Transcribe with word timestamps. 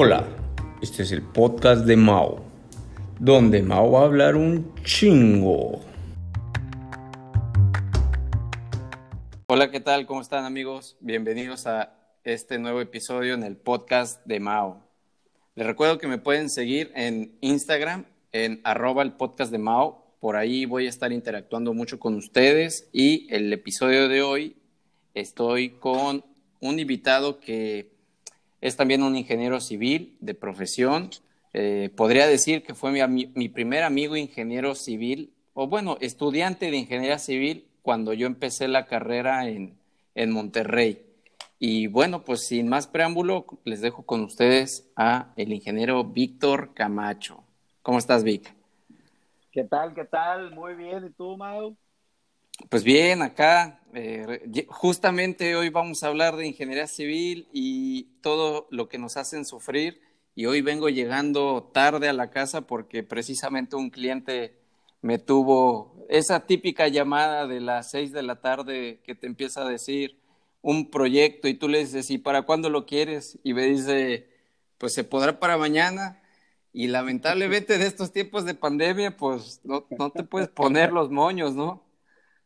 Hola, 0.00 0.28
este 0.80 1.02
es 1.02 1.10
el 1.10 1.22
podcast 1.22 1.84
de 1.84 1.96
Mao, 1.96 2.44
donde 3.18 3.62
Mao 3.62 3.90
va 3.90 4.02
a 4.02 4.04
hablar 4.04 4.36
un 4.36 4.72
chingo. 4.84 5.80
Hola, 9.48 9.72
¿qué 9.72 9.80
tal? 9.80 10.06
¿Cómo 10.06 10.20
están 10.20 10.44
amigos? 10.44 10.96
Bienvenidos 11.00 11.66
a 11.66 11.96
este 12.22 12.60
nuevo 12.60 12.80
episodio 12.80 13.34
en 13.34 13.42
el 13.42 13.56
podcast 13.56 14.24
de 14.24 14.38
Mao. 14.38 14.84
Les 15.56 15.66
recuerdo 15.66 15.98
que 15.98 16.06
me 16.06 16.18
pueden 16.18 16.48
seguir 16.48 16.92
en 16.94 17.36
Instagram, 17.40 18.04
en 18.30 18.60
arroba 18.62 19.02
el 19.02 19.14
podcast 19.14 19.50
de 19.50 19.58
Mao. 19.58 20.14
Por 20.20 20.36
ahí 20.36 20.64
voy 20.64 20.86
a 20.86 20.90
estar 20.90 21.10
interactuando 21.10 21.74
mucho 21.74 21.98
con 21.98 22.14
ustedes 22.14 22.88
y 22.92 23.26
el 23.34 23.52
episodio 23.52 24.08
de 24.08 24.22
hoy 24.22 24.56
estoy 25.14 25.70
con 25.70 26.24
un 26.60 26.78
invitado 26.78 27.40
que 27.40 27.97
es 28.60 28.76
también 28.76 29.02
un 29.02 29.16
ingeniero 29.16 29.60
civil 29.60 30.16
de 30.20 30.34
profesión. 30.34 31.10
Eh, 31.52 31.90
podría 31.96 32.26
decir 32.26 32.62
que 32.62 32.74
fue 32.74 33.06
mi, 33.08 33.48
primer 33.48 33.82
amigo 33.82 34.16
ingeniero 34.16 34.74
civil, 34.74 35.32
o 35.54 35.66
bueno, 35.66 35.96
estudiante 36.00 36.70
de 36.70 36.76
ingeniería 36.76 37.18
civil 37.18 37.66
cuando 37.82 38.12
yo 38.12 38.26
empecé 38.26 38.68
la 38.68 38.86
carrera 38.86 39.48
en, 39.48 39.78
en 40.14 40.30
Monterrey. 40.30 41.02
Y 41.58 41.88
bueno, 41.88 42.22
pues 42.22 42.46
sin 42.46 42.68
más 42.68 42.86
preámbulo, 42.86 43.46
les 43.64 43.80
dejo 43.80 44.04
con 44.04 44.22
ustedes 44.22 44.88
a 44.94 45.32
el 45.36 45.52
ingeniero 45.52 46.04
Víctor 46.04 46.72
Camacho. 46.74 47.42
¿Cómo 47.82 47.98
estás, 47.98 48.22
Vic? 48.22 48.54
¿Qué 49.50 49.64
tal? 49.64 49.94
¿Qué 49.94 50.04
tal? 50.04 50.54
Muy 50.54 50.74
bien. 50.74 51.06
¿Y 51.06 51.10
tú, 51.10 51.36
Mau? 51.36 51.76
Pues 52.68 52.84
bien, 52.84 53.22
acá 53.22 53.80
eh, 53.94 54.66
justamente 54.68 55.56
hoy 55.56 55.70
vamos 55.70 56.02
a 56.02 56.08
hablar 56.08 56.36
de 56.36 56.46
ingeniería 56.46 56.86
civil 56.86 57.48
y 57.52 58.04
todo 58.20 58.66
lo 58.70 58.88
que 58.88 58.98
nos 58.98 59.16
hacen 59.16 59.46
sufrir. 59.46 60.02
Y 60.34 60.46
hoy 60.46 60.60
vengo 60.60 60.88
llegando 60.88 61.70
tarde 61.72 62.08
a 62.08 62.12
la 62.12 62.30
casa 62.30 62.62
porque 62.62 63.02
precisamente 63.02 63.74
un 63.76 63.90
cliente 63.90 64.58
me 65.00 65.18
tuvo 65.18 66.06
esa 66.10 66.46
típica 66.46 66.88
llamada 66.88 67.46
de 67.46 67.60
las 67.60 67.90
seis 67.90 68.12
de 68.12 68.22
la 68.22 68.40
tarde 68.40 69.00
que 69.04 69.14
te 69.14 69.26
empieza 69.26 69.62
a 69.62 69.68
decir 69.68 70.18
un 70.60 70.90
proyecto 70.90 71.48
y 71.48 71.54
tú 71.54 71.68
le 71.68 71.78
dices, 71.78 72.10
¿y 72.10 72.18
para 72.18 72.42
cuándo 72.42 72.68
lo 72.70 72.84
quieres? 72.84 73.38
Y 73.44 73.54
me 73.54 73.64
dice, 73.64 74.28
pues 74.76 74.92
se 74.92 75.04
podrá 75.04 75.40
para 75.40 75.56
mañana. 75.56 76.20
Y 76.72 76.88
lamentablemente 76.88 77.78
de 77.78 77.86
estos 77.86 78.12
tiempos 78.12 78.44
de 78.44 78.54
pandemia, 78.54 79.16
pues 79.16 79.60
no, 79.64 79.86
no 79.96 80.10
te 80.12 80.22
puedes 80.24 80.48
poner 80.48 80.92
los 80.92 81.10
moños, 81.10 81.54
¿no? 81.54 81.87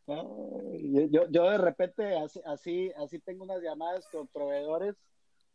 Yo, 0.06 1.28
yo 1.30 1.50
de 1.50 1.58
repente 1.58 2.16
así, 2.46 2.90
así, 2.96 3.18
tengo 3.20 3.44
unas 3.44 3.62
llamadas 3.62 4.06
con 4.08 4.26
proveedores 4.28 4.96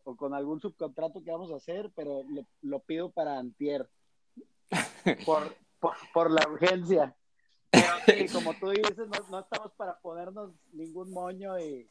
o 0.04 0.16
con 0.16 0.34
algún 0.34 0.62
subcontrato 0.62 1.24
que 1.24 1.32
vamos 1.32 1.52
a 1.52 1.58
hacer, 1.58 1.92
pero 1.96 2.24
lo, 2.62 2.80
pido 2.80 3.12
para 3.12 3.38
antier 3.38 3.90
por, 5.26 5.56
por, 6.14 6.32
la 6.32 6.48
urgencia. 6.48 7.16
Pero 7.72 7.88
como 8.34 8.54
tú 8.54 8.70
dices, 8.70 9.08
no, 9.30 9.40
estamos 9.40 9.74
para 9.76 10.00
ponernos 10.00 10.52
ningún 10.72 11.12
moño 11.12 11.60
y, 11.60 11.90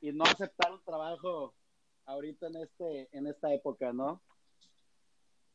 y, 0.00 0.12
no 0.12 0.24
aceptar 0.24 0.72
un 0.72 0.82
trabajo 0.82 1.54
ahorita 2.06 2.48
en 2.48 2.56
este 2.56 3.08
en 3.16 3.26
esta 3.28 3.54
época, 3.54 3.92
¿no? 3.92 4.20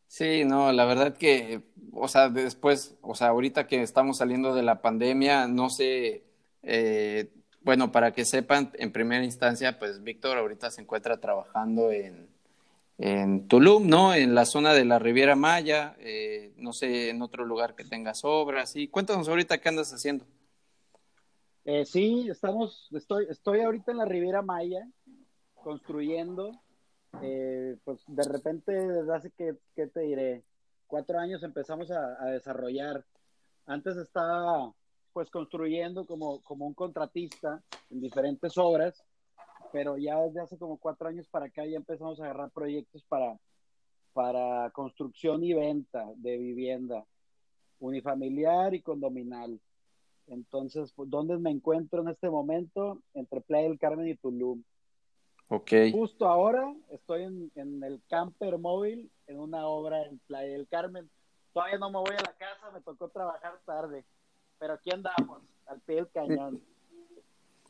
Sí, 0.07 0.43
no, 0.43 0.71
la 0.71 0.85
verdad 0.85 1.15
que, 1.15 1.61
o 1.93 2.07
sea, 2.07 2.29
después, 2.29 2.97
o 3.01 3.13
sea, 3.13 3.27
ahorita 3.27 3.67
que 3.67 3.83
estamos 3.83 4.17
saliendo 4.17 4.55
de 4.55 4.63
la 4.63 4.81
pandemia, 4.81 5.47
no 5.47 5.69
sé, 5.69 6.28
eh, 6.63 7.31
bueno, 7.61 7.91
para 7.91 8.13
que 8.13 8.25
sepan, 8.25 8.71
en 8.75 8.91
primera 8.91 9.23
instancia, 9.23 9.77
pues 9.79 10.01
Víctor 10.03 10.37
ahorita 10.37 10.71
se 10.71 10.81
encuentra 10.81 11.19
trabajando 11.19 11.91
en, 11.91 12.29
en 12.97 13.47
Tulum, 13.47 13.87
¿no? 13.87 14.13
En 14.13 14.33
la 14.33 14.45
zona 14.45 14.73
de 14.73 14.85
la 14.85 14.97
Riviera 14.97 15.35
Maya, 15.35 15.95
eh, 15.99 16.53
no 16.57 16.73
sé, 16.73 17.09
en 17.09 17.21
otro 17.21 17.45
lugar 17.45 17.75
que 17.75 17.83
tengas 17.83 18.21
obras. 18.23 18.75
Y 18.75 18.87
cuéntanos 18.87 19.27
ahorita 19.27 19.59
qué 19.59 19.69
andas 19.69 19.93
haciendo. 19.93 20.25
Eh, 21.65 21.85
sí, 21.85 22.27
estamos, 22.29 22.89
estoy, 22.93 23.27
estoy 23.29 23.61
ahorita 23.61 23.91
en 23.91 23.97
la 23.97 24.05
Riviera 24.05 24.41
Maya, 24.41 24.87
construyendo. 25.53 26.51
Eh, 27.21 27.77
pues 27.83 27.99
de 28.07 28.23
repente, 28.23 28.71
desde 28.71 29.15
hace 29.15 29.31
que, 29.31 29.55
¿qué 29.75 29.87
te 29.87 30.01
diré? 30.01 30.43
Cuatro 30.87 31.19
años 31.19 31.43
empezamos 31.43 31.91
a, 31.91 32.23
a 32.23 32.27
desarrollar. 32.27 33.05
Antes 33.65 33.97
estaba 33.97 34.73
pues 35.19 35.31
construyendo 35.31 36.05
como, 36.05 36.41
como 36.43 36.65
un 36.65 36.73
contratista 36.73 37.61
en 37.89 37.99
diferentes 37.99 38.57
obras, 38.57 39.03
pero 39.73 39.97
ya 39.97 40.17
desde 40.21 40.39
hace 40.39 40.57
como 40.57 40.77
cuatro 40.77 41.09
años 41.09 41.27
para 41.27 41.47
acá 41.47 41.65
ya 41.65 41.75
empezamos 41.75 42.21
a 42.21 42.23
agarrar 42.23 42.51
proyectos 42.51 43.03
para, 43.03 43.37
para 44.13 44.69
construcción 44.71 45.43
y 45.43 45.53
venta 45.53 46.05
de 46.15 46.37
vivienda 46.37 47.05
unifamiliar 47.79 48.73
y 48.73 48.81
condominal. 48.81 49.59
Entonces, 50.27 50.93
pues, 50.93 51.09
¿dónde 51.09 51.37
me 51.37 51.51
encuentro 51.51 52.01
en 52.01 52.07
este 52.07 52.29
momento? 52.29 53.01
Entre 53.13 53.41
Playa 53.41 53.67
del 53.67 53.77
Carmen 53.77 54.07
y 54.07 54.15
Tulum. 54.15 54.63
Ok. 55.49 55.71
Justo 55.91 56.29
ahora 56.29 56.73
estoy 56.91 57.23
en, 57.23 57.51
en, 57.55 57.83
el 57.83 58.01
camper 58.07 58.57
móvil 58.57 59.11
en 59.27 59.37
una 59.37 59.67
obra 59.67 60.01
en 60.01 60.17
Playa 60.19 60.53
del 60.53 60.69
Carmen. 60.69 61.09
Todavía 61.51 61.77
no 61.77 61.89
me 61.89 61.97
voy 61.97 62.15
a 62.17 62.21
la 62.21 62.37
casa, 62.37 62.71
me 62.71 62.79
tocó 62.79 63.09
trabajar 63.09 63.59
tarde 63.65 64.05
pero 64.59 64.73
aquí 64.73 64.91
andamos, 64.91 65.41
al 65.67 65.79
pie 65.79 65.95
del 65.95 66.09
cañón. 66.09 66.61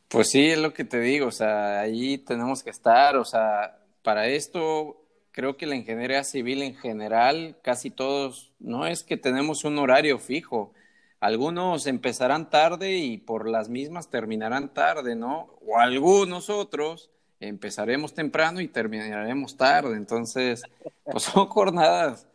Pues 0.07 0.29
sí, 0.31 0.47
es 0.47 0.57
lo 0.57 0.73
que 0.73 0.83
te 0.83 0.99
digo, 0.99 1.27
o 1.27 1.31
sea, 1.31 1.81
ahí 1.81 2.17
tenemos 2.17 2.63
que 2.63 2.71
estar, 2.71 3.15
o 3.15 3.23
sea, 3.23 3.77
para 4.01 4.27
esto 4.27 4.97
creo 5.31 5.55
que 5.55 5.67
la 5.67 5.75
ingeniería 5.75 6.23
civil 6.23 6.63
en 6.63 6.75
general, 6.75 7.57
casi 7.61 7.91
todos, 7.91 8.51
no 8.59 8.87
es 8.87 9.03
que 9.03 9.17
tenemos 9.17 9.63
un 9.63 9.77
horario 9.77 10.17
fijo, 10.17 10.73
algunos 11.19 11.85
empezarán 11.85 12.49
tarde 12.49 12.97
y 12.97 13.17
por 13.17 13.47
las 13.47 13.69
mismas 13.69 14.09
terminarán 14.09 14.73
tarde, 14.73 15.15
¿no? 15.15 15.59
O 15.65 15.77
algunos 15.77 16.49
otros 16.49 17.11
empezaremos 17.39 18.13
temprano 18.13 18.61
y 18.61 18.67
terminaremos 18.67 19.57
tarde, 19.57 19.95
entonces, 19.95 20.63
pues 21.03 21.23
son 21.23 21.45
jornadas 21.49 22.27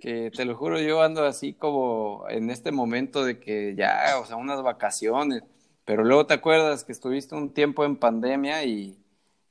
que 0.00 0.30
te 0.30 0.44
lo 0.44 0.56
juro, 0.56 0.80
yo 0.80 1.02
ando 1.02 1.24
así 1.24 1.54
como 1.54 2.24
en 2.28 2.50
este 2.50 2.72
momento 2.72 3.24
de 3.24 3.40
que 3.40 3.74
ya, 3.76 4.18
o 4.20 4.24
sea, 4.24 4.36
unas 4.36 4.62
vacaciones, 4.62 5.42
pero 5.84 6.04
luego 6.04 6.26
te 6.26 6.34
acuerdas 6.34 6.84
que 6.84 6.92
estuviste 6.92 7.34
un 7.34 7.52
tiempo 7.52 7.84
en 7.84 7.96
pandemia 7.96 8.64
y, 8.64 8.98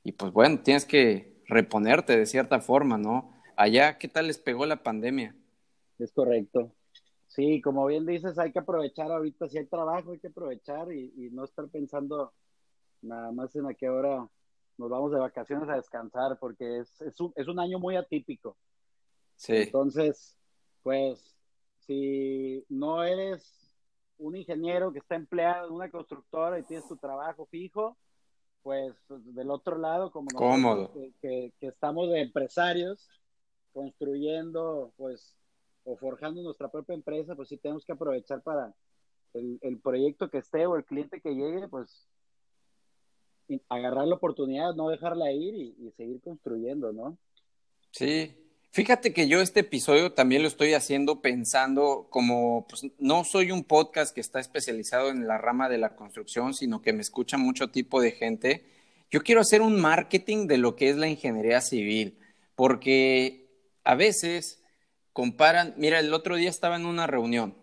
y 0.04 0.12
pues 0.14 0.32
bueno, 0.32 0.60
tienes 0.60 0.86
que 0.86 1.42
reponerte 1.48 2.18
de 2.18 2.26
cierta 2.26 2.60
forma, 2.60 2.98
¿no? 2.98 3.34
Allá, 3.56 3.98
¿qué 3.98 4.08
tal 4.08 4.28
les 4.28 4.38
pegó 4.38 4.66
la 4.66 4.84
pandemia? 4.84 5.36
Es 5.98 6.12
correcto. 6.12 6.72
Sí, 7.28 7.62
como 7.62 7.86
bien 7.86 8.06
dices, 8.06 8.40
hay 8.40 8.52
que 8.52 8.60
aprovechar 8.60 9.12
ahorita, 9.12 9.50
si 9.50 9.58
hay 9.58 9.66
trabajo, 9.66 10.12
hay 10.12 10.20
que 10.20 10.28
aprovechar 10.28 10.92
y, 10.94 11.14
y 11.18 11.30
no 11.32 11.44
estar 11.44 11.68
pensando 11.68 12.34
nada 13.02 13.32
más 13.32 13.56
en 13.56 13.66
a 13.68 13.74
qué 13.74 13.90
hora 13.90 14.28
nos 14.78 14.90
vamos 14.90 15.12
de 15.12 15.20
vacaciones 15.20 15.68
a 15.70 15.76
descansar, 15.76 16.38
porque 16.40 16.80
es, 16.80 17.02
es, 17.02 17.20
un, 17.20 17.34
es 17.36 17.48
un 17.48 17.60
año 17.60 17.80
muy 17.80 17.96
atípico. 17.96 18.58
Sí. 19.38 19.56
Entonces, 19.56 20.36
pues 20.84 21.36
si 21.86 22.66
no 22.70 23.04
eres 23.04 23.76
un 24.18 24.36
ingeniero 24.36 24.92
que 24.92 25.00
está 25.00 25.16
empleado 25.16 25.68
en 25.68 25.74
una 25.74 25.90
constructora 25.90 26.60
y 26.60 26.64
tienes 26.64 26.88
tu 26.88 26.98
trabajo 26.98 27.46
fijo, 27.46 27.98
pues 28.64 28.94
del 29.10 29.50
otro 29.50 29.78
lado, 29.78 30.12
como 30.12 30.28
nosotros 30.34 30.90
que, 31.22 31.54
que, 31.60 31.68
estamos 31.68 32.10
de 32.10 32.22
empresarios 32.22 33.08
construyendo, 33.72 34.92
pues, 34.98 35.36
o 35.86 35.96
forjando 35.96 36.42
nuestra 36.42 36.68
propia 36.70 36.96
empresa, 36.96 37.36
pues 37.36 37.48
sí 37.48 37.58
tenemos 37.58 37.86
que 37.86 37.94
aprovechar 37.94 38.42
para 38.42 38.74
el, 39.34 39.60
el 39.62 39.80
proyecto 39.80 40.30
que 40.30 40.40
esté 40.40 40.66
o 40.66 40.76
el 40.76 40.84
cliente 40.84 41.22
que 41.22 41.36
llegue, 41.36 41.70
pues 41.70 42.08
agarrar 43.70 44.08
la 44.08 44.16
oportunidad, 44.16 44.74
no 44.76 44.90
dejarla 44.90 45.32
ir 45.32 45.54
y, 45.54 45.76
y 45.80 45.92
seguir 45.92 46.20
construyendo, 46.22 46.92
¿no? 46.92 47.18
Sí, 47.92 48.36
Fíjate 48.72 49.14
que 49.14 49.28
yo 49.28 49.42
este 49.42 49.62
episodio 49.62 50.14
también 50.14 50.44
lo 50.44 50.48
estoy 50.48 50.74
haciendo 50.74 51.22
pensando 51.22 52.08
como, 52.10 52.68
pues 52.68 52.86
no 53.00 53.24
soy 53.24 53.52
un 53.52 53.64
podcast 53.64 54.14
que 54.14 54.22
está 54.22 54.40
especializado 54.40 55.10
en 55.10 55.28
la 55.28 55.38
rama 55.38 55.68
de 55.68 55.80
la 55.80 55.96
construcción, 55.96 56.54
sino 56.54 56.82
que 56.82 56.94
me 56.94 57.02
escucha 57.02 57.38
mucho 57.38 57.70
tipo 57.70 58.02
de 58.02 58.12
gente. 58.12 58.66
Yo 59.10 59.24
quiero 59.24 59.42
hacer 59.42 59.62
un 59.62 59.80
marketing 59.80 60.48
de 60.48 60.58
lo 60.58 60.76
que 60.76 60.90
es 60.90 60.98
la 60.98 61.08
ingeniería 61.08 61.62
civil, 61.62 62.20
porque 62.56 63.50
a 63.84 63.96
veces 63.96 64.62
comparan, 65.14 65.74
mira, 65.78 66.00
el 66.00 66.14
otro 66.14 66.36
día 66.36 66.50
estaba 66.50 66.76
en 66.76 66.86
una 66.86 67.08
reunión 67.08 67.56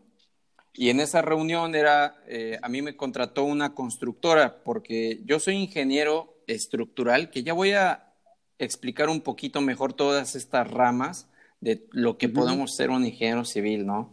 y 0.77 0.91
en 0.91 0.99
esa 0.99 1.23
reunión 1.23 1.77
era, 1.77 2.17
eh, 2.27 2.59
a 2.61 2.69
mí 2.69 2.83
me 2.83 2.97
contrató 2.97 3.45
una 3.45 3.75
constructora, 3.75 4.65
porque 4.65 5.21
yo 5.25 5.39
soy 5.39 5.55
ingeniero 5.55 6.43
estructural, 6.49 7.31
que 7.31 7.45
ya 7.45 7.53
voy 7.53 7.73
a 7.73 8.13
explicar 8.59 9.09
un 9.09 9.21
poquito 9.21 9.61
mejor 9.61 9.93
todas 9.93 10.35
estas 10.35 10.71
ramas 10.71 11.29
de 11.61 11.87
lo 11.91 12.19
que 12.19 12.29
podemos 12.29 12.75
ser 12.75 12.91
un 12.91 13.07
ingeniero 13.07 13.45
civil, 13.45 13.87
¿no? 13.87 14.13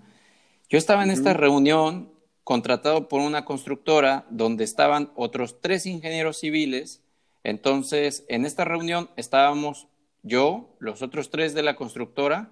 Yo 0.70 0.78
estaba 0.78 1.04
en 1.04 1.12
esta 1.12 1.34
reunión 1.34 2.12
contratado 2.44 3.08
por 3.08 3.22
una 3.22 3.46
constructora 3.46 4.26
donde 4.30 4.64
estaban 4.64 5.12
otros 5.16 5.60
tres 5.62 5.86
ingenieros 5.86 6.40
civiles. 6.40 7.02
Entonces, 7.44 8.26
en 8.30 8.46
esta 8.46 8.66
reunión 8.66 9.10
estábamos 9.18 9.88
yo, 10.24 10.76
los 10.80 11.02
otros 11.02 11.30
tres 11.30 11.54
de 11.54 11.64
la 11.64 11.76
constructora 11.76 12.52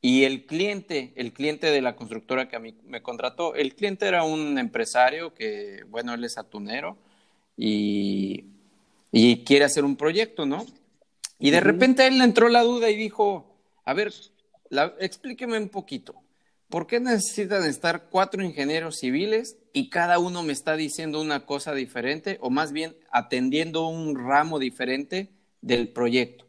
y 0.00 0.24
el 0.24 0.46
cliente, 0.46 1.12
el 1.16 1.32
cliente 1.32 1.70
de 1.70 1.82
la 1.82 1.94
constructora 1.94 2.48
que 2.48 2.56
a 2.56 2.60
mí 2.60 2.74
me 2.84 3.02
contrató. 3.02 3.54
El 3.54 3.74
cliente 3.74 4.06
era 4.06 4.24
un 4.24 4.58
empresario 4.58 5.34
que, 5.34 5.84
bueno, 5.88 6.14
él 6.14 6.24
es 6.24 6.38
atunero 6.38 6.96
y, 7.56 8.46
y 9.10 9.44
quiere 9.44 9.64
hacer 9.64 9.84
un 9.84 9.96
proyecto, 9.96 10.46
¿no? 10.46 10.64
Y 11.42 11.50
de 11.50 11.58
repente 11.58 12.04
a 12.04 12.06
él 12.06 12.18
le 12.18 12.24
entró 12.24 12.48
la 12.48 12.62
duda 12.62 12.88
y 12.88 12.94
dijo, 12.94 13.58
a 13.84 13.94
ver, 13.94 14.12
explíqueme 15.00 15.58
un 15.58 15.70
poquito. 15.70 16.14
¿Por 16.68 16.86
qué 16.86 17.00
necesitan 17.00 17.64
estar 17.64 18.08
cuatro 18.10 18.44
ingenieros 18.44 19.00
civiles 19.00 19.56
y 19.72 19.90
cada 19.90 20.20
uno 20.20 20.44
me 20.44 20.52
está 20.52 20.76
diciendo 20.76 21.20
una 21.20 21.44
cosa 21.44 21.74
diferente 21.74 22.38
o 22.40 22.48
más 22.48 22.70
bien 22.70 22.94
atendiendo 23.10 23.88
un 23.88 24.16
ramo 24.16 24.60
diferente 24.60 25.32
del 25.60 25.88
proyecto? 25.88 26.46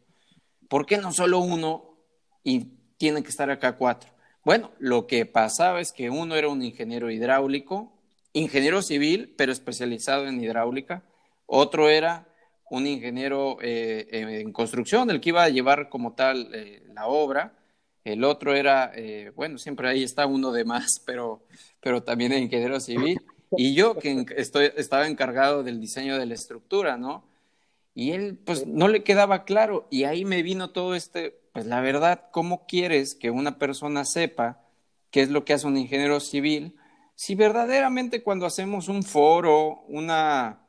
¿Por 0.68 0.86
qué 0.86 0.98
no 0.98 1.12
solo 1.12 1.40
uno 1.40 1.98
y 2.44 2.66
tienen 2.96 3.24
que 3.24 3.30
estar 3.30 3.50
acá 3.50 3.76
cuatro? 3.76 4.12
Bueno, 4.44 4.70
lo 4.78 5.08
que 5.08 5.26
pasaba 5.26 5.80
es 5.80 5.90
que 5.90 6.08
uno 6.08 6.36
era 6.36 6.48
un 6.48 6.62
ingeniero 6.62 7.10
hidráulico, 7.10 7.92
ingeniero 8.32 8.80
civil, 8.80 9.34
pero 9.36 9.50
especializado 9.50 10.28
en 10.28 10.40
hidráulica. 10.40 11.02
Otro 11.46 11.88
era 11.88 12.28
un 12.74 12.86
ingeniero 12.86 13.58
eh, 13.60 14.08
en 14.10 14.52
construcción, 14.52 15.10
el 15.10 15.20
que 15.20 15.30
iba 15.30 15.44
a 15.44 15.48
llevar 15.48 15.88
como 15.88 16.14
tal 16.14 16.50
eh, 16.54 16.82
la 16.92 17.06
obra 17.06 17.54
el 18.04 18.22
otro 18.22 18.54
era, 18.54 18.92
eh, 18.94 19.32
bueno, 19.34 19.56
siempre 19.56 19.88
ahí 19.88 20.02
está 20.02 20.26
uno 20.26 20.52
de 20.52 20.64
más, 20.64 21.00
pero, 21.06 21.42
pero 21.80 22.02
también 22.02 22.32
el 22.32 22.42
ingeniero 22.42 22.78
civil. 22.78 23.20
Y 23.56 23.74
yo 23.74 23.96
que 23.96 24.26
estoy, 24.36 24.70
estaba 24.76 25.06
encargado 25.06 25.62
del 25.62 25.80
diseño 25.80 26.18
de 26.18 26.26
la 26.26 26.34
estructura, 26.34 26.96
¿no? 26.96 27.24
Y 27.94 28.10
él, 28.10 28.38
pues, 28.44 28.66
no 28.66 28.88
le 28.88 29.04
quedaba 29.04 29.44
claro. 29.44 29.86
Y 29.90 30.04
ahí 30.04 30.24
me 30.24 30.42
vino 30.42 30.70
todo 30.70 30.94
este, 30.94 31.40
pues, 31.52 31.64
la 31.64 31.80
verdad, 31.80 32.28
¿cómo 32.30 32.66
quieres 32.66 33.14
que 33.14 33.30
una 33.30 33.58
persona 33.58 34.04
sepa 34.04 34.60
qué 35.10 35.22
es 35.22 35.30
lo 35.30 35.44
que 35.44 35.54
hace 35.54 35.66
un 35.66 35.76
ingeniero 35.76 36.20
civil? 36.20 36.74
Si 37.14 37.36
verdaderamente 37.36 38.22
cuando 38.22 38.44
hacemos 38.44 38.88
un 38.88 39.04
foro, 39.04 39.84
una, 39.86 40.63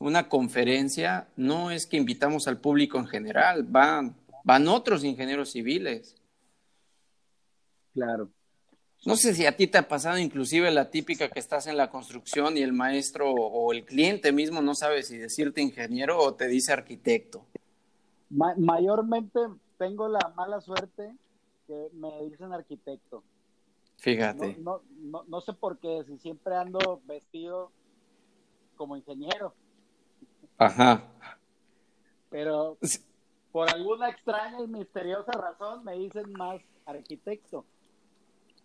una 0.00 0.28
conferencia, 0.28 1.28
no 1.36 1.70
es 1.70 1.86
que 1.86 1.98
invitamos 1.98 2.48
al 2.48 2.58
público 2.58 2.98
en 2.98 3.06
general, 3.06 3.64
van, 3.64 4.16
van 4.44 4.66
otros 4.66 5.04
ingenieros 5.04 5.50
civiles. 5.52 6.16
Claro. 7.92 8.30
No 9.04 9.16
sé 9.16 9.34
si 9.34 9.46
a 9.46 9.56
ti 9.56 9.66
te 9.66 9.78
ha 9.78 9.88
pasado 9.88 10.18
inclusive 10.18 10.70
la 10.70 10.90
típica 10.90 11.28
que 11.28 11.38
estás 11.38 11.66
en 11.66 11.76
la 11.76 11.90
construcción 11.90 12.56
y 12.56 12.62
el 12.62 12.72
maestro 12.72 13.30
o 13.30 13.72
el 13.72 13.84
cliente 13.84 14.32
mismo 14.32 14.62
no 14.62 14.74
sabe 14.74 15.02
si 15.02 15.16
decirte 15.16 15.62
ingeniero 15.62 16.18
o 16.18 16.34
te 16.34 16.48
dice 16.48 16.72
arquitecto. 16.72 17.46
mayormente 18.30 19.40
tengo 19.78 20.08
la 20.08 20.32
mala 20.34 20.60
suerte 20.60 21.14
que 21.66 21.88
me 21.92 22.24
dicen 22.24 22.52
arquitecto. 22.52 23.22
Fíjate. 23.98 24.56
No, 24.60 24.80
no, 24.98 25.24
no, 25.28 25.40
sé 25.42 25.52
por 25.52 25.78
qué, 25.78 26.04
si 26.06 26.18
siempre 26.18 26.54
ando 26.54 27.02
vestido 27.04 27.70
como 28.76 28.96
ingeniero. 28.96 29.54
Ajá. 30.60 31.02
Pero 32.30 32.78
por 33.50 33.68
alguna 33.68 34.10
extraña 34.10 34.62
y 34.62 34.68
misteriosa 34.68 35.32
razón 35.32 35.84
me 35.84 35.94
dicen 35.98 36.30
más 36.32 36.62
arquitecto 36.86 37.64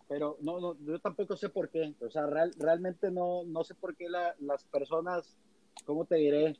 pero 0.07 0.37
no, 0.41 0.59
no, 0.59 0.77
yo 0.85 0.99
tampoco 0.99 1.35
sé 1.35 1.49
por 1.49 1.69
qué, 1.69 1.93
o 1.99 2.09
sea, 2.09 2.27
realmente 2.27 3.09
no, 3.09 3.43
no 3.45 3.63
sé 3.63 3.73
por 3.73 3.95
qué 3.95 4.07
las 4.09 4.63
personas, 4.65 5.35
¿cómo 5.85 6.05
te 6.05 6.15
diré? 6.15 6.57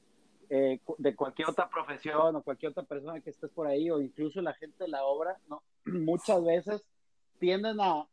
Eh, 0.50 0.80
de 1.00 1.16
cualquier 1.16 1.50
otra 1.50 1.68
profesión 1.68 2.36
o 2.36 2.44
cualquier 2.44 2.72
otra 2.72 2.84
persona 2.84 3.20
que 3.20 3.32
estés 3.32 3.50
por 3.50 3.66
ahí 3.66 3.90
o 3.90 4.00
incluso 4.00 4.42
la 4.42 4.54
gente 4.54 4.84
de 4.84 4.90
la 4.90 5.04
obra, 5.04 5.40
¿no? 5.48 5.64
muchas 5.86 6.44
veces 6.44 6.84
tienden 7.40 7.78
a, 7.80 8.08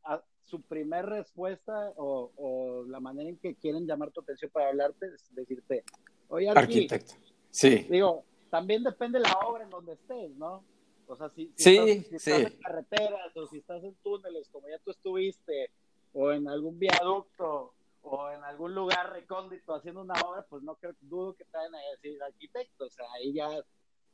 su 0.45 0.61
primer 0.61 1.07
respuesta 1.07 1.93
o, 1.97 2.85
la 2.89 3.01
manera 3.01 3.31
en 3.31 3.39
que 3.39 3.55
quieren 3.55 3.87
llamar 3.87 4.11
tu 4.11 4.21
atención 4.21 4.51
para 4.51 4.69
hablarte 4.69 5.07
es 5.07 5.35
decirte, 5.35 5.83
oye, 6.33 6.49
arquitecto. 6.49 7.15
Sí. 7.51 7.87
Digo, 7.91 8.25
también 8.51 8.83
depende 8.83 9.19
de 9.19 9.25
la 9.25 9.39
obra 9.47 9.65
en 9.65 9.71
donde 9.71 9.93
estés, 9.93 10.31
¿no? 10.37 10.65
O 11.07 11.17
sea, 11.17 11.29
si, 11.31 11.53
estás, 11.57 12.27
en 12.27 12.59
carreteras 12.59 13.37
o 13.37 13.47
si 13.47 13.59
estás 13.59 13.85
en 13.85 13.95
túneles, 14.03 14.49
como 14.49 14.69
ya 14.69 14.79
tú 14.79 14.93
estuviste, 14.93 15.71
o 16.15 16.33
en 16.33 16.49
algún 16.49 16.79
viaducto, 16.79 17.75
o 18.03 18.31
en 18.31 18.43
algún 18.45 18.75
lugar 18.75 19.13
recóndito 19.13 19.75
haciendo 19.75 20.01
una 20.01 20.15
obra, 20.25 20.47
pues 20.49 20.63
no 20.63 20.75
creo, 20.77 20.95
dudo 21.03 21.35
que 21.35 21.45
te 21.45 21.57
vayan 21.57 21.75
a 21.75 21.79
decir 21.93 22.23
arquitecto, 22.23 22.87
o 22.87 22.91
sea, 22.91 23.07
ahí 23.15 23.33
ya 23.35 23.49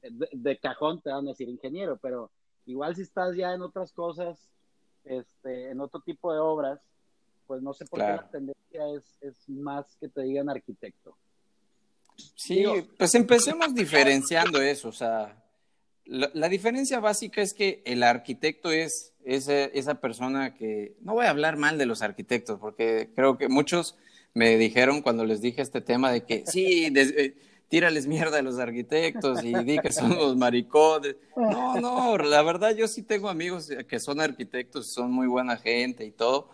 de, 0.03 0.59
cajón 0.59 1.01
te 1.01 1.11
van 1.11 1.27
a 1.27 1.31
decir 1.31 1.49
ingeniero, 1.49 1.97
pero 1.99 2.31
igual 2.67 2.97
si 2.97 3.03
estás 3.03 3.37
ya 3.37 3.55
en 3.55 3.63
otras 3.63 3.93
cosas, 3.93 4.51
este, 5.05 5.71
en 5.71 5.81
otro 5.81 6.01
tipo 6.01 6.33
de 6.33 6.41
obras, 6.41 6.81
pues 7.47 7.63
no 7.63 7.73
sé 7.73 7.87
por 7.87 8.01
qué 8.01 8.07
la 8.07 8.29
tendencia 8.29 8.89
es, 8.95 9.17
es 9.21 9.49
más 9.49 9.97
que 9.97 10.09
te 10.09 10.23
digan 10.23 10.51
arquitecto. 10.51 11.17
Sí, 12.35 12.65
pues 12.97 13.15
empecemos 13.15 13.75
diferenciando 13.75 14.61
eso, 14.61 14.89
o 14.89 14.93
sea, 14.93 15.39
la, 16.09 16.49
diferencia 16.49 17.01
básica 17.01 17.43
es 17.43 17.53
que 17.53 17.83
el 17.85 18.03
arquitecto 18.03 18.71
es, 18.71 19.13
esa 19.25 20.01
persona 20.01 20.55
que, 20.55 20.97
no 21.03 21.15
voy 21.15 21.27
a 21.27 21.31
hablar 21.31 21.57
mal 21.57 21.77
de 21.77 21.87
los 21.87 22.01
arquitectos, 22.01 22.59
porque 22.59 23.11
creo 23.15 23.37
que 23.37 23.49
muchos 23.49 23.97
me 24.33 24.57
dijeron 24.57 25.03
cuando 25.03 25.27
les 25.27 25.43
dije 25.43 25.61
este 25.61 25.81
tema 25.81 26.11
de 26.11 26.25
que 26.25 26.45
sí, 26.47 26.91
eh, 26.95 27.35
tírales 27.69 28.07
mierda 28.07 28.39
a 28.39 28.43
los 28.43 28.59
arquitectos 28.59 29.45
y 29.45 29.53
di 29.65 29.79
que 29.79 29.93
son 29.93 30.17
los 30.17 30.37
maricones. 30.37 31.17
No, 31.37 31.79
no, 31.79 32.17
la 32.17 32.43
verdad 32.43 32.75
yo 32.75 32.89
sí 32.89 33.03
tengo 33.03 33.29
amigos 33.29 33.71
que 33.87 34.01
son 34.01 34.21
arquitectos, 34.21 34.87
son 34.87 35.13
muy 35.13 35.27
buena 35.27 35.57
gente 35.57 36.05
y 36.05 36.11
todo. 36.11 36.51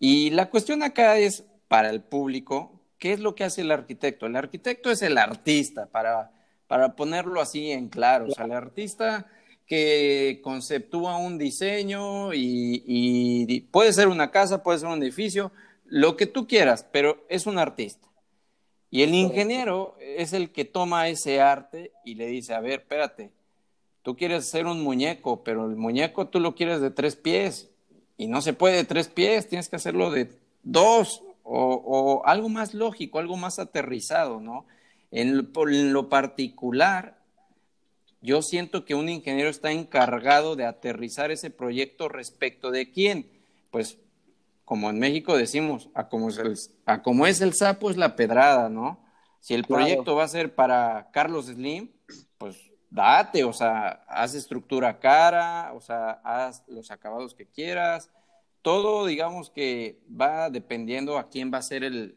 Y 0.00 0.30
la 0.30 0.48
cuestión 0.48 0.82
acá 0.82 1.18
es 1.18 1.44
para 1.68 1.90
el 1.90 2.02
público, 2.02 2.80
¿qué 3.04 3.12
es 3.12 3.20
lo 3.20 3.34
que 3.34 3.44
hace 3.44 3.60
el 3.60 3.70
arquitecto? 3.70 4.24
El 4.24 4.36
arquitecto 4.36 4.90
es 4.90 5.02
el 5.02 5.18
artista 5.18 5.84
para 5.84 6.32
para 6.66 6.96
ponerlo 6.96 7.40
así 7.40 7.70
en 7.70 7.88
claro. 7.88 8.26
O 8.26 8.30
sea, 8.30 8.46
el 8.46 8.52
artista 8.52 9.26
que 9.66 10.40
conceptúa 10.42 11.16
un 11.16 11.38
diseño 11.38 12.34
y, 12.34 13.60
puede 13.70 13.92
ser 13.92 14.08
una 14.08 14.30
casa, 14.30 14.62
puede 14.62 14.78
ser 14.78 14.88
un 14.88 15.02
edificio, 15.02 15.52
lo 15.86 16.16
que 16.16 16.26
tú 16.26 16.46
quieras, 16.46 16.86
pero 16.90 17.24
es 17.28 17.46
un 17.46 17.58
artista. 17.58 18.08
Y 18.90 19.02
el 19.02 19.14
ingeniero 19.14 19.96
es 20.00 20.32
el 20.32 20.52
que 20.52 20.64
toma 20.64 21.08
ese 21.08 21.40
arte 21.40 21.92
y 22.04 22.14
le 22.14 22.26
dice, 22.26 22.54
a 22.54 22.60
ver, 22.60 22.80
espérate, 22.80 23.32
tú 24.02 24.16
quieres 24.16 24.44
hacer 24.44 24.66
un 24.66 24.82
muñeco, 24.82 25.42
pero 25.42 25.66
el 25.66 25.76
muñeco 25.76 26.28
tú 26.28 26.38
lo 26.40 26.54
quieres 26.54 26.80
de 26.80 26.90
tres 26.90 27.16
pies 27.16 27.70
y 28.16 28.28
no 28.28 28.40
se 28.40 28.52
puede 28.52 28.76
de 28.76 28.84
tres 28.84 29.08
pies, 29.08 29.48
tienes 29.48 29.68
que 29.68 29.76
hacerlo 29.76 30.10
de 30.10 30.30
dos 30.62 31.23
o, 31.44 31.74
o 31.74 32.26
algo 32.26 32.48
más 32.48 32.74
lógico, 32.74 33.18
algo 33.18 33.36
más 33.36 33.58
aterrizado, 33.58 34.40
¿no? 34.40 34.66
En, 35.14 35.52
lo 35.92 36.08
particular, 36.08 37.18
yo 38.20 38.42
siento 38.42 38.84
que 38.84 38.96
un 38.96 39.08
ingeniero 39.08 39.48
está 39.48 39.70
encargado 39.70 40.56
de 40.56 40.66
aterrizar 40.66 41.30
ese 41.30 41.50
proyecto 41.50 42.08
respecto 42.08 42.72
de 42.72 42.90
quién. 42.90 43.30
Pues, 43.70 43.98
como 44.64 44.90
en 44.90 44.98
México 44.98 45.36
decimos, 45.36 45.88
a 45.94 46.08
como 46.08 46.30
es 46.30 46.38
el, 46.38 46.58
a 46.86 47.02
como 47.02 47.28
es 47.28 47.40
el 47.40 47.54
sapo 47.54 47.90
es 47.90 47.96
la 47.96 48.16
pedrada, 48.16 48.68
¿no? 48.68 49.04
Si 49.38 49.54
el 49.54 49.64
proyecto 49.64 50.16
va 50.16 50.24
a 50.24 50.28
ser 50.28 50.54
para 50.56 51.10
Carlos 51.12 51.46
Slim, 51.46 51.90
pues 52.38 52.56
date, 52.90 53.44
o 53.44 53.52
sea, 53.52 54.04
haz 54.08 54.34
estructura 54.34 54.98
cara, 54.98 55.72
o 55.74 55.80
sea, 55.80 56.20
haz 56.24 56.64
los 56.66 56.90
acabados 56.90 57.34
que 57.34 57.46
quieras. 57.46 58.10
Todo, 58.64 59.04
digamos 59.04 59.50
que 59.50 59.98
va 60.10 60.48
dependiendo 60.48 61.18
a 61.18 61.28
quién 61.28 61.52
va 61.52 61.58
a 61.58 61.62
ser 61.62 61.84
el, 61.84 62.16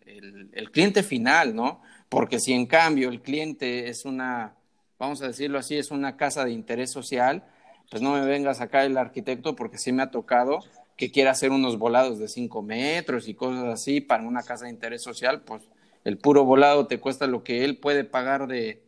el 0.53 0.71
cliente 0.71 1.03
final, 1.03 1.53
¿no? 1.53 1.81
Porque 2.07 2.39
si 2.39 2.53
en 2.53 2.67
cambio 2.67 3.09
el 3.09 3.21
cliente 3.21 3.89
es 3.89 4.05
una, 4.05 4.55
vamos 4.97 5.21
a 5.21 5.27
decirlo 5.27 5.59
así, 5.59 5.77
es 5.77 5.91
una 5.91 6.15
casa 6.15 6.45
de 6.45 6.51
interés 6.51 6.89
social, 6.89 7.43
pues 7.91 8.01
no 8.01 8.13
me 8.13 8.25
vengas 8.25 8.61
acá 8.61 8.85
el 8.85 8.97
arquitecto 8.97 9.57
porque 9.57 9.77
sí 9.77 9.91
me 9.91 10.03
ha 10.03 10.09
tocado 10.09 10.59
que 10.95 11.11
quiera 11.11 11.31
hacer 11.31 11.51
unos 11.51 11.77
volados 11.77 12.17
de 12.17 12.29
5 12.29 12.61
metros 12.61 13.27
y 13.27 13.33
cosas 13.33 13.65
así 13.65 13.99
para 13.99 14.23
una 14.23 14.43
casa 14.43 14.63
de 14.63 14.71
interés 14.71 15.01
social, 15.03 15.41
pues 15.41 15.63
el 16.05 16.17
puro 16.17 16.45
volado 16.45 16.87
te 16.87 17.01
cuesta 17.01 17.27
lo 17.27 17.43
que 17.43 17.65
él 17.65 17.77
puede 17.77 18.05
pagar 18.05 18.47
de, 18.47 18.81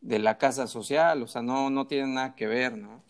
de 0.00 0.20
la 0.20 0.38
casa 0.38 0.68
social, 0.68 1.24
o 1.24 1.26
sea, 1.26 1.42
no, 1.42 1.70
no 1.70 1.88
tiene 1.88 2.14
nada 2.14 2.36
que 2.36 2.46
ver, 2.46 2.78
¿no? 2.78 3.02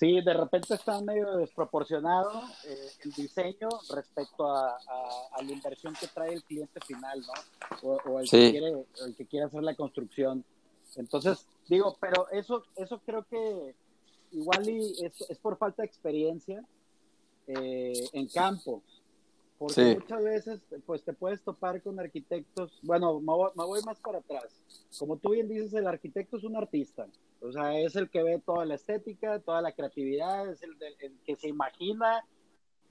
Sí, 0.00 0.18
de 0.22 0.32
repente 0.32 0.72
está 0.72 0.98
medio 1.02 1.36
desproporcionado 1.36 2.42
eh, 2.66 2.88
el 3.04 3.12
diseño 3.12 3.68
respecto 3.94 4.50
a, 4.50 4.78
la 5.42 5.52
inversión 5.52 5.92
que 6.00 6.06
trae 6.06 6.32
el 6.32 6.42
cliente 6.42 6.80
final, 6.80 7.20
¿no? 7.20 7.90
O, 8.10 8.18
el, 8.18 8.24
que 8.26 8.50
quiere, 8.50 8.86
el 9.04 9.14
que 9.14 9.26
quiere 9.26 9.44
hacer 9.44 9.62
la 9.62 9.74
construcción. 9.74 10.42
Entonces, 10.96 11.46
digo, 11.68 11.98
pero 12.00 12.30
eso, 12.30 12.64
eso 12.76 12.98
creo 13.04 13.26
que 13.28 13.74
igual 14.32 14.66
y 14.70 15.04
es, 15.04 15.38
por 15.42 15.58
falta 15.58 15.82
de 15.82 15.88
experiencia 15.88 16.64
eh, 17.46 18.08
en 18.14 18.26
campo. 18.28 18.82
Porque 19.58 19.96
muchas 20.00 20.24
veces, 20.24 20.60
pues 20.86 21.02
te 21.02 21.12
puedes 21.12 21.42
topar 21.42 21.82
con 21.82 22.00
arquitectos. 22.00 22.78
Bueno, 22.80 23.20
me 23.20 23.64
voy, 23.64 23.82
más 23.82 24.00
para 24.00 24.20
atrás. 24.20 24.46
Como 24.98 25.18
tú 25.18 25.32
bien 25.32 25.46
dices, 25.46 25.74
el 25.74 25.86
arquitecto 25.86 26.38
es 26.38 26.44
un 26.44 26.56
artista. 26.56 27.06
O 27.42 27.52
sea, 27.52 27.78
es 27.78 27.96
el 27.96 28.10
que 28.10 28.22
ve 28.22 28.42
toda 28.44 28.64
la 28.64 28.74
estética, 28.74 29.40
toda 29.40 29.62
la 29.62 29.72
creatividad, 29.72 30.48
es 30.50 30.62
el, 30.62 30.76
que 31.24 31.36
se 31.36 31.48
imagina 31.48 32.24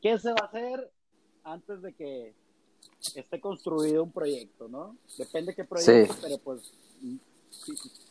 qué 0.01 0.17
se 0.17 0.29
va 0.29 0.39
a 0.41 0.45
hacer 0.45 0.91
antes 1.43 1.81
de 1.81 1.93
que 1.93 2.33
esté 3.15 3.39
construido 3.39 4.03
un 4.03 4.11
proyecto, 4.11 4.67
¿no? 4.67 4.97
Depende 5.17 5.53
qué 5.53 5.63
proyecto, 5.65 6.15
pero 6.21 6.37
pues, 6.39 6.73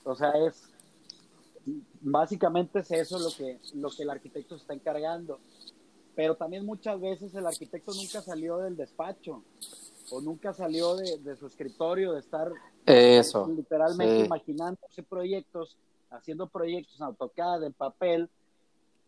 o 0.05 0.15
sea, 0.15 0.33
es 0.47 0.69
básicamente 2.01 2.81
es 2.81 2.91
eso 2.91 3.19
lo 3.19 3.31
que, 3.31 3.59
lo 3.75 3.91
que 3.91 4.03
el 4.03 4.11
arquitecto 4.11 4.57
se 4.57 4.63
está 4.63 4.75
encargando. 4.75 5.39
Pero 6.15 6.37
también 6.37 6.65
muchas 6.67 7.01
veces 7.01 7.35
el 7.35 7.47
arquitecto 7.47 7.93
nunca 7.95 8.23
salió 8.23 8.59
del 8.59 8.77
despacho 8.77 9.43
o 10.11 10.21
nunca 10.21 10.53
salió 10.53 10.97
de, 10.97 11.37
su 11.37 11.47
escritorio, 11.47 12.13
de 12.13 12.21
estar 12.21 12.51
Eso, 12.87 13.47
literalmente 13.55 14.25
imaginándose 14.25 15.03
proyectos, 15.03 15.77
haciendo 16.11 16.49
proyectos 16.49 16.99
en 16.99 17.07
AutoCAD, 17.07 17.65
en 17.65 17.73
papel, 17.73 18.29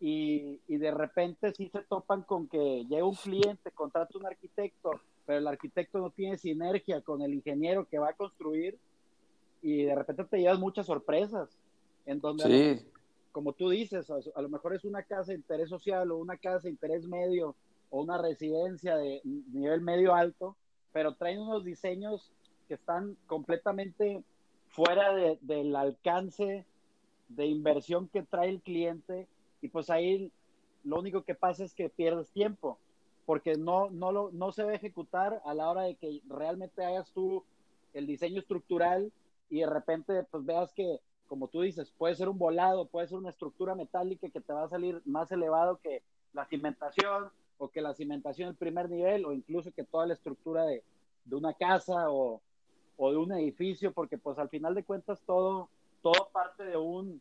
y, 0.00 0.61
y, 0.66 0.78
de 0.78 0.90
repente 0.92 1.52
sí 1.52 1.69
se 1.69 1.80
topan 1.83 2.23
con 2.23 2.49
que 2.49 2.87
llega 2.88 3.04
un 3.04 3.14
cliente, 3.14 3.71
contrata 3.71 4.16
un 4.16 4.26
arquitecto, 4.26 4.92
pero 5.26 5.38
el 5.38 5.47
arquitecto 5.47 5.99
no 5.99 6.09
tiene 6.09 6.38
sinergia 6.38 7.02
con 7.02 7.21
el 7.21 7.35
ingeniero 7.35 7.87
que 7.87 7.99
va 7.99 8.09
a 8.09 8.14
construir, 8.14 8.78
y 9.61 9.83
de 9.83 9.95
repente 9.95 10.25
te 10.25 10.38
llevas 10.38 10.59
muchas 10.59 10.87
sorpresas, 10.87 11.50
en 12.07 12.19
donde 12.19 12.83
como 13.33 13.52
tú 13.52 13.71
dices, 13.71 14.11
a, 14.11 14.42
lo 14.42 14.49
mejor 14.49 14.75
es 14.75 14.85
una 14.85 15.02
casa 15.02 15.33
de 15.33 15.38
interés 15.38 15.69
social 15.69 16.11
o 16.11 16.19
una 16.19 16.37
casa 16.37 16.64
de 16.64 16.71
interés 16.71 17.07
medio 17.07 17.54
o 17.90 18.02
una 18.02 18.19
residencia 18.19 18.97
de 18.97 19.21
nivel 19.25 19.80
medio 19.80 20.14
alto, 20.14 20.57
pero 20.92 21.14
traen 21.14 21.40
unos 21.40 21.64
diseños 21.64 22.33
que 22.69 22.75
están 22.75 23.16
completamente 23.26 24.23
fuera 24.69 25.12
del 25.40 25.75
alcance 25.75 26.64
de 27.31 27.47
inversión 27.47 28.09
que 28.09 28.23
trae 28.23 28.49
el 28.49 28.61
cliente 28.61 29.27
y 29.63 29.69
pues 29.69 29.91
ahí 29.91 30.31
lo 30.85 30.99
único 30.99 31.23
que 31.23 31.35
pasa 31.35 31.65
es 31.65 31.75
que 31.75 31.89
pierdes 31.89 32.31
tiempo 32.31 32.79
porque 33.27 33.57
no, 33.57 33.91
no, 33.91 34.13
lo, 34.13 34.31
no 34.33 34.53
se 34.53 34.65
va 34.65 34.73
a 34.73 34.75
ejecutar 34.75 35.41
a 35.45 35.55
la 35.55 35.69
hora 35.69 35.83
de 35.83 35.95
que 35.95 36.21
realmente 36.29 36.85
hagas 36.85 37.11
tú 37.13 37.45
el 37.95 38.07
diseño 38.07 38.41
estructural 38.41 39.13
y 39.51 39.61
de 39.61 39.67
repente 39.67 40.25
pues 40.31 40.45
veas 40.45 40.73
que 40.73 41.01
como 41.31 41.47
tú 41.47 41.61
dices, 41.61 41.93
puede 41.97 42.17
ser 42.17 42.29
un 42.29 42.39
volado, 42.39 42.87
puede 42.87 43.07
ser 43.07 43.17
una 43.17 43.31
estructura 43.31 43.77
metálica 43.77 44.29
que 44.29 44.41
te 44.41 44.53
va 44.53 44.65
a 44.65 44.69
salir 44.69 45.01
más 45.05 45.31
elevado 45.31 45.77
que 45.77 46.03
la 46.33 46.45
cimentación 46.47 47.31
o 47.57 47.69
que 47.69 47.81
la 47.81 47.95
cimentación 47.95 48.49
del 48.49 48.57
primer 48.57 48.91
nivel 48.91 49.25
o 49.25 49.33
incluso 49.33 49.71
que 49.71 49.85
toda 49.85 50.09
la 50.09 50.15
estructura 50.15 50.65
de, 50.65 50.83
una 51.31 51.55
casa 51.55 52.11
o, 52.11 52.41
de 52.99 53.17
un 53.17 53.31
edificio, 53.31 53.93
porque 53.93 54.19
pues 54.19 54.39
al 54.41 54.49
final 54.49 54.75
de 54.75 54.83
cuentas 54.83 55.23
todo, 55.25 55.69
todo 56.02 56.28
parte 56.33 56.64
de 56.64 56.76
un, 56.76 57.21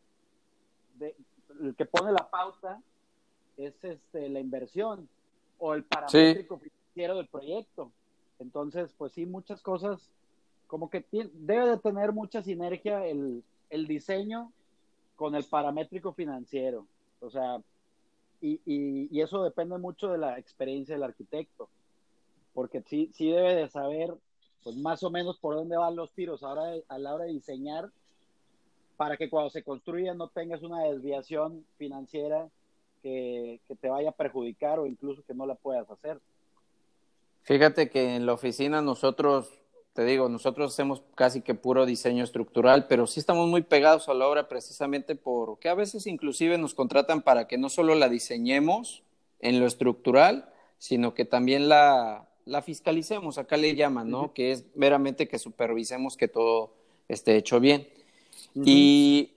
de, 0.96 1.14
el 1.60 1.74
que 1.74 1.86
pone 1.86 2.12
la 2.12 2.28
pauta 2.28 2.80
es 3.56 3.84
este, 3.84 4.28
la 4.28 4.40
inversión 4.40 5.08
o 5.58 5.74
el 5.74 5.84
paramétrico 5.84 6.58
financiero 6.58 7.16
del 7.16 7.28
proyecto. 7.28 7.92
Entonces, 8.38 8.94
pues 8.96 9.12
sí, 9.12 9.26
muchas 9.26 9.60
cosas, 9.60 10.10
como 10.66 10.88
que 10.88 11.04
debe 11.12 11.68
de 11.68 11.78
tener 11.78 12.12
mucha 12.12 12.42
sinergia 12.42 13.04
el, 13.06 13.44
el 13.68 13.86
diseño 13.86 14.52
con 15.16 15.34
el 15.34 15.44
paramétrico 15.44 16.12
financiero. 16.14 16.86
O 17.20 17.30
sea, 17.30 17.60
y, 18.40 18.60
y, 18.64 19.20
eso 19.20 19.44
depende 19.44 19.76
mucho 19.76 20.08
de 20.08 20.16
la 20.16 20.38
experiencia 20.38 20.94
del 20.94 21.04
arquitecto, 21.04 21.68
porque 22.54 22.82
sí, 22.82 23.10
sí 23.12 23.28
debe 23.30 23.54
de 23.54 23.68
saber, 23.68 24.14
pues 24.64 24.76
más 24.76 25.02
o 25.02 25.10
menos 25.10 25.38
por 25.38 25.54
dónde 25.54 25.76
van 25.76 25.96
los 25.96 26.10
tiros 26.12 26.42
ahora 26.42 26.72
a 26.88 26.98
la 26.98 27.14
hora 27.14 27.24
de 27.24 27.34
diseñar, 27.34 27.90
para 29.00 29.16
que 29.16 29.30
cuando 29.30 29.48
se 29.48 29.62
construya 29.62 30.12
no 30.12 30.28
tengas 30.28 30.60
una 30.60 30.82
desviación 30.82 31.64
financiera 31.78 32.50
que, 33.02 33.58
que 33.66 33.74
te 33.74 33.88
vaya 33.88 34.10
a 34.10 34.12
perjudicar 34.12 34.78
o 34.78 34.86
incluso 34.86 35.22
que 35.26 35.32
no 35.32 35.46
la 35.46 35.54
puedas 35.54 35.88
hacer. 35.88 36.20
Fíjate 37.40 37.88
que 37.88 38.14
en 38.14 38.26
la 38.26 38.34
oficina 38.34 38.82
nosotros 38.82 39.58
te 39.94 40.04
digo, 40.04 40.28
nosotros 40.28 40.74
hacemos 40.74 41.02
casi 41.14 41.40
que 41.40 41.54
puro 41.54 41.86
diseño 41.86 42.22
estructural, 42.22 42.88
pero 42.88 43.06
sí 43.06 43.20
estamos 43.20 43.48
muy 43.48 43.62
pegados 43.62 44.10
a 44.10 44.12
la 44.12 44.28
obra 44.28 44.48
precisamente 44.48 45.16
porque 45.16 45.70
a 45.70 45.74
veces 45.74 46.06
inclusive 46.06 46.58
nos 46.58 46.74
contratan 46.74 47.22
para 47.22 47.48
que 47.48 47.56
no 47.56 47.70
solo 47.70 47.94
la 47.94 48.10
diseñemos 48.10 49.02
en 49.38 49.60
lo 49.60 49.66
estructural, 49.66 50.52
sino 50.76 51.14
que 51.14 51.24
también 51.24 51.70
la, 51.70 52.28
la 52.44 52.60
fiscalicemos, 52.60 53.38
acá 53.38 53.56
le 53.56 53.74
llaman, 53.74 54.10
¿no? 54.10 54.34
Que 54.34 54.52
es 54.52 54.66
meramente 54.74 55.26
que 55.26 55.38
supervisemos 55.38 56.18
que 56.18 56.28
todo 56.28 56.74
esté 57.08 57.36
hecho 57.36 57.60
bien. 57.60 57.88
Y, 58.54 59.32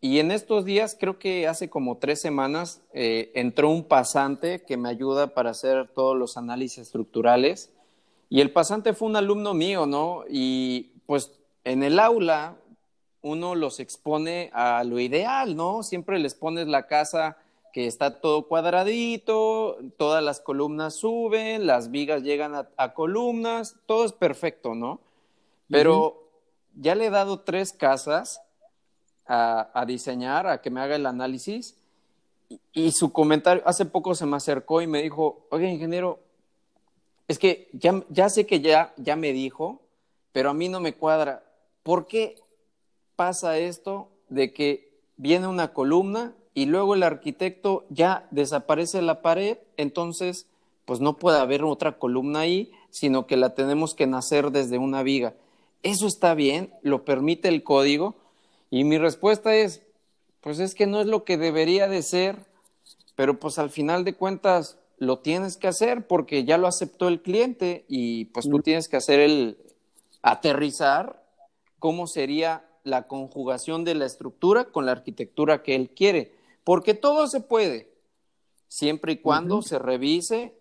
y, 0.00 0.18
en 0.18 0.30
estos 0.30 0.64
días, 0.64 0.96
creo 0.98 1.18
que 1.18 1.46
hace 1.46 1.68
como 1.68 1.98
tres 1.98 2.20
semanas, 2.20 2.82
eh, 2.92 3.30
entró 3.34 3.70
un 3.70 3.84
pasante 3.84 4.62
que 4.62 4.76
me 4.76 4.88
ayuda 4.88 5.34
para 5.34 5.50
hacer 5.50 5.88
todos 5.88 6.16
los 6.16 6.36
análisis 6.36 6.78
estructurales 6.78 7.70
y 8.34 8.40
el 8.40 8.50
pasante 8.50 8.94
fue 8.94 9.08
un 9.08 9.16
alumno 9.16 9.54
mío, 9.54 9.86
¿no? 9.86 10.24
Y 10.28 10.90
pues 11.06 11.32
en 11.62 11.82
el 11.82 11.98
aula 11.98 12.56
uno 13.22 13.54
los 13.54 13.80
expone 13.80 14.50
a 14.52 14.82
lo 14.84 14.98
ideal, 14.98 15.56
¿no? 15.56 15.82
Siempre 15.82 16.18
les 16.18 16.34
pones 16.34 16.66
la 16.66 16.86
casa 16.86 17.38
que 17.72 17.86
está 17.86 18.20
todo 18.20 18.46
cuadradito, 18.46 19.78
todas 19.96 20.22
las 20.22 20.40
columnas 20.40 20.94
suben, 20.94 21.66
las 21.66 21.90
vigas 21.90 22.22
llegan 22.22 22.54
a, 22.76 22.94
columnas, 22.94 23.76
todo 23.86 24.04
es 24.04 24.12
perfecto, 24.12 24.74
¿no? 24.74 25.00
Pero 25.68 26.23
ya 26.76 26.94
le 26.94 27.06
he 27.06 27.10
dado 27.10 27.40
tres 27.40 27.72
casas 27.72 28.40
a, 29.26 29.84
diseñar, 29.86 30.46
a 30.46 30.60
que 30.60 30.70
me 30.70 30.80
haga 30.80 30.96
el 30.96 31.06
análisis, 31.06 31.76
y, 32.72 32.92
su 32.92 33.12
comentario, 33.12 33.62
hace 33.66 33.84
poco 33.84 34.14
se 34.14 34.26
me 34.26 34.36
acercó 34.36 34.82
y 34.82 34.86
me 34.86 35.02
dijo, 35.02 35.46
oye, 35.50 35.68
ingeniero, 35.68 36.20
es 37.26 37.38
que 37.38 37.68
ya, 37.72 38.04
ya 38.10 38.28
sé 38.28 38.46
que 38.46 38.60
ya, 38.60 38.92
ya 38.96 39.16
me 39.16 39.32
dijo, 39.32 39.80
pero 40.32 40.50
a 40.50 40.54
mí 40.54 40.68
no 40.68 40.80
me 40.80 40.94
cuadra. 40.94 41.42
¿Por 41.82 42.06
qué 42.06 42.36
pasa 43.16 43.58
esto 43.58 44.08
de 44.28 44.52
que 44.52 44.92
viene 45.16 45.46
una 45.46 45.72
columna 45.72 46.34
y 46.54 46.66
luego 46.66 46.94
el 46.94 47.02
arquitecto 47.02 47.84
ya 47.88 48.26
desaparece 48.30 49.02
la 49.02 49.22
pared, 49.22 49.58
entonces 49.76 50.46
pues 50.84 51.00
no 51.00 51.16
puede 51.16 51.38
haber 51.38 51.64
otra 51.64 51.98
columna 51.98 52.40
ahí, 52.40 52.70
sino 52.90 53.26
que 53.26 53.36
la 53.36 53.54
tenemos 53.54 53.94
que 53.94 54.06
nacer 54.06 54.50
desde 54.50 54.78
una 54.78 55.02
viga. 55.02 55.34
¿Eso 55.84 56.06
está 56.06 56.34
bien? 56.34 56.72
¿Lo 56.80 57.04
permite 57.04 57.48
el 57.48 57.62
código? 57.62 58.16
Y 58.70 58.84
mi 58.84 58.96
respuesta 58.96 59.54
es, 59.54 59.82
pues 60.40 60.58
es 60.58 60.74
que 60.74 60.86
no 60.86 61.02
es 61.02 61.06
lo 61.06 61.24
que 61.24 61.36
debería 61.36 61.88
de 61.88 62.02
ser, 62.02 62.38
pero 63.14 63.38
pues 63.38 63.58
al 63.58 63.68
final 63.68 64.02
de 64.02 64.14
cuentas 64.14 64.78
lo 64.96 65.18
tienes 65.18 65.58
que 65.58 65.68
hacer 65.68 66.06
porque 66.06 66.44
ya 66.44 66.56
lo 66.56 66.68
aceptó 66.68 67.06
el 67.06 67.20
cliente 67.20 67.84
y 67.86 68.24
pues 68.26 68.48
tú 68.48 68.60
tienes 68.60 68.88
que 68.88 68.96
hacer 68.96 69.20
el 69.20 69.58
aterrizar 70.22 71.22
cómo 71.78 72.06
sería 72.06 72.64
la 72.82 73.06
conjugación 73.06 73.84
de 73.84 73.94
la 73.94 74.06
estructura 74.06 74.64
con 74.64 74.86
la 74.86 74.92
arquitectura 74.92 75.62
que 75.62 75.74
él 75.74 75.90
quiere, 75.90 76.34
porque 76.64 76.94
todo 76.94 77.26
se 77.28 77.40
puede, 77.40 77.92
siempre 78.68 79.12
y 79.12 79.16
cuando 79.18 79.60
se 79.60 79.78
revise 79.78 80.54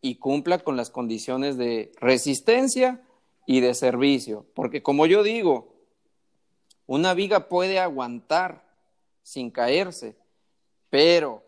y 0.00 0.16
cumpla 0.16 0.60
con 0.60 0.76
las 0.76 0.90
condiciones 0.90 1.56
de 1.56 1.90
resistencia 2.00 3.02
y 3.48 3.60
de 3.60 3.74
servicio, 3.74 4.46
porque 4.54 4.80
como 4.80 5.06
yo 5.06 5.24
digo, 5.24 5.74
una 6.86 7.14
viga 7.14 7.48
puede 7.48 7.80
aguantar 7.80 8.64
sin 9.22 9.50
caerse, 9.50 10.16
pero 10.88 11.42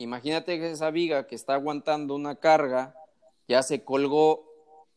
Imagínate 0.00 0.60
que 0.60 0.70
esa 0.70 0.92
viga 0.92 1.26
que 1.26 1.34
está 1.34 1.54
aguantando 1.54 2.14
una 2.14 2.36
carga 2.36 2.94
ya 3.48 3.64
se 3.64 3.82
colgó, 3.82 4.44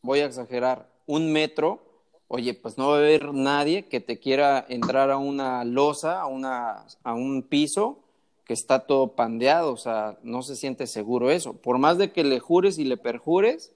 voy 0.03 0.19
a 0.19 0.25
exagerar, 0.25 0.87
un 1.07 1.33
metro. 1.33 1.81
Oye, 2.27 2.53
pues 2.53 2.77
no 2.77 2.89
va 2.89 2.95
a 2.95 2.97
haber 2.99 3.33
nadie 3.33 3.87
que 3.87 3.99
te 3.99 4.19
quiera 4.19 4.63
entrar 4.69 5.09
a 5.09 5.17
una 5.17 5.65
losa, 5.65 6.21
a, 6.21 6.27
una, 6.27 6.85
a 7.03 7.13
un 7.15 7.41
piso 7.41 7.97
que 8.45 8.53
está 8.53 8.85
todo 8.85 9.15
pandeado, 9.15 9.73
o 9.73 9.77
sea, 9.77 10.19
no 10.23 10.43
se 10.43 10.55
siente 10.55 10.85
seguro 10.85 11.31
eso. 11.31 11.53
Por 11.53 11.79
más 11.79 11.97
de 11.97 12.11
que 12.11 12.23
le 12.23 12.39
jures 12.39 12.77
y 12.77 12.83
le 12.83 12.97
perjures, 12.97 13.73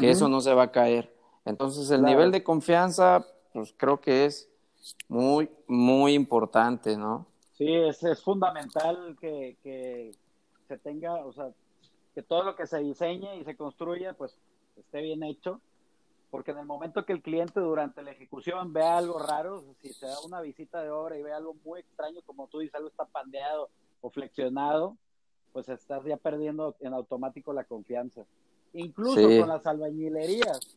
que 0.00 0.10
eso 0.10 0.28
no 0.28 0.40
se 0.40 0.52
va 0.52 0.64
a 0.64 0.72
caer. 0.72 1.13
Entonces, 1.44 1.90
el 1.90 2.02
nivel 2.02 2.30
de 2.30 2.42
confianza, 2.42 3.26
pues 3.52 3.74
creo 3.76 4.00
que 4.00 4.24
es 4.24 4.48
muy, 5.08 5.50
muy 5.66 6.14
importante, 6.14 6.96
¿no? 6.96 7.26
Sí, 7.52 7.72
es, 7.72 8.02
es 8.02 8.22
fundamental 8.22 9.16
que, 9.20 10.12
se 10.66 10.78
tenga, 10.78 11.14
o 11.24 11.32
sea, 11.32 11.50
que 12.14 12.22
todo 12.22 12.42
lo 12.42 12.56
que 12.56 12.66
se 12.66 12.78
diseñe 12.78 13.36
y 13.36 13.44
se 13.44 13.56
construya, 13.56 14.14
pues 14.14 14.36
esté 14.76 15.02
bien 15.02 15.22
hecho, 15.22 15.60
porque 16.30 16.50
en 16.50 16.58
el 16.58 16.66
momento 16.66 17.04
que 17.04 17.12
el 17.12 17.22
cliente 17.22 17.60
durante 17.60 18.02
la 18.02 18.10
ejecución 18.10 18.72
vea 18.72 18.96
algo 18.96 19.18
raro, 19.18 19.62
si 19.82 19.92
se 19.92 20.06
da 20.06 20.16
una 20.24 20.40
visita 20.40 20.82
de 20.82 20.90
obra 20.90 21.16
y 21.16 21.22
ve 21.22 21.32
algo 21.32 21.54
muy 21.64 21.80
extraño, 21.80 22.20
como 22.26 22.48
tú 22.48 22.58
dices, 22.58 22.74
algo 22.74 22.88
está 22.88 23.04
pandeado 23.04 23.68
o 24.00 24.10
flexionado, 24.10 24.96
pues 25.52 25.68
estás 25.68 26.04
ya 26.04 26.16
perdiendo 26.16 26.74
en 26.80 26.92
automático 26.94 27.52
la 27.52 27.64
confianza. 27.64 28.24
incluso 28.72 29.22
con 29.38 29.48
las 29.48 29.64
albañilerías, 29.66 30.76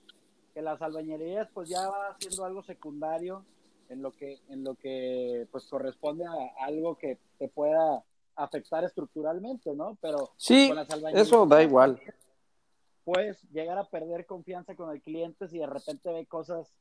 que 0.58 0.64
las 0.64 0.82
albañilerías 0.82 1.48
pues 1.54 1.70
ya 1.70 1.88
va 1.88 2.18
siendo 2.18 2.44
algo 2.44 2.64
secundario 2.64 3.46
en 3.90 4.02
lo 4.02 4.12
que, 4.12 4.40
en 4.50 4.64
lo 4.64 4.74
que 4.74 5.48
pues 5.52 5.68
corresponde 5.68 6.26
a 6.26 6.66
algo 6.66 6.98
que 6.98 7.20
te 7.38 7.48
pueda 7.48 8.04
afectar 8.36 8.84
estructuralmente, 8.84 9.76
¿no? 9.76 10.00
Pero 10.02 10.32
sí, 10.36 10.74
eso 11.14 11.46
da 11.46 11.62
igual. 11.62 12.02
Puedes 13.04 13.40
llegar 13.52 13.78
a 13.78 13.84
perder 13.84 14.26
confianza 14.26 14.74
con 14.74 14.90
el 14.90 15.00
cliente 15.04 15.48
si 15.48 15.60
de 15.60 15.68
repente 15.68 16.12
ve 16.12 16.26
cosas, 16.26 16.74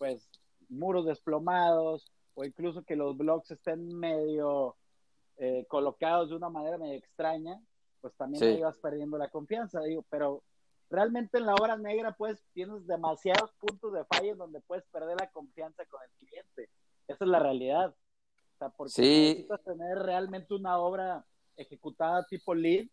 pues, 0.00 0.28
muros 0.68 1.06
desplomados 1.06 2.10
o 2.34 2.44
incluso 2.44 2.82
que 2.82 2.96
los 2.96 3.16
blogs 3.16 3.52
estén 3.52 3.86
medio 4.00 4.74
eh, 5.36 5.64
colocados 5.68 6.30
de 6.30 6.34
una 6.34 6.48
manera 6.48 6.76
medio 6.76 6.94
extraña, 6.94 7.62
pues 8.00 8.16
también 8.16 8.56
sí. 8.56 8.60
vas 8.60 8.78
perdiendo 8.78 9.16
la 9.16 9.28
confianza, 9.28 9.80
digo, 9.82 10.04
pero 10.10 10.42
realmente 10.92 11.38
en 11.38 11.46
la 11.46 11.54
obra 11.54 11.76
negra 11.76 12.12
pues 12.12 12.44
tienes 12.52 12.86
demasiados 12.86 13.50
puntos 13.58 13.92
de 13.92 14.04
falla 14.04 14.32
en 14.32 14.38
donde 14.38 14.60
puedes 14.60 14.84
perder 14.86 15.16
la 15.18 15.30
confianza 15.30 15.84
con 15.86 16.00
el 16.02 16.10
cliente. 16.18 16.68
Esa 17.08 17.24
es 17.24 17.30
la 17.30 17.38
realidad 17.38 17.94
porque 18.70 19.02
necesitas 19.02 19.62
tener 19.64 19.98
realmente 19.98 20.54
una 20.54 20.78
obra 20.78 21.24
ejecutada 21.56 22.24
tipo 22.26 22.54
lead 22.54 22.86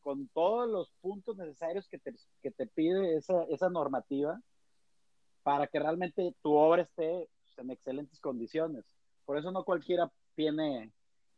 con 0.00 0.28
todos 0.28 0.68
los 0.68 0.90
puntos 1.00 1.36
necesarios 1.36 1.88
que 1.88 1.98
te, 1.98 2.14
que 2.42 2.50
te 2.50 2.66
pide 2.66 3.16
esa, 3.16 3.44
esa 3.44 3.70
normativa 3.70 4.40
para 5.42 5.66
que 5.66 5.78
realmente 5.78 6.34
tu 6.42 6.54
obra 6.54 6.82
esté 6.82 7.28
en 7.56 7.70
excelentes 7.70 8.18
condiciones. 8.18 8.84
Por 9.24 9.38
eso 9.38 9.52
no 9.52 9.64
cualquiera 9.64 10.10
tiene, 10.34 10.92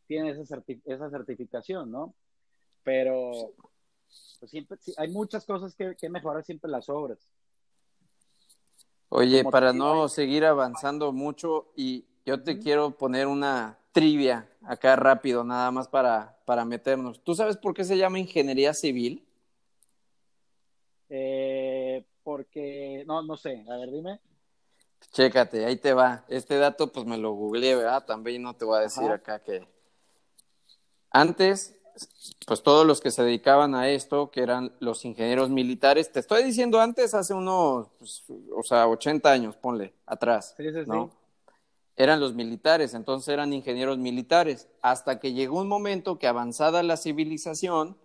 tiene 0.06 0.30
esa, 0.30 0.62
esa 0.86 1.10
certificación, 1.10 1.90
¿no? 1.90 2.14
Pero 2.82 3.52
pues 4.38 4.50
siempre 4.50 4.78
hay 4.96 5.10
muchas 5.10 5.44
cosas 5.44 5.74
que, 5.74 5.96
que 5.96 6.08
mejorar 6.08 6.44
siempre 6.44 6.70
las 6.70 6.88
obras. 6.88 7.18
Oye, 9.08 9.44
para 9.44 9.72
no 9.72 10.08
seguir 10.08 10.44
avanzando 10.44 11.12
mucho 11.12 11.72
y 11.76 12.04
yo 12.26 12.42
te 12.42 12.58
quiero 12.58 12.96
poner 12.96 13.26
una 13.26 13.78
trivia 13.92 14.50
acá 14.62 14.96
rápido, 14.96 15.44
nada 15.44 15.70
más 15.70 15.86
para, 15.86 16.36
para 16.44 16.64
meternos. 16.64 17.22
¿Tú 17.22 17.34
sabes 17.34 17.56
por 17.56 17.74
qué 17.74 17.84
se 17.84 17.96
llama 17.96 18.18
ingeniería 18.18 18.74
civil? 18.74 19.24
Eh, 21.08 22.04
porque, 22.24 23.04
no, 23.06 23.22
no 23.22 23.36
sé, 23.36 23.64
a 23.70 23.76
ver, 23.76 23.90
dime. 23.92 24.20
Chécate, 25.12 25.64
ahí 25.64 25.76
te 25.76 25.92
va. 25.92 26.24
Este 26.28 26.56
dato 26.56 26.90
pues 26.90 27.06
me 27.06 27.18
lo 27.18 27.32
googleé, 27.32 27.76
¿verdad? 27.76 28.04
También 28.04 28.42
no 28.42 28.56
te 28.56 28.64
voy 28.64 28.78
a 28.78 28.82
decir 28.82 29.08
acá 29.10 29.38
que... 29.38 29.64
Antes, 31.10 31.76
pues 32.46 32.62
todos 32.62 32.86
los 32.86 33.00
que 33.00 33.10
se 33.10 33.22
dedicaban 33.22 33.74
a 33.74 33.88
esto, 33.90 34.30
que 34.30 34.42
eran 34.42 34.72
los 34.80 35.04
ingenieros 35.04 35.50
militares, 35.50 36.12
te 36.12 36.20
estoy 36.20 36.44
diciendo 36.44 36.80
antes, 36.80 37.14
hace 37.14 37.34
unos, 37.34 37.88
pues, 37.98 38.24
o 38.54 38.62
sea, 38.62 38.88
80 38.88 39.30
años, 39.30 39.56
ponle, 39.56 39.94
atrás, 40.06 40.54
sí, 40.56 40.64
sí, 40.70 40.80
¿no? 40.86 41.08
Sí. 41.08 41.52
Eran 41.96 42.18
los 42.18 42.34
militares, 42.34 42.92
entonces 42.94 43.28
eran 43.28 43.52
ingenieros 43.52 43.98
militares, 43.98 44.68
hasta 44.82 45.20
que 45.20 45.32
llegó 45.32 45.60
un 45.60 45.68
momento 45.68 46.18
que 46.18 46.26
avanzada 46.26 46.82
la 46.82 46.96
civilización, 46.96 47.96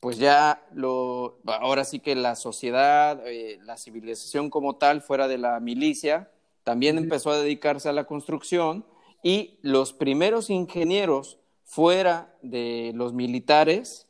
pues 0.00 0.18
ya 0.18 0.66
lo, 0.72 1.38
ahora 1.46 1.84
sí 1.84 2.00
que 2.00 2.14
la 2.16 2.34
sociedad, 2.34 3.20
eh, 3.26 3.58
la 3.62 3.76
civilización 3.76 4.50
como 4.50 4.76
tal, 4.76 5.00
fuera 5.00 5.28
de 5.28 5.38
la 5.38 5.58
milicia, 5.60 6.30
también 6.64 6.98
empezó 6.98 7.30
a 7.30 7.38
dedicarse 7.38 7.88
a 7.88 7.92
la 7.92 8.04
construcción 8.04 8.84
y 9.22 9.58
los 9.62 9.92
primeros 9.92 10.50
ingenieros 10.50 11.38
fuera 11.66 12.34
de 12.40 12.92
los 12.94 13.12
militares 13.12 14.06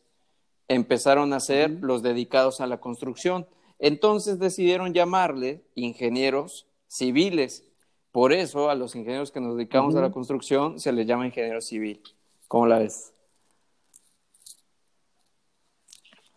empezaron 0.68 1.32
a 1.32 1.40
ser 1.40 1.70
los 1.70 2.02
dedicados 2.02 2.60
a 2.60 2.66
la 2.66 2.78
construcción. 2.78 3.48
Entonces 3.78 4.38
decidieron 4.38 4.94
llamarle 4.94 5.64
ingenieros 5.74 6.66
civiles 6.86 7.64
por 8.12 8.32
eso 8.32 8.70
a 8.70 8.74
los 8.74 8.94
ingenieros 8.94 9.30
que 9.30 9.40
nos 9.40 9.56
dedicamos 9.56 9.94
a 9.94 10.00
la 10.00 10.10
construcción 10.10 10.80
se 10.80 10.90
les 10.90 11.06
llama 11.06 11.26
ingeniero 11.26 11.60
civil. 11.60 12.02
¿Cómo 12.48 12.66
la 12.66 12.78
ves? 12.78 13.12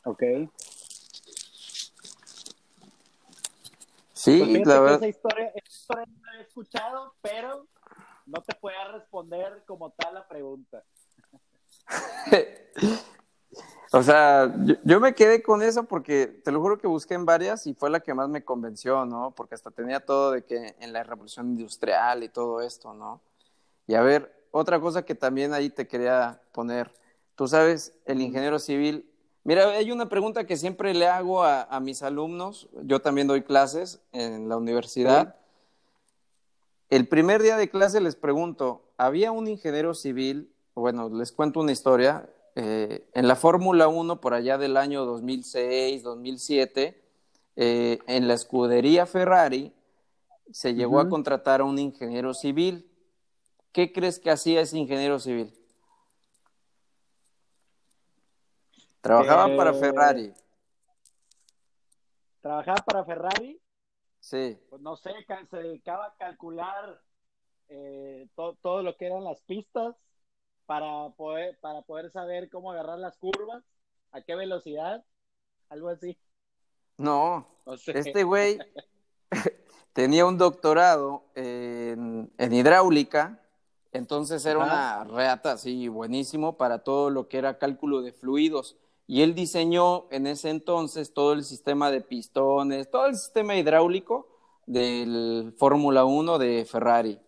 Ok. 0.03 0.23
Sí, 4.12 4.39
pues 4.39 4.67
la 4.67 4.79
verdad. 4.82 4.95
Esa 4.97 5.08
historia, 5.08 5.47
esa 5.55 5.69
historia 5.69 6.05
no 6.05 6.25
la 6.25 6.38
he 6.38 6.41
escuchado, 6.41 7.13
pero 7.21 7.67
no 8.25 8.41
te 8.41 8.55
puedo 8.55 8.91
responder 8.91 9.63
como 9.65 9.91
tal 9.91 10.15
la 10.15 10.27
pregunta. 10.27 10.84
O 13.91 14.04
sea, 14.04 14.54
yo, 14.84 14.99
me 14.99 15.15
quedé 15.15 15.41
con 15.41 15.63
eso 15.63 15.84
porque 15.84 16.28
te 16.28 16.52
lo 16.52 16.62
juro 16.62 16.78
que 16.78 16.86
busqué 16.86 17.15
en 17.15 17.25
varias 17.25 17.65
y 17.65 17.73
fue 17.73 17.89
la 17.89 17.99
que 18.02 18.13
más 18.13 18.30
me 18.30 18.43
convenció, 18.43 19.04
¿no? 19.06 19.32
Porque 19.32 19.56
hasta 19.56 19.71
tenía 19.71 19.99
todo 19.99 20.32
de 20.32 20.43
que 20.43 20.75
en 20.80 20.93
la 20.93 21.02
revolución 21.02 21.49
industrial 21.49 22.23
y 22.23 22.30
todo 22.30 22.62
esto, 22.62 22.93
¿no? 22.93 23.19
Y 23.88 23.95
a 23.95 24.02
ver, 24.02 24.32
otra 24.52 24.80
cosa 24.80 25.04
que 25.04 25.15
también 25.15 25.54
ahí 25.54 25.71
te 25.71 25.88
quería 25.88 26.39
poner. 26.52 26.93
Tú 27.36 27.47
sabes, 27.47 27.93
el 28.06 28.21
ingeniero 28.21 28.60
civil. 28.60 29.10
Mira, 29.43 29.69
hay 29.69 29.91
una 29.91 30.08
pregunta 30.08 30.45
que 30.45 30.58
siempre 30.58 30.93
le 30.93 31.08
hago 31.08 31.43
a, 31.43 31.80
mis 31.80 32.04
alumnos. 32.04 32.69
Yo 32.84 33.02
también 33.02 33.25
doy 33.25 33.41
clases 33.41 34.02
en 34.12 34.49
la 34.49 34.58
universidad. 34.58 35.36
El 36.91 37.08
primer 37.08 37.41
día 37.41 37.58
de 37.58 37.69
clase 37.69 38.02
les 38.02 38.15
pregunto, 38.15 38.84
¿había 38.97 39.32
un 39.32 39.47
ingeniero 39.47 39.95
civil? 39.95 40.52
Bueno, 40.79 41.09
les 41.09 41.33
cuento 41.33 41.59
una 41.59 41.73
historia 41.73 42.29
eh, 42.55 43.09
en 43.13 43.27
la 43.27 43.35
Fórmula 43.35 43.89
1 43.89 44.21
por 44.21 44.33
allá 44.33 44.57
del 44.57 44.77
año 44.77 45.03
2006, 45.03 46.03
2007, 46.03 47.03
eh, 47.57 47.99
en 48.07 48.27
la 48.29 48.33
escudería 48.33 49.05
Ferrari 49.05 49.73
se 50.51 50.73
llegó 50.73 51.01
a 51.01 51.09
contratar 51.09 51.59
a 51.59 51.65
un 51.65 51.77
ingeniero 51.79 52.33
civil. 52.33 52.89
¿Qué 53.73 53.91
crees 53.91 54.19
que 54.19 54.31
hacía 54.31 54.61
ese 54.61 54.77
ingeniero 54.77 55.19
civil? 55.19 55.53
Trabajaba 59.01 59.53
para 59.57 59.71
eh, 59.71 59.79
Ferrari. 59.79 60.33
¿Trabajaba 62.41 62.77
para 62.85 63.03
Ferrari? 63.03 63.61
Sí. 64.21 64.57
Pues 64.69 64.81
no 64.81 64.95
sé, 64.95 65.11
se 65.51 65.57
dedicaba 65.57 66.05
a 66.05 66.15
calcular 66.15 67.01
todo 68.63 68.81
lo 68.81 68.95
que 68.95 69.05
eran 69.05 69.25
las 69.25 69.41
pistas 69.41 69.93
para 70.69 71.10
poder, 71.17 71.58
para 71.62 71.82
poder 71.82 72.12
saber 72.12 72.47
cómo 72.47 72.71
agarrar 72.71 72.99
las 72.99 73.17
curvas, 73.17 73.63
a 74.12 74.21
qué 74.21 74.36
velocidad, 74.36 75.03
algo 75.67 75.89
así. 75.89 76.15
No, 76.95 77.47
este 77.88 78.23
güey 78.23 78.60
tenía 79.93 80.27
un 80.27 80.38
doctorado 80.38 81.23
en, 81.34 82.29
hidráulica, 82.38 83.41
entonces 83.93 84.45
era 84.45 84.60
una 84.60 85.05
reata 85.05 85.53
así 85.53 85.88
buenísimo 85.88 86.55
para 86.55 86.84
todo 86.84 87.10
lo 87.10 87.27
que 87.27 87.39
era 87.39 87.58
cálculo 87.58 88.03
de 88.03 88.13
fluidos. 88.13 88.77
Y 89.08 89.23
él 89.23 89.34
diseñó 89.34 90.05
en 90.12 90.27
ese 90.27 90.51
entonces 90.51 91.15
todo 91.15 91.34
el 91.34 91.43
sistema 91.45 91.89
de 91.89 92.01
pistones, 92.01 92.91
todo 92.91 93.08
el 93.08 93.15
sistema 93.15 93.55
hidráulico 93.55 94.27
del 94.67 95.51
Fórmula 95.58 96.05
1 96.05 96.38
de 96.38 96.63
Ferrari. 96.65 97.19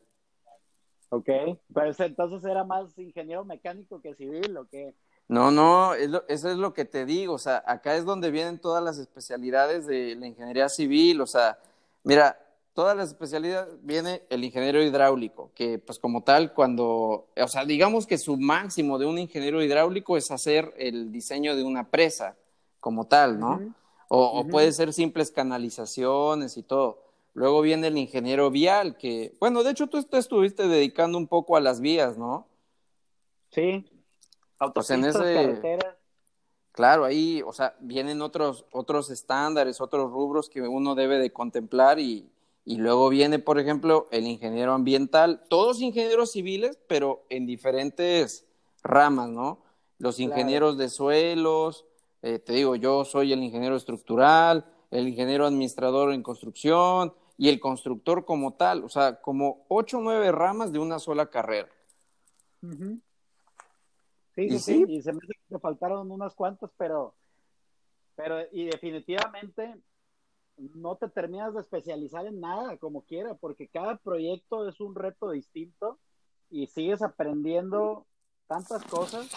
Ok, 1.13 1.27
pero 1.73 1.91
entonces 1.97 2.49
era 2.49 2.63
más 2.63 2.97
ingeniero 2.97 3.43
mecánico 3.43 3.99
que 3.99 4.15
civil, 4.15 4.55
¿o 4.55 4.65
qué? 4.69 4.93
No, 5.27 5.51
no, 5.51 5.93
eso 5.93 6.49
es 6.49 6.57
lo 6.57 6.73
que 6.73 6.85
te 6.85 7.05
digo, 7.05 7.33
o 7.33 7.37
sea, 7.37 7.61
acá 7.67 7.97
es 7.97 8.05
donde 8.05 8.31
vienen 8.31 8.59
todas 8.59 8.81
las 8.81 8.97
especialidades 8.97 9.85
de 9.85 10.15
la 10.15 10.27
ingeniería 10.27 10.69
civil, 10.69 11.19
o 11.19 11.27
sea, 11.27 11.59
mira, 12.05 12.39
todas 12.73 12.95
las 12.95 13.09
especialidades 13.09 13.75
viene 13.81 14.23
el 14.29 14.45
ingeniero 14.45 14.81
hidráulico, 14.81 15.51
que 15.53 15.79
pues 15.79 15.99
como 15.99 16.23
tal, 16.23 16.53
cuando, 16.53 17.27
o 17.35 17.47
sea, 17.49 17.65
digamos 17.65 18.07
que 18.07 18.17
su 18.17 18.37
máximo 18.37 18.97
de 18.97 19.05
un 19.05 19.19
ingeniero 19.19 19.61
hidráulico 19.61 20.15
es 20.15 20.31
hacer 20.31 20.73
el 20.77 21.11
diseño 21.11 21.57
de 21.57 21.65
una 21.65 21.89
presa, 21.89 22.37
como 22.79 23.07
tal, 23.07 23.37
¿no? 23.37 23.59
o 24.07 24.45
puede 24.47 24.71
ser 24.71 24.93
simples 24.93 25.29
canalizaciones 25.29 26.55
y 26.55 26.63
todo. 26.63 27.10
Luego 27.33 27.61
viene 27.61 27.87
el 27.87 27.97
ingeniero 27.97 28.51
vial, 28.51 28.97
que, 28.97 29.35
bueno, 29.39 29.63
de 29.63 29.71
hecho 29.71 29.87
tú 29.87 30.03
te 30.03 30.17
estuviste 30.17 30.67
dedicando 30.67 31.17
un 31.17 31.27
poco 31.27 31.55
a 31.55 31.61
las 31.61 31.79
vías, 31.79 32.17
¿no? 32.17 32.47
Sí. 33.51 33.85
Autopistas, 34.59 35.15
en 35.15 35.49
ese... 35.55 35.79
Claro, 36.73 37.03
ahí, 37.03 37.41
o 37.45 37.51
sea, 37.51 37.75
vienen 37.79 38.21
otros, 38.21 38.65
otros 38.71 39.09
estándares, 39.09 39.81
otros 39.81 40.09
rubros 40.09 40.49
que 40.49 40.61
uno 40.61 40.95
debe 40.95 41.19
de 41.19 41.33
contemplar 41.33 41.99
y, 41.99 42.29
y 42.63 42.77
luego 42.77 43.09
viene, 43.09 43.39
por 43.39 43.59
ejemplo, 43.59 44.07
el 44.11 44.25
ingeniero 44.25 44.73
ambiental, 44.73 45.43
todos 45.49 45.81
ingenieros 45.81 46.31
civiles, 46.31 46.79
pero 46.87 47.25
en 47.29 47.45
diferentes 47.45 48.45
ramas, 48.83 49.29
¿no? 49.29 49.59
Los 49.97 50.19
ingenieros 50.19 50.77
de 50.77 50.89
suelos, 50.89 51.85
eh, 52.21 52.39
te 52.39 52.53
digo, 52.53 52.75
yo 52.75 53.03
soy 53.03 53.33
el 53.33 53.43
ingeniero 53.43 53.75
estructural, 53.75 54.65
el 54.91 55.07
ingeniero 55.07 55.45
administrador 55.45 56.13
en 56.13 56.23
construcción, 56.23 57.13
y 57.41 57.49
el 57.49 57.59
constructor 57.59 58.23
como 58.23 58.53
tal, 58.53 58.83
o 58.83 58.89
sea, 58.89 59.19
como 59.19 59.65
ocho 59.67 59.97
o 59.97 60.01
nueve 60.01 60.31
ramas 60.31 60.71
de 60.71 60.77
una 60.77 60.99
sola 60.99 61.31
carrera. 61.31 61.67
Sí, 64.35 64.47
sí, 64.47 64.59
sí, 64.59 64.85
y 64.87 65.01
se 65.01 65.11
me 65.11 65.17
hace 65.23 65.33
que 65.49 65.57
faltaron 65.57 66.11
unas 66.11 66.35
cuantas, 66.35 66.69
pero, 66.77 67.15
pero 68.15 68.41
y 68.51 68.65
definitivamente 68.65 69.73
no 70.75 70.97
te 70.97 71.09
terminas 71.09 71.55
de 71.55 71.61
especializar 71.61 72.27
en 72.27 72.41
nada 72.41 72.77
como 72.77 73.01
quiera, 73.05 73.33
porque 73.33 73.67
cada 73.67 73.95
proyecto 73.95 74.69
es 74.69 74.79
un 74.79 74.93
reto 74.93 75.31
distinto 75.31 75.97
y 76.51 76.67
sigues 76.67 77.01
aprendiendo 77.01 78.05
tantas 78.45 78.85
cosas 78.85 79.27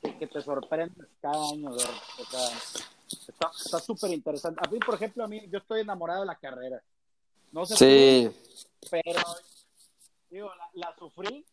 que, 0.00 0.26
te 0.26 0.40
sorprendes 0.40 1.08
cada 1.20 1.50
año. 1.50 1.72
O 1.72 1.78
sea, 1.78 2.95
está 3.06 3.78
súper 3.78 4.10
interesante. 4.12 4.60
A 4.66 4.70
mí, 4.70 4.78
por 4.78 4.94
ejemplo, 4.94 5.24
a 5.24 5.28
mí, 5.28 5.48
yo 5.48 5.58
estoy 5.58 5.80
enamorado 5.80 6.20
de 6.20 6.26
la 6.26 6.38
carrera. 6.38 6.82
No 7.52 7.64
sé 7.64 7.76
sí. 7.76 8.28
pero 8.90 9.20
digo, 10.30 10.50
la, 10.74 10.94
sufrí. 10.98 11.46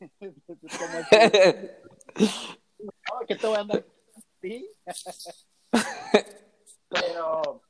que, 3.26 3.36
te 3.36 3.46
voy 3.46 3.56
a 3.56 3.60
andar? 3.60 3.86
Sí. 4.40 4.68
pero, 6.88 7.62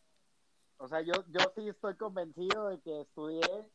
o 0.79 0.89
sea, 0.89 1.01
yo, 1.03 1.13
yo 1.29 1.41
sí 1.55 1.69
estoy 1.69 1.97
convencido 1.97 2.69
de 2.69 2.81
que 2.81 3.03
estudié 3.03 3.71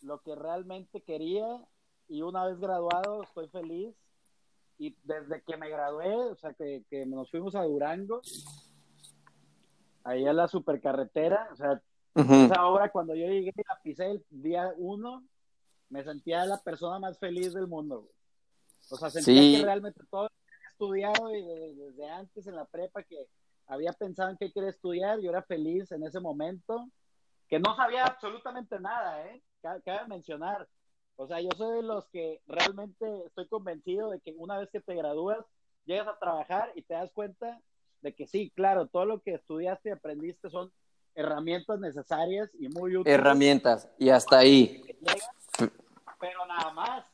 lo 0.00 0.22
que 0.22 0.34
realmente 0.34 1.02
quería 1.02 1.66
y 2.08 2.22
una 2.22 2.44
vez 2.44 2.60
graduado 2.60 3.22
estoy 3.22 3.48
feliz 3.48 3.94
y 4.78 4.96
desde 5.02 5.42
que 5.42 5.56
me 5.56 5.68
gradué, 5.68 6.14
o 6.14 6.36
sea, 6.36 6.52
que, 6.54 6.84
que 6.90 7.06
nos 7.06 7.30
fuimos 7.30 7.54
a 7.54 7.62
Durango, 7.62 8.20
ahí 10.04 10.26
a 10.26 10.32
la 10.32 10.48
supercarretera, 10.48 11.48
o 11.52 11.56
sea, 11.56 11.82
esa 12.14 12.66
obra 12.66 12.90
cuando 12.90 13.14
yo 13.14 13.26
llegué 13.26 13.52
la 13.56 13.80
pisé 13.82 14.10
el 14.10 14.24
día 14.30 14.72
uno, 14.76 15.24
me 15.88 16.04
sentía 16.04 16.44
la 16.46 16.58
persona 16.58 16.98
más 16.98 17.18
feliz 17.18 17.52
del 17.54 17.66
mundo. 17.66 18.08
O 18.90 18.96
sea, 18.96 19.10
sentía 19.10 19.58
que 19.58 19.64
realmente 19.64 20.00
todo 20.10 20.24
lo 20.24 20.28
que 20.28 20.54
había 20.54 20.68
estudiado 20.68 21.34
y 21.34 21.74
desde, 21.74 22.10
antes 22.10 22.46
en 22.46 22.54
la 22.54 22.66
prepa 22.66 23.02
que 23.02 23.26
había 23.66 23.92
pensado 23.92 24.30
en 24.30 24.36
qué 24.36 24.52
quería 24.52 24.70
estudiar, 24.70 25.20
yo 25.20 25.30
era 25.30 25.42
feliz 25.42 25.90
en 25.90 26.04
ese 26.04 26.20
momento, 26.20 26.88
que 27.48 27.58
no 27.58 27.74
sabía 27.74 28.04
absolutamente 28.04 28.78
nada, 28.78 29.26
¿eh? 29.26 29.42
Cabe 29.62 30.06
mencionar, 30.06 30.68
o 31.16 31.26
sea, 31.26 31.40
yo 31.40 31.50
soy 31.56 31.76
de 31.76 31.82
los 31.82 32.06
que 32.08 32.40
realmente 32.46 33.06
estoy 33.26 33.46
convencido 33.48 34.10
de 34.10 34.20
que 34.20 34.34
una 34.36 34.58
vez 34.58 34.68
que 34.70 34.80
te 34.80 34.94
gradúas, 34.94 35.44
llegas 35.84 36.08
a 36.08 36.18
trabajar 36.18 36.72
y 36.74 36.82
te 36.82 36.94
das 36.94 37.10
cuenta 37.12 37.60
de 38.00 38.14
que 38.14 38.26
sí, 38.26 38.50
claro, 38.54 38.86
todo 38.86 39.06
lo 39.06 39.20
que 39.22 39.34
estudiaste 39.34 39.90
y 39.90 39.92
aprendiste 39.92 40.50
son 40.50 40.72
herramientas 41.14 41.78
necesarias 41.78 42.50
y 42.58 42.68
muy 42.68 42.96
útiles. 42.96 43.18
Herramientas, 43.18 43.88
y 43.98 44.10
hasta 44.10 44.38
ahí. 44.38 44.82
pero 46.20 46.46
nada 46.46 46.72
más. 46.72 47.06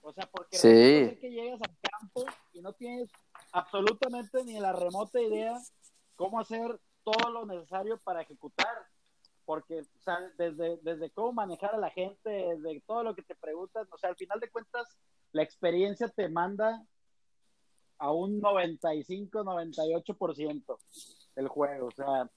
O 0.00 0.12
sea, 0.12 0.26
porque 0.30 0.56
sí. 0.56 1.18
que 1.20 1.30
llegas 1.30 1.60
al 1.60 1.76
campo 1.82 2.24
y 2.52 2.60
no 2.60 2.72
tienes 2.72 3.10
absolutamente 3.52 4.42
ni 4.44 4.58
la 4.58 4.72
remota 4.72 5.20
idea 5.20 5.58
cómo 6.16 6.40
hacer 6.40 6.80
todo 7.02 7.30
lo 7.30 7.44
necesario 7.44 7.98
para 7.98 8.22
ejecutar 8.22 8.86
porque 9.48 9.80
o 9.80 10.02
sea, 10.02 10.18
desde, 10.36 10.76
desde 10.82 11.10
cómo 11.10 11.32
manejar 11.32 11.74
a 11.74 11.78
la 11.78 11.88
gente, 11.88 12.28
desde 12.28 12.82
todo 12.82 13.02
lo 13.02 13.14
que 13.14 13.22
te 13.22 13.34
preguntan, 13.34 13.88
o 13.90 13.96
sea, 13.96 14.10
al 14.10 14.16
final 14.16 14.38
de 14.40 14.50
cuentas, 14.50 14.86
la 15.32 15.42
experiencia 15.42 16.06
te 16.06 16.28
manda 16.28 16.84
a 17.96 18.12
un 18.12 18.40
95, 18.42 19.42
98% 19.42 20.78
del 21.34 21.48
juego, 21.48 21.86
o 21.86 21.90
sea, 21.92 22.30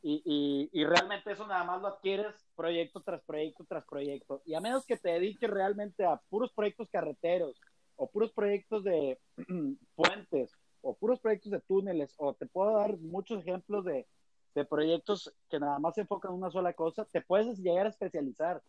y, 0.00 0.22
y, 0.24 0.80
y, 0.80 0.84
realmente 0.86 1.30
eso 1.30 1.46
nada 1.46 1.64
más 1.64 1.82
lo 1.82 1.88
adquieres 1.88 2.34
proyecto 2.56 3.02
tras 3.02 3.22
proyecto 3.24 3.66
tras 3.68 3.84
proyecto. 3.84 4.40
Y 4.46 4.54
a 4.54 4.60
menos 4.60 4.86
que 4.86 4.96
te 4.96 5.10
dediques 5.10 5.50
realmente 5.50 6.06
a 6.06 6.22
puros 6.30 6.54
proyectos 6.54 6.88
carreteros, 6.88 7.60
o 7.96 8.08
puros 8.08 8.32
proyectos 8.32 8.82
de 8.82 9.20
puentes, 9.94 10.56
o 10.80 10.96
puros 10.96 11.20
proyectos 11.20 11.52
de 11.52 11.60
túneles, 11.60 12.14
o 12.16 12.32
te 12.32 12.46
puedo 12.46 12.78
dar 12.78 12.96
muchos 12.96 13.42
ejemplos 13.42 13.84
de, 13.84 14.06
de 14.54 14.64
proyectos 14.64 15.32
que 15.48 15.60
nada 15.60 15.78
más 15.78 15.94
se 15.94 16.02
enfocan 16.02 16.32
en 16.32 16.38
una 16.38 16.50
sola 16.50 16.72
cosa, 16.72 17.04
te 17.04 17.20
puedes 17.20 17.58
llegar 17.58 17.86
a 17.86 17.90
especializar. 17.90 18.62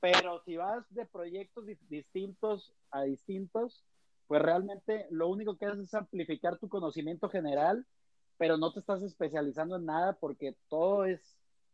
Pero 0.00 0.42
si 0.44 0.56
vas 0.56 0.84
de 0.94 1.06
proyectos 1.06 1.66
distintos 1.88 2.72
a 2.90 3.02
distintos, 3.02 3.84
pues 4.28 4.42
realmente 4.42 5.06
lo 5.10 5.28
único 5.28 5.56
que 5.56 5.66
haces 5.66 5.84
es 5.84 5.94
amplificar 5.94 6.58
tu 6.58 6.68
conocimiento 6.68 7.28
general, 7.28 7.84
pero 8.36 8.56
no 8.56 8.72
te 8.72 8.80
estás 8.80 9.02
especializando 9.02 9.76
en 9.76 9.86
nada 9.86 10.12
porque 10.12 10.54
todo 10.68 11.04
es, 11.04 11.20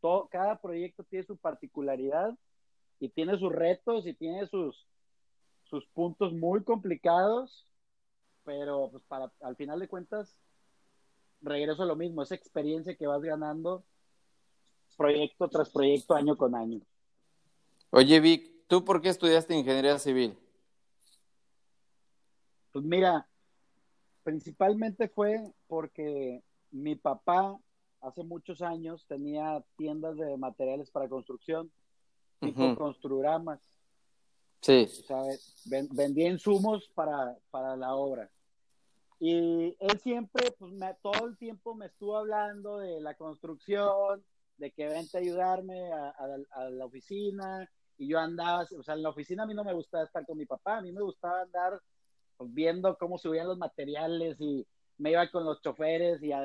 todo, 0.00 0.28
cada 0.28 0.60
proyecto 0.60 1.04
tiene 1.04 1.26
su 1.26 1.36
particularidad 1.36 2.34
y 3.00 3.10
tiene 3.10 3.38
sus 3.38 3.52
retos 3.52 4.06
y 4.06 4.14
tiene 4.14 4.46
sus, 4.46 4.86
sus 5.64 5.84
puntos 5.88 6.32
muy 6.32 6.62
complicados, 6.62 7.66
pero 8.44 8.88
pues 8.90 9.02
para, 9.08 9.32
al 9.42 9.56
final 9.56 9.80
de 9.80 9.88
cuentas, 9.88 10.38
regreso 11.44 11.82
a 11.82 11.86
lo 11.86 11.96
mismo, 11.96 12.22
esa 12.22 12.34
experiencia 12.34 12.96
que 12.96 13.06
vas 13.06 13.22
ganando 13.22 13.84
proyecto 14.96 15.48
tras 15.48 15.70
proyecto, 15.70 16.14
año 16.14 16.36
con 16.36 16.54
año. 16.54 16.80
Oye, 17.90 18.20
Vic, 18.20 18.50
¿tú 18.66 18.84
por 18.84 19.00
qué 19.00 19.08
estudiaste 19.08 19.54
ingeniería 19.54 19.98
civil? 19.98 20.36
Pues 22.72 22.84
mira, 22.84 23.28
principalmente 24.22 25.08
fue 25.08 25.52
porque 25.68 26.42
mi 26.70 26.96
papá 26.96 27.56
hace 28.00 28.24
muchos 28.24 28.62
años 28.62 29.04
tenía 29.06 29.64
tiendas 29.76 30.16
de 30.16 30.36
materiales 30.36 30.90
para 30.90 31.08
construcción, 31.08 31.70
tipo 32.40 32.74
construramas. 32.76 33.60
Sí. 34.60 34.88
vendía 35.66 36.28
insumos 36.28 36.90
para, 36.94 37.36
para 37.50 37.76
la 37.76 37.94
obra. 37.94 38.30
Y 39.20 39.76
él 39.78 40.00
siempre, 40.00 40.50
pues 40.58 40.72
todo 41.02 41.26
el 41.26 41.36
tiempo 41.36 41.74
me 41.74 41.86
estuvo 41.86 42.16
hablando 42.16 42.78
de 42.78 43.00
la 43.00 43.14
construcción, 43.14 44.24
de 44.58 44.70
que 44.72 44.88
vente 44.88 45.16
a 45.16 45.20
ayudarme 45.20 45.92
a, 45.92 46.70
la 46.70 46.84
oficina. 46.84 47.68
Y 47.96 48.08
yo 48.08 48.18
andaba, 48.18 48.66
o 48.76 48.82
sea, 48.82 48.94
en 48.94 49.02
la 49.02 49.10
oficina 49.10 49.44
a 49.44 49.46
mí 49.46 49.54
no 49.54 49.64
me 49.64 49.72
gustaba 49.72 50.04
estar 50.04 50.26
con 50.26 50.36
mi 50.36 50.46
papá, 50.46 50.78
a 50.78 50.82
mí 50.82 50.90
me 50.90 51.00
gustaba 51.00 51.42
andar 51.42 51.80
pues, 52.36 52.52
viendo 52.52 52.96
cómo 52.98 53.18
subían 53.18 53.46
los 53.46 53.58
materiales 53.58 54.40
y 54.40 54.66
me 54.98 55.12
iba 55.12 55.30
con 55.30 55.44
los 55.44 55.60
choferes 55.62 56.22
y 56.22 56.32
a, 56.32 56.40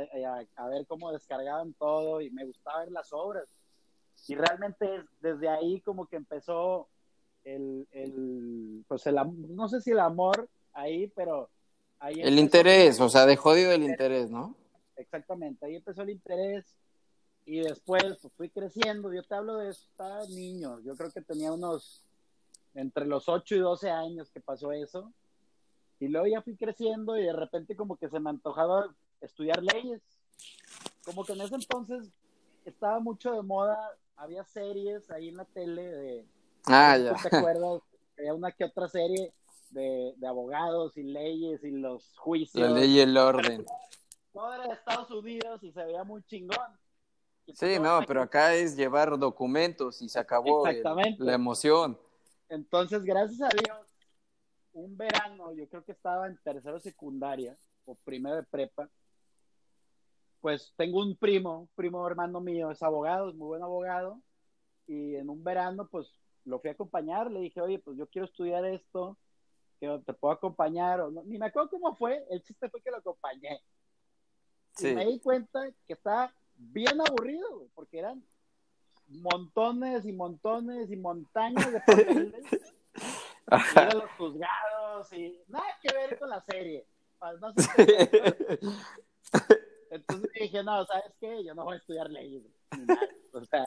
ver 0.69 0.85
cómo 0.87 1.11
descargaban 1.11 1.73
todo 1.73 2.21
y 2.21 2.29
me 2.31 2.45
gustaba 2.45 2.81
ver 2.81 2.91
las 2.91 3.11
obras. 3.13 3.49
Y 4.27 4.35
realmente 4.35 5.03
desde 5.21 5.49
ahí 5.49 5.81
como 5.81 6.05
que 6.05 6.17
empezó 6.17 6.87
el, 7.43 7.87
el 7.91 8.85
pues 8.87 9.07
el, 9.07 9.15
no 9.55 9.67
sé 9.69 9.81
si 9.81 9.91
el 9.91 9.99
amor 9.99 10.49
ahí, 10.73 11.07
pero 11.15 11.49
el 12.01 12.39
interés, 12.39 12.99
o 13.01 13.09
sea, 13.09 13.25
de 13.25 13.35
jodido 13.35 13.71
el 13.71 13.83
interés, 13.83 14.29
¿no? 14.29 14.55
Exactamente, 14.95 15.65
ahí 15.65 15.75
empezó 15.75 16.01
el 16.01 16.09
interés 16.09 16.75
y 17.45 17.59
después 17.61 18.03
pues, 18.21 18.33
fui 18.35 18.49
creciendo. 18.49 19.13
Yo 19.13 19.23
te 19.23 19.35
hablo 19.35 19.57
de 19.57 19.71
estaba 19.71 20.23
niño, 20.27 20.79
yo 20.81 20.95
creo 20.95 21.11
que 21.11 21.21
tenía 21.21 21.51
unos 21.51 22.03
entre 22.75 23.05
los 23.05 23.27
8 23.27 23.55
y 23.55 23.59
12 23.59 23.89
años 23.89 24.29
que 24.29 24.39
pasó 24.39 24.71
eso. 24.71 25.11
Y 25.99 26.07
luego 26.07 26.27
ya 26.27 26.41
fui 26.41 26.55
creciendo 26.55 27.17
y 27.17 27.23
de 27.23 27.33
repente 27.33 27.75
como 27.75 27.97
que 27.97 28.07
se 28.09 28.19
me 28.19 28.29
antojaba 28.29 28.93
estudiar 29.19 29.61
leyes. 29.63 30.01
Como 31.03 31.25
que 31.25 31.33
en 31.33 31.41
ese 31.41 31.55
entonces 31.55 32.09
estaba 32.65 32.99
mucho 32.99 33.33
de 33.33 33.41
moda, 33.41 33.77
había 34.15 34.45
series 34.45 35.09
ahí 35.11 35.29
en 35.29 35.37
la 35.37 35.45
tele 35.45 35.83
de... 35.83 36.25
Ah, 36.67 36.97
ya. 36.97 37.15
¿Te 37.15 37.35
acuerdas? 37.35 37.81
Había 38.17 38.33
una 38.33 38.51
que 38.51 38.65
otra 38.65 38.89
serie 38.89 39.33
de, 39.71 40.15
abogados 40.27 40.97
y 40.97 41.03
leyes 41.03 41.63
y 41.63 41.71
los 41.71 42.17
juicios. 42.17 42.69
La 42.69 42.75
ley 42.75 42.97
y 42.97 42.99
el 42.99 43.17
orden. 43.17 43.65
Todo 44.31 44.53
era 44.53 44.67
de 44.67 44.73
Estados 44.73 45.11
Unidos 45.11 45.63
y 45.63 45.71
se 45.71 45.83
veía 45.83 46.03
muy 46.03 46.23
chingón. 46.23 46.57
sí, 47.53 47.79
no, 47.79 48.01
pero 48.07 48.21
acá 48.21 48.53
es 48.53 48.75
llevar 48.75 49.17
documentos 49.17 50.01
y 50.01 50.09
se 50.09 50.19
acabó 50.19 50.63
la 51.17 51.33
emoción. 51.33 51.99
Entonces, 52.47 53.03
gracias 53.03 53.41
a 53.41 53.49
Dios, 53.49 53.87
un 54.73 54.97
verano, 54.97 55.53
yo 55.53 55.67
creo 55.67 55.83
que 55.83 55.91
estaba 55.91 56.27
en 56.27 56.37
tercero 56.43 56.79
secundaria 56.79 57.57
o 57.85 57.95
primero 57.95 58.35
de 58.35 58.43
prepa, 58.43 58.89
pues 60.41 60.73
tengo 60.77 60.99
un 60.99 61.15
primo, 61.15 61.67
primo 61.75 62.05
hermano 62.07 62.39
mío, 62.39 62.71
es 62.71 62.81
abogado, 62.81 63.29
es 63.29 63.35
muy 63.35 63.47
buen 63.47 63.63
abogado, 63.63 64.21
y 64.87 65.15
en 65.15 65.29
un 65.29 65.43
verano, 65.43 65.87
pues 65.87 66.07
lo 66.45 66.59
fui 66.59 66.69
a 66.69 66.73
acompañar, 66.73 67.29
le 67.29 67.41
dije, 67.41 67.61
oye, 67.61 67.79
pues 67.79 67.97
yo 67.97 68.07
quiero 68.07 68.25
estudiar 68.25 68.65
esto, 68.65 69.17
que 69.79 70.01
te 70.05 70.13
puedo 70.13 70.33
acompañar, 70.33 71.01
o 71.01 71.11
no, 71.11 71.23
ni 71.23 71.37
me 71.37 71.47
acuerdo 71.47 71.69
cómo 71.69 71.95
fue, 71.95 72.25
el 72.29 72.43
chiste 72.43 72.69
fue 72.69 72.81
que 72.81 72.91
lo 72.91 72.97
acompañé. 72.97 73.61
Y 74.79 74.87
me 74.87 75.05
di 75.05 75.19
cuenta 75.19 75.69
que 75.87 75.93
estaba 75.93 76.33
bien 76.55 76.99
aburrido, 77.01 77.67
porque 77.73 77.99
eran 77.99 78.23
montones 79.07 80.05
y 80.05 80.13
montones 80.13 80.91
y 80.91 80.95
montañas 80.95 81.71
de 81.71 81.79
papeles. 81.81 82.33
y 83.51 83.95
los 83.95 84.11
juzgados 84.17 85.13
y 85.13 85.39
nada 85.47 85.65
que 85.81 85.93
ver 85.93 86.19
con 86.19 86.29
la 86.29 86.41
serie. 86.41 86.85
No 87.41 87.53
sé 87.53 88.09
Entonces 89.91 90.31
dije, 90.39 90.63
no, 90.63 90.85
¿sabes 90.85 91.13
qué? 91.19 91.43
Yo 91.43 91.55
no 91.55 91.65
voy 91.65 91.73
a 91.73 91.77
estudiar 91.77 92.09
leyes. 92.09 92.43
O 93.33 93.43
sea, 93.43 93.65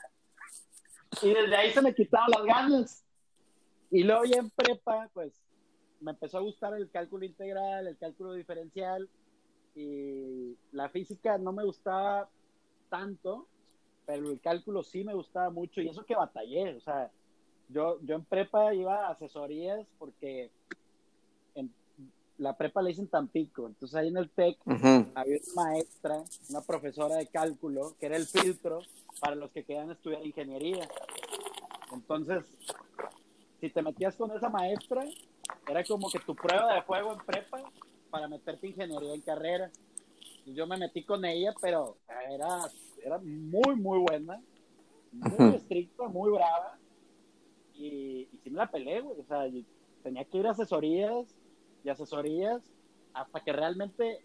y 1.21 1.33
desde 1.33 1.55
ahí 1.55 1.71
se 1.71 1.81
me 1.81 1.93
quitaron 1.93 2.29
las 2.31 2.43
ganas. 2.45 3.05
Y 3.91 4.03
luego 4.03 4.23
ya 4.23 4.37
en 4.37 4.49
prepa, 4.49 5.09
pues 5.13 5.33
me 6.03 6.11
empezó 6.11 6.37
a 6.37 6.41
gustar 6.41 6.73
el 6.75 6.89
cálculo 6.89 7.25
integral, 7.25 7.87
el 7.87 7.97
cálculo 7.97 8.33
diferencial, 8.33 9.09
y 9.75 10.55
la 10.71 10.89
física 10.89 11.37
no 11.37 11.51
me 11.51 11.63
gustaba 11.63 12.29
tanto, 12.89 13.47
pero 14.05 14.29
el 14.29 14.39
cálculo 14.39 14.83
sí 14.83 15.03
me 15.03 15.13
gustaba 15.13 15.49
mucho 15.49 15.81
y 15.81 15.87
eso 15.87 16.05
que 16.05 16.15
batallé, 16.15 16.75
o 16.75 16.81
sea, 16.81 17.09
yo, 17.69 17.99
yo 18.01 18.15
en 18.15 18.25
prepa 18.25 18.73
iba 18.73 19.07
a 19.07 19.11
asesorías 19.11 19.87
porque 19.97 20.51
en 21.55 21.73
la 22.37 22.55
prepa 22.55 22.81
la 22.81 22.91
hice 22.91 23.01
en 23.01 23.07
Tampico, 23.07 23.65
entonces 23.65 23.95
ahí 23.95 24.09
en 24.09 24.17
el 24.17 24.29
TEC 24.29 24.57
había 25.15 25.37
una 25.53 25.63
maestra, 25.63 26.23
una 26.49 26.61
profesora 26.61 27.15
de 27.15 27.27
cálculo, 27.27 27.95
que 27.99 28.07
era 28.07 28.17
el 28.17 28.25
filtro 28.25 28.81
para 29.21 29.35
los 29.35 29.51
que 29.51 29.63
querían 29.63 29.89
estudiar 29.89 30.25
ingeniería. 30.25 30.87
Entonces, 31.93 32.43
si 33.61 33.69
te 33.69 33.81
metías 33.81 34.15
con 34.15 34.35
esa 34.35 34.49
maestra, 34.49 35.05
era 35.67 35.83
como 35.83 36.09
que 36.09 36.19
tu 36.19 36.35
prueba 36.35 36.73
de 36.73 36.81
fuego 36.83 37.13
en 37.13 37.19
prepa 37.19 37.61
para 38.09 38.27
meterte 38.27 38.67
ingeniería 38.67 39.13
en 39.13 39.21
carrera. 39.21 39.71
Y 40.45 40.53
yo 40.53 40.67
me 40.67 40.77
metí 40.77 41.03
con 41.03 41.23
ella, 41.25 41.53
pero 41.61 41.97
era, 42.29 42.69
era 43.03 43.17
muy, 43.19 43.75
muy 43.75 43.99
buena, 43.99 44.41
muy 45.11 45.55
estricta, 45.55 46.07
muy 46.07 46.31
brava. 46.31 46.77
Y, 47.75 48.27
y 48.31 48.39
sí 48.43 48.49
me 48.49 48.57
la 48.57 48.69
peleé, 48.69 49.01
güey. 49.01 49.19
O 49.19 49.25
sea, 49.25 49.45
tenía 50.03 50.25
que 50.25 50.37
ir 50.37 50.47
a 50.47 50.51
asesorías 50.51 51.35
y 51.83 51.89
asesorías 51.89 52.61
hasta 53.13 53.39
que 53.39 53.53
realmente 53.53 54.19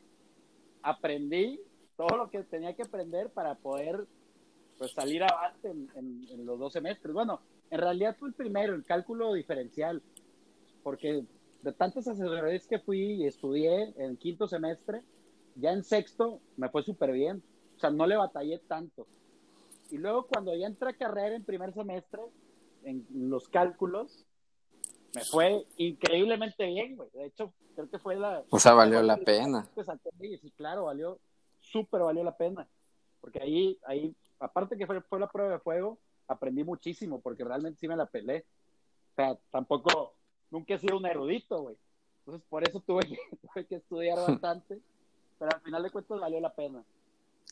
aprendí 0.82 1.60
todo 1.96 2.16
lo 2.16 2.30
que 2.30 2.42
tenía 2.44 2.74
que 2.74 2.82
aprender 2.82 3.30
para 3.30 3.54
poder 3.54 4.06
pues, 4.76 4.92
salir 4.92 5.22
adelante 5.22 5.70
en, 5.70 6.26
en 6.30 6.46
los 6.46 6.58
dos 6.58 6.72
semestres. 6.72 7.12
Bueno, 7.12 7.40
en 7.70 7.80
realidad 7.80 8.16
fue 8.18 8.28
el 8.28 8.34
primero, 8.34 8.74
el 8.74 8.84
cálculo 8.84 9.32
diferencial, 9.34 10.02
porque 10.82 11.24
de 11.62 11.72
tantas 11.72 12.06
asesorías 12.08 12.66
que 12.66 12.78
fui 12.78 13.14
y 13.14 13.26
estudié 13.26 13.94
en 13.96 14.16
quinto 14.16 14.46
semestre, 14.46 15.02
ya 15.56 15.72
en 15.72 15.82
sexto 15.82 16.40
me 16.56 16.68
fue 16.68 16.82
súper 16.82 17.12
bien. 17.12 17.42
O 17.76 17.80
sea, 17.80 17.90
no 17.90 18.06
le 18.06 18.16
batallé 18.16 18.58
tanto. 18.58 19.06
Y 19.90 19.98
luego 19.98 20.26
cuando 20.26 20.54
ya 20.54 20.66
entré 20.66 20.90
a 20.90 20.96
carrera 20.96 21.34
en 21.34 21.44
primer 21.44 21.72
semestre, 21.72 22.20
en 22.84 23.06
los 23.12 23.48
cálculos, 23.48 24.24
me 25.14 25.24
fue 25.24 25.66
increíblemente 25.76 26.66
bien, 26.66 26.96
güey. 26.96 27.08
De 27.12 27.26
hecho, 27.26 27.52
creo 27.74 27.88
que 27.88 27.98
fue 27.98 28.16
la... 28.16 28.44
O 28.50 28.58
sea, 28.58 28.74
valió 28.74 29.02
la 29.02 29.16
pena. 29.16 29.68
Sí, 29.74 30.50
claro, 30.56 30.84
valió, 30.84 31.18
súper 31.60 32.02
valió 32.02 32.22
la 32.22 32.36
pena. 32.36 32.68
Porque 33.20 33.40
ahí, 33.42 33.78
ahí, 33.86 34.14
aparte 34.38 34.76
que 34.76 34.86
fue, 34.86 35.00
fue 35.02 35.18
la 35.18 35.28
prueba 35.28 35.52
de 35.52 35.58
fuego, 35.58 35.98
aprendí 36.26 36.62
muchísimo, 36.62 37.20
porque 37.20 37.44
realmente 37.44 37.80
sí 37.80 37.88
me 37.88 37.96
la 37.96 38.06
pelé. 38.06 38.44
O 39.12 39.14
sea, 39.16 39.38
tampoco, 39.50 40.14
nunca 40.50 40.74
he 40.74 40.78
sido 40.78 40.96
un 40.96 41.06
erudito, 41.06 41.62
güey. 41.62 41.76
Entonces, 42.20 42.46
por 42.48 42.68
eso 42.68 42.80
tuve 42.80 43.06
que, 43.06 43.18
tuve 43.42 43.66
que 43.66 43.76
estudiar 43.76 44.18
bastante, 44.28 44.80
pero 45.38 45.52
al 45.54 45.60
final 45.60 45.82
de 45.82 45.90
cuentas 45.90 46.20
valió 46.20 46.40
la 46.40 46.54
pena. 46.54 46.82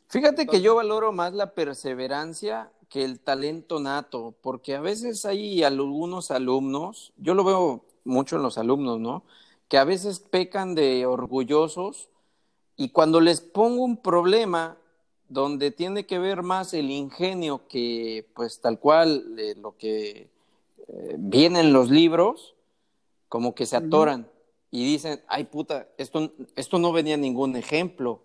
Fíjate 0.09 0.47
que 0.47 0.61
yo 0.61 0.77
valoro 0.77 1.13
más 1.13 1.33
la 1.33 1.53
perseverancia 1.53 2.71
que 2.89 3.05
el 3.05 3.19
talento 3.19 3.81
nato, 3.81 4.35
porque 4.41 4.77
a 4.77 4.81
veces 4.81 5.25
hay 5.25 5.65
algunos 5.65 6.31
alumnos, 6.31 7.13
yo 7.17 7.35
lo 7.35 7.43
veo 7.43 7.85
mucho 8.05 8.37
en 8.37 8.43
los 8.43 8.57
alumnos, 8.59 9.01
¿no? 9.01 9.25
Que 9.69 9.79
a 9.79 9.85
veces 9.85 10.21
pecan 10.21 10.77
de 10.77 11.07
orgullosos 11.07 12.09
y 12.77 12.91
cuando 12.91 13.21
les 13.21 13.41
pongo 13.41 13.83
un 13.83 13.97
problema 13.97 14.77
donde 15.29 15.73
tiene 15.73 16.07
que 16.07 16.19
ver 16.19 16.43
más 16.43 16.73
el 16.73 16.91
ingenio 16.91 17.67
que 17.67 18.29
pues 18.35 18.61
tal 18.61 18.79
cual 18.79 19.37
eh, 19.39 19.57
lo 19.57 19.77
que 19.77 20.29
eh, 20.89 21.15
viene 21.19 21.61
en 21.61 21.73
los 21.73 21.91
libros, 21.91 22.55
como 23.29 23.55
que 23.55 23.67
se 23.67 23.77
atoran 23.77 24.29
y 24.71 24.85
dicen, 24.85 25.23
ay 25.29 25.45
puta, 25.45 25.89
esto, 25.97 26.33
esto 26.55 26.79
no 26.79 26.93
venía 26.93 27.17
ningún 27.17 27.57
ejemplo. 27.57 28.21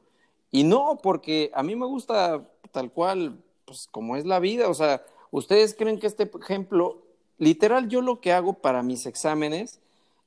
Y 0.52 0.64
no, 0.64 1.00
porque 1.02 1.52
a 1.54 1.64
mí 1.64 1.76
me 1.76 1.86
gusta 1.86 2.48
tal 2.72 2.92
cual, 2.92 3.38
pues 3.66 3.88
como 3.90 4.16
es 4.16 4.26
la 4.26 4.40
vida, 4.40 4.70
o 4.70 4.74
sea, 4.74 5.04
ustedes 5.32 5.74
creen 5.74 6.00
que 6.00 6.08
este 6.08 6.30
ejemplo, 6.42 7.04
literal 7.38 7.88
yo 7.88 8.02
lo 8.02 8.20
que 8.20 8.34
hago 8.34 8.54
para 8.54 8.84
mis 8.84 9.06
exámenes, 9.06 9.80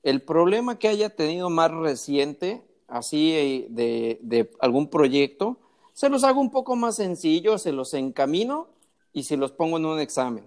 el 0.03 0.23
problema 0.23 0.79
que 0.79 0.89
haya 0.89 1.11
tenido 1.11 1.51
más 1.51 1.71
reciente, 1.71 2.63
así 2.89 3.33
eh, 3.33 3.67
de, 3.71 4.19
de 4.23 4.51
algún 4.61 4.89
proyecto, 4.89 5.59
se 5.93 6.09
los 6.09 6.25
hago 6.25 6.41
un 6.41 6.51
poco 6.51 6.75
más 6.77 6.97
sencillos, 6.97 7.63
se 7.63 7.73
los 7.73 7.95
encamino 7.95 8.69
y 9.13 9.23
se 9.23 9.37
los 9.37 9.53
pongo 9.53 9.77
en 9.77 9.87
un 9.87 10.01
examen. 10.01 10.45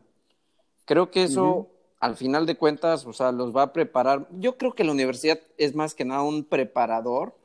Creo 0.85 1.09
que 1.09 1.23
eso, 1.23 1.67
al 1.99 2.15
final 2.15 2.45
de 2.45 2.57
cuentas, 2.57 3.05
o 3.05 3.13
sea, 3.13 3.31
los 3.31 3.55
va 3.55 3.63
a 3.63 3.73
preparar. 3.73 4.27
Yo 4.39 4.57
creo 4.57 4.73
que 4.73 4.83
la 4.83 4.91
universidad 4.91 5.39
es 5.57 5.75
más 5.75 5.95
que 5.95 6.05
nada 6.05 6.21
un 6.21 6.43
preparador 6.43 7.35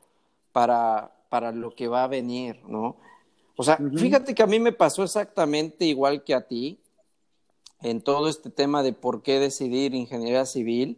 para, 0.51 1.11
para 1.29 1.51
lo 1.51 1.73
que 1.75 1.87
va 1.87 2.03
a 2.03 2.07
venir, 2.07 2.59
¿no? 2.67 2.97
O 3.55 3.63
sea, 3.63 3.77
fíjate 3.95 4.33
que 4.33 4.43
a 4.43 4.47
mí 4.47 4.59
me 4.59 4.71
pasó 4.71 5.03
exactamente 5.03 5.85
igual 5.85 6.23
que 6.23 6.33
a 6.33 6.47
ti 6.47 6.79
en 7.81 8.01
todo 8.01 8.27
este 8.27 8.49
tema 8.49 8.81
de 8.81 8.93
por 8.93 9.21
qué 9.21 9.39
decidir 9.39 9.93
ingeniería 9.93 10.45
civil. 10.45 10.97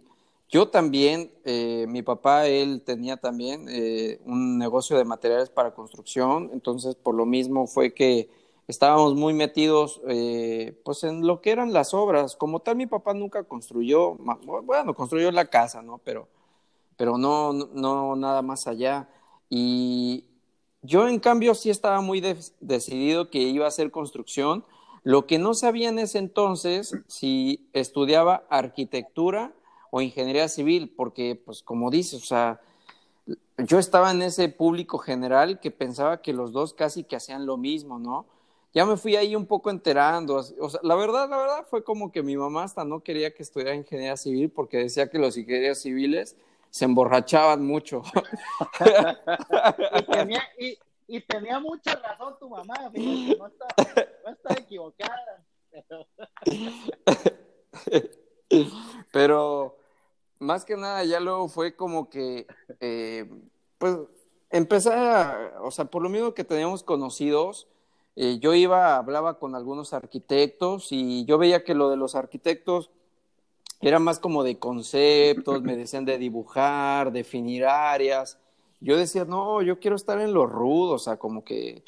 Yo 0.49 0.69
también, 0.69 1.31
eh, 1.43 1.85
mi 1.89 2.01
papá, 2.01 2.47
él 2.47 2.81
tenía 2.85 3.17
también 3.17 3.65
eh, 3.67 4.19
un 4.25 4.57
negocio 4.57 4.97
de 4.97 5.03
materiales 5.03 5.49
para 5.49 5.73
construcción, 5.73 6.51
entonces 6.53 6.95
por 6.95 7.15
lo 7.15 7.25
mismo 7.25 7.67
fue 7.67 7.93
que 7.93 8.29
estábamos 8.67 9.15
muy 9.15 9.33
metidos 9.33 10.01
eh, 10.07 10.79
pues 10.83 11.03
en 11.03 11.25
lo 11.25 11.41
que 11.41 11.51
eran 11.51 11.73
las 11.73 11.93
obras. 11.93 12.35
Como 12.35 12.59
tal, 12.59 12.75
mi 12.75 12.87
papá 12.87 13.13
nunca 13.13 13.43
construyó, 13.43 14.15
bueno, 14.15 14.93
construyó 14.93 15.31
la 15.31 15.45
casa, 15.45 15.81
¿no? 15.81 15.99
Pero, 15.99 16.27
pero 16.97 17.17
no, 17.17 17.53
no 17.53 18.15
nada 18.15 18.41
más 18.41 18.67
allá. 18.67 19.09
Y 19.49 20.25
yo, 20.81 21.07
en 21.07 21.19
cambio, 21.19 21.55
sí 21.55 21.69
estaba 21.69 22.01
muy 22.01 22.21
decidido 22.59 23.29
que 23.29 23.39
iba 23.39 23.65
a 23.65 23.69
hacer 23.69 23.91
construcción. 23.91 24.65
Lo 25.03 25.27
que 25.27 25.37
no 25.37 25.53
sabía 25.53 25.89
en 25.89 25.99
ese 25.99 26.17
entonces 26.17 26.95
si 27.07 27.69
estudiaba 27.73 28.45
arquitectura 28.49 29.53
o 29.91 30.01
ingeniería 30.01 30.47
civil, 30.47 30.93
porque, 30.95 31.35
pues, 31.35 31.61
como 31.61 31.91
dices, 31.91 32.23
o 32.23 32.25
sea, 32.25 32.59
yo 33.57 33.79
estaba 33.79 34.11
en 34.11 34.21
ese 34.23 34.49
público 34.49 34.97
general 34.97 35.59
que 35.59 35.71
pensaba 35.71 36.21
que 36.21 36.33
los 36.33 36.51
dos 36.51 36.73
casi 36.73 37.03
que 37.03 37.15
hacían 37.15 37.45
lo 37.45 37.57
mismo, 37.57 37.99
¿no? 37.99 38.25
Ya 38.75 38.85
me 38.85 38.97
fui 38.97 39.15
ahí 39.15 39.37
un 39.37 39.45
poco 39.45 39.69
enterando. 39.69 40.35
O 40.35 40.69
sea, 40.69 40.81
la 40.83 40.95
verdad, 40.95 41.29
la 41.29 41.37
verdad 41.37 41.65
fue 41.69 41.81
como 41.81 42.11
que 42.11 42.21
mi 42.21 42.35
mamá 42.35 42.63
hasta 42.63 42.83
no 42.83 43.01
quería 43.01 43.33
que 43.33 43.41
estudiara 43.41 43.73
ingeniería 43.73 44.17
civil 44.17 44.51
porque 44.51 44.79
decía 44.79 45.09
que 45.09 45.17
los 45.17 45.37
ingenieros 45.37 45.79
civiles 45.79 46.35
se 46.71 46.83
emborrachaban 46.83 47.65
mucho. 47.65 48.03
y, 49.97 50.03
tenía, 50.11 50.43
y, 51.07 51.21
tenía, 51.21 51.57
mucha 51.61 51.95
razón 51.95 52.35
tu 52.37 52.49
mamá, 52.49 52.75
no 52.93 53.47
está, 53.47 53.65
no 54.25 54.31
está 54.33 54.53
equivocada. 54.59 55.45
Pero 59.13 59.77
más 60.37 60.65
que 60.65 60.75
nada 60.75 61.05
ya 61.05 61.21
luego 61.21 61.47
fue 61.47 61.77
como 61.77 62.09
que, 62.09 62.45
eh, 62.81 63.25
pues, 63.77 63.99
empezar 64.49 64.97
a, 64.97 65.61
o 65.61 65.71
sea, 65.71 65.85
por 65.85 66.03
lo 66.03 66.09
mismo 66.09 66.33
que 66.33 66.43
teníamos 66.43 66.83
conocidos, 66.83 67.69
eh, 68.15 68.39
yo 68.39 68.53
iba, 68.53 68.95
hablaba 68.95 69.39
con 69.39 69.55
algunos 69.55 69.93
arquitectos 69.93 70.87
y 70.91 71.25
yo 71.25 71.37
veía 71.37 71.63
que 71.63 71.75
lo 71.75 71.89
de 71.89 71.97
los 71.97 72.15
arquitectos 72.15 72.89
era 73.81 73.99
más 73.99 74.19
como 74.19 74.43
de 74.43 74.57
conceptos, 74.57 75.61
me 75.61 75.75
decían 75.75 76.05
de 76.05 76.17
dibujar, 76.17 77.11
definir 77.11 77.65
áreas. 77.65 78.37
Yo 78.79 78.97
decía, 78.97 79.25
no, 79.25 79.61
yo 79.61 79.79
quiero 79.79 79.95
estar 79.95 80.19
en 80.21 80.33
lo 80.33 80.47
rudo, 80.47 80.93
o 80.93 80.99
sea, 80.99 81.17
como 81.17 81.43
que 81.43 81.83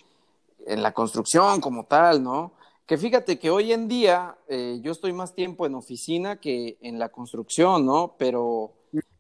en 0.65 0.83
la 0.83 0.93
construcción 0.93 1.61
como 1.61 1.85
tal, 1.85 2.21
¿no? 2.21 2.51
Que 2.85 2.97
fíjate 2.97 3.39
que 3.39 3.49
hoy 3.49 3.71
en 3.73 3.87
día 3.87 4.37
eh, 4.47 4.79
yo 4.81 4.91
estoy 4.91 5.13
más 5.13 5.33
tiempo 5.33 5.65
en 5.65 5.75
oficina 5.75 6.39
que 6.39 6.77
en 6.81 6.99
la 6.99 7.09
construcción, 7.09 7.85
¿no? 7.85 8.15
Pero, 8.17 8.73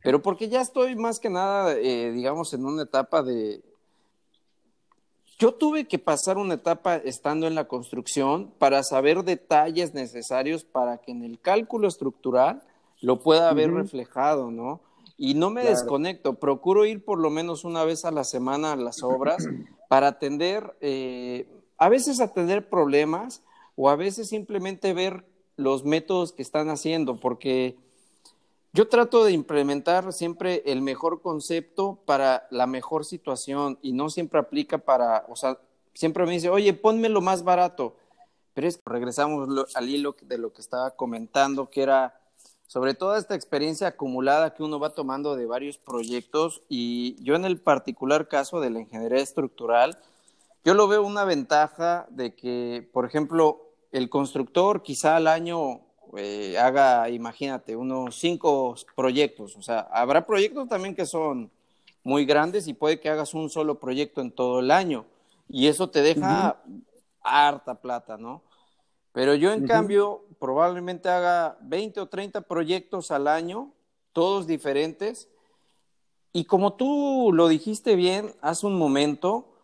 pero 0.03 0.21
porque 0.21 0.49
ya 0.49 0.61
estoy 0.61 0.95
más 0.95 1.19
que 1.19 1.29
nada, 1.29 1.73
eh, 1.73 2.11
digamos, 2.11 2.53
en 2.53 2.65
una 2.65 2.83
etapa 2.83 3.23
de... 3.23 3.61
Yo 5.39 5.53
tuve 5.53 5.87
que 5.87 5.99
pasar 5.99 6.37
una 6.37 6.55
etapa 6.55 6.95
estando 6.95 7.45
en 7.45 7.53
la 7.53 7.67
construcción 7.67 8.51
para 8.57 8.81
saber 8.81 9.23
detalles 9.23 9.93
necesarios 9.93 10.63
para 10.63 10.97
que 10.97 11.11
en 11.11 11.23
el 11.23 11.39
cálculo 11.39 11.87
estructural 11.87 12.63
lo 13.01 13.19
pueda 13.19 13.49
haber 13.49 13.71
reflejado, 13.71 14.49
¿no? 14.49 14.81
Y 15.15 15.35
no 15.35 15.51
me 15.51 15.63
desconecto, 15.63 16.35
procuro 16.35 16.85
ir 16.85 17.05
por 17.05 17.19
lo 17.19 17.29
menos 17.29 17.65
una 17.65 17.83
vez 17.83 18.03
a 18.05 18.11
la 18.11 18.23
semana 18.23 18.73
a 18.73 18.75
las 18.75 19.03
obras 19.03 19.45
para 19.89 20.07
atender, 20.07 20.75
eh, 20.81 21.47
a 21.77 21.89
veces 21.89 22.19
atender 22.19 22.67
problemas, 22.69 23.43
o 23.75 23.89
a 23.89 23.95
veces 23.95 24.27
simplemente 24.27 24.93
ver 24.93 25.23
los 25.55 25.85
métodos 25.85 26.33
que 26.33 26.41
están 26.41 26.69
haciendo, 26.69 27.19
porque 27.19 27.77
yo 28.73 28.87
trato 28.87 29.23
de 29.23 29.31
implementar 29.31 30.13
siempre 30.13 30.63
el 30.65 30.81
mejor 30.81 31.21
concepto 31.21 31.99
para 32.05 32.47
la 32.51 32.67
mejor 32.67 33.05
situación 33.05 33.79
y 33.81 33.93
no 33.93 34.09
siempre 34.09 34.39
aplica 34.39 34.77
para, 34.77 35.25
o 35.29 35.35
sea, 35.35 35.57
siempre 35.93 36.25
me 36.25 36.33
dice, 36.33 36.49
oye, 36.49 36.73
ponme 36.73 37.09
lo 37.09 37.21
más 37.21 37.43
barato, 37.43 37.95
pero 38.53 38.67
es 38.67 38.77
que 38.77 38.89
regresamos 38.89 39.75
al 39.75 39.89
hilo 39.89 40.15
de 40.21 40.37
lo 40.37 40.53
que 40.53 40.61
estaba 40.61 40.91
comentando, 40.91 41.69
que 41.69 41.81
era, 41.81 42.19
sobre 42.67 42.93
toda 42.93 43.17
esta 43.17 43.35
experiencia 43.35 43.87
acumulada 43.87 44.53
que 44.53 44.63
uno 44.63 44.79
va 44.79 44.93
tomando 44.93 45.35
de 45.35 45.45
varios 45.45 45.77
proyectos. 45.77 46.61
Y 46.67 47.21
yo 47.23 47.35
en 47.35 47.45
el 47.45 47.59
particular 47.59 48.27
caso 48.27 48.59
de 48.59 48.69
la 48.69 48.81
ingeniería 48.81 49.19
estructural, 49.19 49.97
yo 50.63 50.73
lo 50.73 50.87
veo 50.87 51.01
una 51.03 51.23
ventaja 51.23 52.07
de 52.09 52.35
que, 52.35 52.87
por 52.91 53.05
ejemplo, 53.05 53.61
el 53.91 54.09
constructor 54.09 54.83
quizá 54.83 55.15
al 55.15 55.27
año 55.27 55.81
eh, 56.15 56.57
haga, 56.57 57.09
imagínate, 57.09 57.75
unos 57.75 58.19
cinco 58.19 58.75
proyectos. 58.95 59.55
O 59.55 59.61
sea, 59.61 59.79
habrá 59.91 60.25
proyectos 60.25 60.69
también 60.69 60.95
que 60.95 61.05
son 61.05 61.51
muy 62.03 62.25
grandes 62.25 62.67
y 62.67 62.73
puede 62.73 62.99
que 62.99 63.09
hagas 63.09 63.33
un 63.33 63.49
solo 63.49 63.79
proyecto 63.79 64.21
en 64.21 64.31
todo 64.31 64.59
el 64.59 64.71
año. 64.71 65.05
Y 65.49 65.67
eso 65.67 65.89
te 65.89 66.01
deja 66.01 66.57
harta 67.21 67.75
plata, 67.75 68.17
¿no? 68.17 68.43
Pero 69.11 69.33
yo, 69.33 69.51
en 69.51 69.65
cambio, 69.65 70.25
probablemente 70.39 71.09
haga 71.09 71.57
20 71.61 72.01
o 72.01 72.05
30 72.07 72.41
proyectos 72.41 73.11
al 73.11 73.27
año, 73.27 73.73
todos 74.13 74.47
diferentes. 74.47 75.27
Y 76.33 76.45
como 76.45 76.73
tú 76.73 77.31
lo 77.33 77.47
dijiste 77.47 77.95
bien 77.95 78.35
hace 78.41 78.67
un 78.67 78.77
momento, 78.77 79.57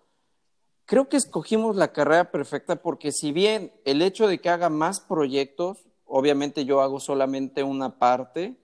creo 0.86 1.08
que 1.08 1.18
escogimos 1.18 1.76
la 1.76 1.94
carrera 1.94 2.32
perfecta 2.32 2.78
porque 2.78 3.12
si 3.12 3.32
bien 3.32 3.72
el 3.86 4.02
hecho 4.02 4.28
de 4.28 4.40
que 4.40 4.50
haga 4.50 4.70
más 4.70 5.00
proyectos, 5.00 5.86
obviamente 6.16 6.64
yo 6.64 6.82
hago 6.82 7.00
solamente 7.00 7.64
una 7.64 7.98
parte, 7.98 8.56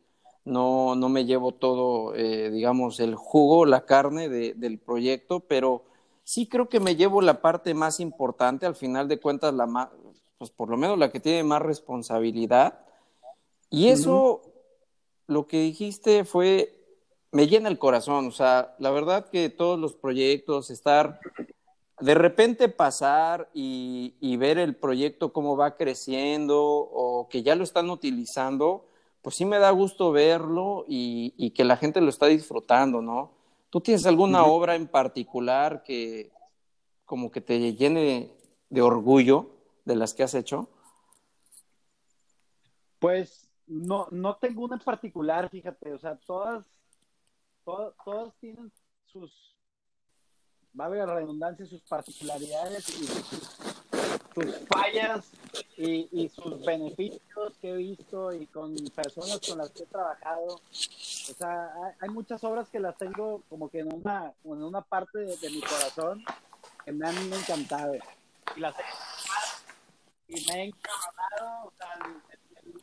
no, 0.46 0.94
no 0.94 1.10
me 1.10 1.26
llevo 1.26 1.52
todo, 1.52 2.14
eh, 2.14 2.52
digamos, 2.52 3.00
el 3.00 3.16
jugo, 3.16 3.66
la 3.66 3.86
carne 3.86 4.30
del 4.30 4.78
proyecto, 4.78 5.40
pero 5.40 5.84
sí 6.24 6.48
creo 6.48 6.70
que 6.70 6.80
me 6.80 6.96
llevo 6.96 7.22
la 7.22 7.42
parte 7.42 7.74
más 7.74 8.00
importante, 8.00 8.68
al 8.68 8.76
final 8.76 9.08
de 9.08 9.20
cuentas, 9.20 9.52
la 9.52 9.66
más, 9.66 9.90
pues 10.38 10.52
por 10.52 10.70
lo 10.70 10.78
menos 10.78 11.00
la 11.00 11.12
que 11.12 11.20
tiene 11.20 11.44
más 11.44 11.64
responsabilidad. 11.64 12.82
Y 13.72 13.88
eso, 13.88 14.44
lo 15.26 15.48
que 15.48 15.60
dijiste 15.60 16.26
fue, 16.26 16.72
me 17.32 17.48
llena 17.48 17.68
el 17.68 17.80
corazón, 17.80 18.28
o 18.28 18.32
sea, 18.32 18.76
la 18.78 18.92
verdad 18.92 19.28
que 19.28 19.50
todos 19.50 19.80
los 19.80 19.96
proyectos, 19.96 20.70
estar 20.70 21.20
de 22.00 22.16
repente 22.16 22.70
pasar 22.70 23.50
y, 23.54 24.38
ver 24.38 24.58
el 24.58 24.76
proyecto 24.76 25.34
cómo 25.34 25.58
va 25.58 25.76
creciendo 25.76 26.62
o 26.62 27.28
que 27.30 27.44
ya 27.44 27.56
lo 27.56 27.64
están 27.64 27.90
utilizando, 27.90 28.88
pues 29.22 29.36
sí 29.36 29.46
me 29.46 29.60
da 29.60 29.72
gusto 29.72 30.12
verlo 30.12 30.86
y, 30.88 31.52
que 31.52 31.64
la 31.64 31.78
gente 31.78 32.02
lo 32.02 32.10
está 32.10 32.28
disfrutando, 32.28 33.02
¿no? 33.02 33.32
¿Tú 33.70 33.82
tienes 33.82 34.06
alguna 34.06 34.46
obra 34.46 34.76
en 34.76 34.88
particular 34.88 35.84
que 35.84 36.32
como 37.06 37.32
que 37.32 37.42
te 37.42 37.76
llene 37.76 38.32
de 38.70 38.82
orgullo 38.82 39.50
de 39.86 39.96
las 39.96 40.14
que 40.14 40.24
has 40.24 40.34
hecho? 40.34 40.70
Pues 43.00 43.50
no, 43.68 44.08
no 44.12 44.38
tengo 44.38 44.64
una 44.64 44.76
en 44.76 44.82
particular, 44.82 45.50
fíjate, 45.50 45.94
o 45.94 46.00
sea, 46.00 46.16
todas, 46.18 46.66
todas, 47.64 47.94
todas 48.04 48.34
tienen 48.40 48.72
sus, 49.06 49.59
va 50.80 50.86
a 50.86 50.88
haber 50.88 51.08
redundancia, 51.08 51.66
sus 51.66 51.82
particularidades 51.82 52.90
y 52.90 53.06
sus, 53.06 54.68
fallas 54.68 55.32
y, 55.76 56.30
sus 56.30 56.64
beneficios 56.66 57.58
que 57.62 57.72
he 57.72 57.76
visto 57.76 58.32
y 58.32 58.46
con 58.48 58.76
personas 58.96 59.42
con 59.46 59.58
las 59.58 59.72
que 59.72 59.84
he 59.84 59.88
trabajado. 59.88 60.56
O 60.56 61.34
sea, 61.38 61.96
hay, 62.00 62.10
muchas 62.10 62.44
obras 62.44 62.70
que 62.70 62.80
las 62.80 62.98
tengo 62.98 63.44
como 63.50 63.70
que 63.70 63.80
en 63.80 63.94
una, 63.94 64.32
en 64.44 64.64
una 64.64 64.82
parte 64.82 65.20
de, 65.20 65.50
mi 65.50 65.62
corazón 65.62 66.24
que 66.86 66.92
me 66.94 67.08
han 67.08 67.18
encantado. 67.34 67.96
Y 68.56 68.60
las 68.60 68.76
he 68.80 68.84
y 70.30 70.46
me 70.46 70.54
he 70.54 70.64
encantado. 70.66 71.66
O 71.66 71.74
sea, 71.78 71.90
el, 72.66 72.82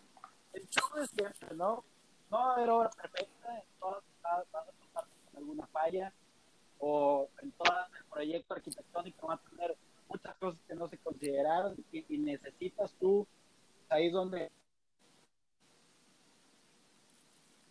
el, 0.53 0.69
show 0.69 0.89
de 0.97 1.07
siempre, 1.07 1.57
¿no? 1.57 1.85
No 2.31 2.39
va 2.39 2.51
a 2.51 2.55
haber 2.57 2.71
obra 2.71 2.91
perfecta, 2.91 3.63
todas 3.79 4.03
va 4.25 4.45
a 4.95 5.05
alguna 5.37 5.67
falla 5.69 6.13
o 6.79 7.29
en 7.43 7.53
todo 7.53 7.73
el 7.99 8.05
proyecto 8.11 8.55
arquitectónico 8.55 9.27
va 9.29 9.35
a 9.35 9.51
tener 9.51 9.77
muchas 10.09 10.37
cosas 10.37 10.61
que 10.69 10.75
no 10.75 10.89
se 10.89 10.99
consideraron 10.99 11.77
y, 11.93 12.19
necesitas 12.19 12.95
tú, 13.01 13.27
ahí 13.89 14.07
es 14.07 14.12
donde 14.12 14.51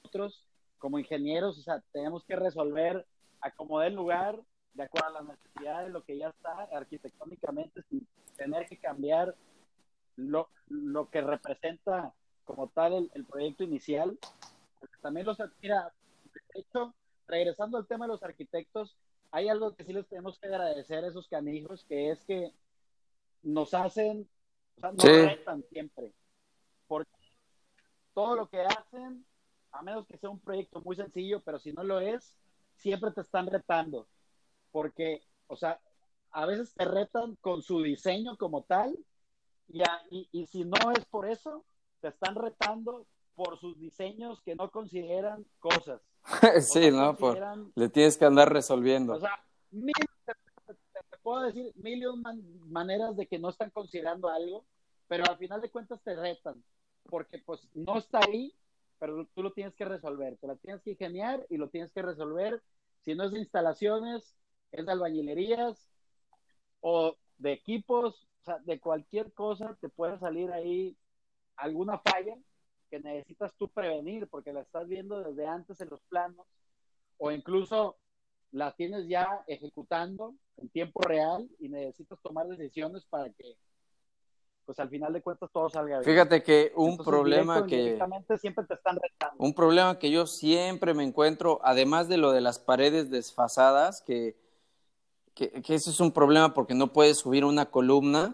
nosotros 0.03 0.45
como 0.77 0.99
ingenieros, 0.99 1.57
o 1.57 1.61
sea, 1.61 1.81
tenemos 1.91 2.23
que 2.25 2.35
resolver, 2.35 3.05
acomodar 3.41 3.87
el 3.87 3.95
lugar 3.95 4.39
de 4.73 4.83
acuerdo 4.83 5.07
a 5.07 5.21
las 5.21 5.25
necesidades, 5.25 5.91
lo 5.91 6.03
que 6.03 6.17
ya 6.17 6.29
está 6.29 6.67
arquitectónicamente, 6.75 7.81
sin 7.89 8.05
tener 8.35 8.67
que 8.67 8.77
cambiar 8.77 9.35
lo, 10.17 10.49
lo 10.67 11.09
que 11.09 11.21
representa 11.21 12.13
como 12.43 12.67
tal 12.67 13.09
el, 13.13 13.25
proyecto 13.25 13.63
inicial. 13.63 14.17
También 15.01 15.25
los, 15.25 15.37
mira, 15.61 15.91
de 16.33 16.61
hecho, 16.61 16.93
regresando 17.27 17.77
al 17.77 17.87
tema 17.87 18.05
de 18.05 18.13
los 18.13 18.23
arquitectos, 18.23 18.95
hay 19.31 19.49
algo 19.49 19.75
que 19.75 19.83
sí 19.83 19.93
les 19.93 20.07
tenemos 20.07 20.39
que 20.39 20.47
agradecer 20.47 21.03
a 21.03 21.07
esos 21.07 21.27
canijos, 21.27 21.83
que 21.85 22.11
es 22.11 22.23
que 22.25 22.53
nos 23.43 23.73
hacen, 23.73 24.29
o 24.77 24.79
sea, 24.79 24.91
nos 24.91 25.03
retan 25.03 25.63
siempre. 25.63 26.13
Porque 26.87 27.11
todo 28.13 28.35
lo 28.35 28.49
que 28.49 28.61
hacen, 28.61 29.25
a 29.71 29.81
menos 29.81 30.07
que 30.07 30.17
sea 30.17 30.29
un 30.29 30.39
proyecto 30.39 30.81
muy 30.81 30.95
sencillo, 30.95 31.41
pero 31.41 31.59
si 31.59 31.73
no 31.73 31.83
lo 31.83 31.99
es, 31.99 32.37
siempre 32.75 33.11
te 33.11 33.21
están 33.21 33.47
retando. 33.47 34.07
Porque, 34.71 35.21
o 35.47 35.55
sea, 35.55 35.79
a 36.31 36.45
veces 36.45 36.73
te 36.73 36.85
retan 36.85 37.35
con 37.37 37.61
su 37.61 37.81
diseño 37.81 38.37
como 38.37 38.63
tal, 38.63 38.97
y, 39.67 39.81
y, 40.11 40.29
y 40.31 40.47
si 40.47 40.63
no 40.63 40.91
es 40.95 41.05
por 41.05 41.27
eso, 41.27 41.65
te 42.01 42.09
están 42.09 42.35
retando 42.35 43.05
por 43.35 43.59
sus 43.59 43.77
diseños 43.79 44.41
que 44.41 44.55
no 44.55 44.71
consideran 44.71 45.45
cosas. 45.59 46.01
sí, 46.61 46.89
¿no? 46.91 47.15
Por, 47.15 47.37
le 47.75 47.89
tienes 47.89 48.17
que 48.17 48.25
andar 48.25 48.51
resolviendo. 48.51 49.13
O 49.13 49.19
sea, 49.19 49.43
mil, 49.71 49.93
te, 50.25 50.33
puedo 51.21 51.41
decir 51.43 51.71
mil 51.75 52.01
y 52.03 52.05
maneras 52.67 53.15
de 53.15 53.27
que 53.27 53.37
no 53.37 53.49
están 53.49 53.69
considerando 53.69 54.29
algo, 54.29 54.65
pero 55.07 55.25
al 55.29 55.37
final 55.37 55.61
de 55.61 55.69
cuentas 55.69 56.01
te 56.03 56.15
retan, 56.15 56.63
porque 57.09 57.39
pues 57.39 57.67
no 57.73 57.97
está 57.97 58.19
ahí, 58.27 58.53
pero 58.97 59.27
tú 59.35 59.43
lo 59.43 59.51
tienes 59.51 59.75
que 59.75 59.85
resolver, 59.85 60.37
te 60.37 60.47
la 60.47 60.55
tienes 60.55 60.81
que 60.81 60.91
ingeniar 60.91 61.45
y 61.49 61.57
lo 61.57 61.69
tienes 61.69 61.91
que 61.91 62.01
resolver. 62.01 62.63
Si 63.03 63.13
no 63.13 63.25
es 63.25 63.31
de 63.31 63.39
instalaciones, 63.39 64.35
es 64.71 64.85
de 64.85 64.91
albañilerías 64.91 65.89
o 66.79 67.15
de 67.37 67.51
equipos, 67.51 68.27
o 68.41 68.45
sea, 68.45 68.59
de 68.59 68.79
cualquier 68.79 69.33
cosa 69.33 69.77
te 69.81 69.89
puede 69.89 70.17
salir 70.17 70.51
ahí 70.51 70.97
alguna 71.57 71.99
falla 71.99 72.35
que 72.95 73.09
necesitas 73.09 73.51
tú 73.57 73.67
prevenir 73.67 74.27
porque 74.27 74.53
la 74.53 74.61
estás 74.61 74.87
viendo 74.87 75.21
desde 75.21 75.45
antes 75.45 75.79
en 75.81 75.89
los 75.89 76.01
planos 76.03 76.45
o 77.17 77.31
incluso 77.31 77.97
la 78.51 78.73
tienes 78.73 79.07
ya 79.07 79.43
ejecutando 79.47 80.33
en 80.57 80.69
tiempo 80.69 81.01
real 81.01 81.49
y 81.59 81.67
necesitas 81.67 82.19
tomar 82.21 82.47
decisiones 82.47 83.05
para 83.05 83.29
que 83.29 83.57
pues 84.65 84.79
al 84.79 84.89
final 84.89 85.13
de 85.13 85.21
cuentas 85.21 85.51
todo 85.51 85.69
salga 85.69 85.99
bien. 85.99 86.03
Fíjate 86.03 86.41
que 86.41 86.71
un 86.75 86.97
problema 86.97 87.67
que 87.67 87.99
siempre 88.39 88.65
te 88.65 88.73
están 88.73 88.97
Un 89.37 89.53
problema 89.53 89.99
que 89.99 90.09
yo 90.09 90.25
siempre 90.25 90.93
me 90.95 91.03
encuentro, 91.03 91.59
además 91.63 92.07
de 92.07 92.17
lo 92.17 92.31
de 92.31 92.41
las 92.41 92.57
paredes 92.57 93.11
desfasadas, 93.11 94.01
que, 94.01 94.35
que, 95.35 95.51
que 95.61 95.75
eso 95.75 95.91
es 95.91 95.99
un 95.99 96.11
problema 96.11 96.53
porque 96.55 96.73
no 96.73 96.93
puedes 96.93 97.19
subir 97.19 97.45
una 97.45 97.67
columna, 97.67 98.33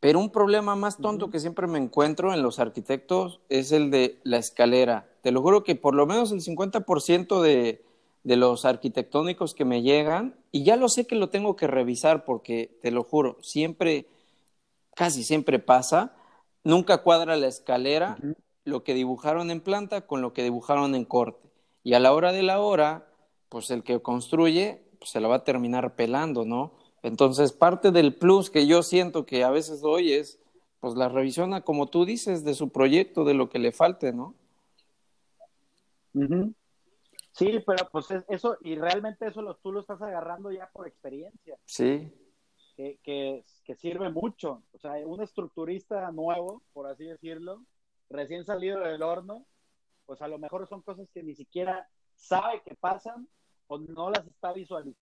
pero 0.00 0.18
un 0.18 0.30
problema 0.30 0.76
más 0.76 0.98
tonto 0.98 1.30
que 1.30 1.40
siempre 1.40 1.66
me 1.66 1.78
encuentro 1.78 2.32
en 2.32 2.42
los 2.42 2.58
arquitectos 2.58 3.40
es 3.48 3.72
el 3.72 3.90
de 3.90 4.20
la 4.22 4.38
escalera. 4.38 5.08
Te 5.22 5.32
lo 5.32 5.42
juro 5.42 5.64
que 5.64 5.74
por 5.74 5.94
lo 5.94 6.06
menos 6.06 6.32
el 6.32 6.40
50% 6.40 7.42
de, 7.42 7.84
de 8.24 8.36
los 8.36 8.64
arquitectónicos 8.64 9.54
que 9.54 9.64
me 9.64 9.82
llegan, 9.82 10.36
y 10.52 10.64
ya 10.64 10.76
lo 10.76 10.88
sé 10.88 11.06
que 11.06 11.16
lo 11.16 11.30
tengo 11.30 11.56
que 11.56 11.66
revisar 11.66 12.24
porque, 12.24 12.78
te 12.82 12.90
lo 12.90 13.02
juro, 13.04 13.38
siempre, 13.40 14.06
casi 14.94 15.24
siempre 15.24 15.58
pasa, 15.58 16.14
nunca 16.64 17.02
cuadra 17.02 17.36
la 17.36 17.46
escalera, 17.46 18.18
lo 18.64 18.84
que 18.84 18.94
dibujaron 18.94 19.50
en 19.50 19.60
planta 19.60 20.06
con 20.06 20.20
lo 20.20 20.32
que 20.32 20.42
dibujaron 20.42 20.94
en 20.94 21.04
corte. 21.04 21.48
Y 21.82 21.94
a 21.94 22.00
la 22.00 22.12
hora 22.12 22.32
de 22.32 22.42
la 22.42 22.60
hora, 22.60 23.08
pues 23.48 23.70
el 23.70 23.82
que 23.82 24.00
construye 24.00 24.84
pues 24.98 25.10
se 25.10 25.20
lo 25.20 25.28
va 25.28 25.36
a 25.36 25.44
terminar 25.44 25.94
pelando, 25.94 26.44
¿no? 26.44 26.72
Entonces, 27.02 27.52
parte 27.52 27.90
del 27.90 28.14
plus 28.14 28.50
que 28.50 28.66
yo 28.66 28.82
siento 28.82 29.24
que 29.24 29.44
a 29.44 29.50
veces 29.50 29.80
doy 29.80 30.12
es, 30.12 30.40
pues 30.80 30.94
la 30.94 31.08
revisión, 31.08 31.60
como 31.62 31.88
tú 31.88 32.04
dices, 32.04 32.44
de 32.44 32.54
su 32.54 32.70
proyecto, 32.70 33.24
de 33.24 33.34
lo 33.34 33.48
que 33.48 33.58
le 33.58 33.72
falte, 33.72 34.12
¿no? 34.12 34.34
Sí, 37.32 37.62
pero 37.64 37.88
pues 37.92 38.08
eso, 38.28 38.56
y 38.62 38.74
realmente 38.74 39.28
eso 39.28 39.42
lo, 39.42 39.56
tú 39.56 39.72
lo 39.72 39.80
estás 39.80 40.02
agarrando 40.02 40.50
ya 40.50 40.68
por 40.72 40.88
experiencia. 40.88 41.56
Sí. 41.64 42.12
Que, 42.76 42.98
que, 43.02 43.44
que 43.64 43.74
sirve 43.76 44.10
mucho. 44.10 44.62
O 44.72 44.78
sea, 44.78 44.94
un 45.06 45.22
estructurista 45.22 46.10
nuevo, 46.10 46.62
por 46.72 46.86
así 46.86 47.04
decirlo, 47.04 47.64
recién 48.10 48.44
salido 48.44 48.80
del 48.80 49.02
horno, 49.02 49.46
pues 50.06 50.22
a 50.22 50.28
lo 50.28 50.38
mejor 50.38 50.66
son 50.68 50.82
cosas 50.82 51.08
que 51.12 51.22
ni 51.22 51.34
siquiera 51.34 51.88
sabe 52.16 52.62
que 52.64 52.74
pasan 52.74 53.28
o 53.68 53.78
no 53.78 54.10
las 54.10 54.26
está 54.26 54.52
visualizando 54.52 55.07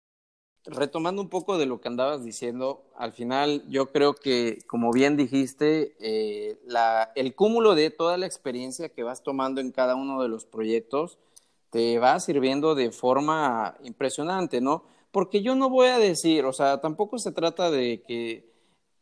retomando 0.67 1.23
un 1.23 1.29
poco 1.29 1.59
de 1.59 1.67
lo 1.67 1.81
que 1.81 1.89
andabas 1.89 2.25
diciendo, 2.25 2.83
al 2.97 3.13
final 3.13 3.65
yo 3.69 3.91
creo 3.91 4.15
que, 4.15 4.59
como 4.67 4.93
bien 4.93 5.17
dijiste, 5.17 5.97
eh, 6.01 6.59
el 7.15 7.35
cúmulo 7.35 7.75
de 7.75 7.91
toda 7.91 8.17
la 8.17 8.27
experiencia 8.27 8.89
que 8.89 9.03
vas 9.03 9.23
tomando 9.23 9.61
en 9.61 9.73
cada 9.73 9.95
uno 9.95 10.23
de 10.23 10.29
los 10.29 10.45
proyectos 10.45 11.19
te 11.71 11.99
va 11.99 12.19
sirviendo 12.21 12.75
de 12.75 12.91
forma 12.91 13.77
impresionante, 13.85 14.61
¿no? 14.61 14.85
Porque 15.11 15.43
yo 15.43 15.55
no 15.55 15.71
voy 15.71 15.89
a 15.89 15.99
decir, 15.99 16.45
o 16.45 16.53
sea, 16.53 16.81
tampoco 16.81 17.19
se 17.19 17.33
trata 17.33 17.71
de 17.71 18.03
que 18.07 18.49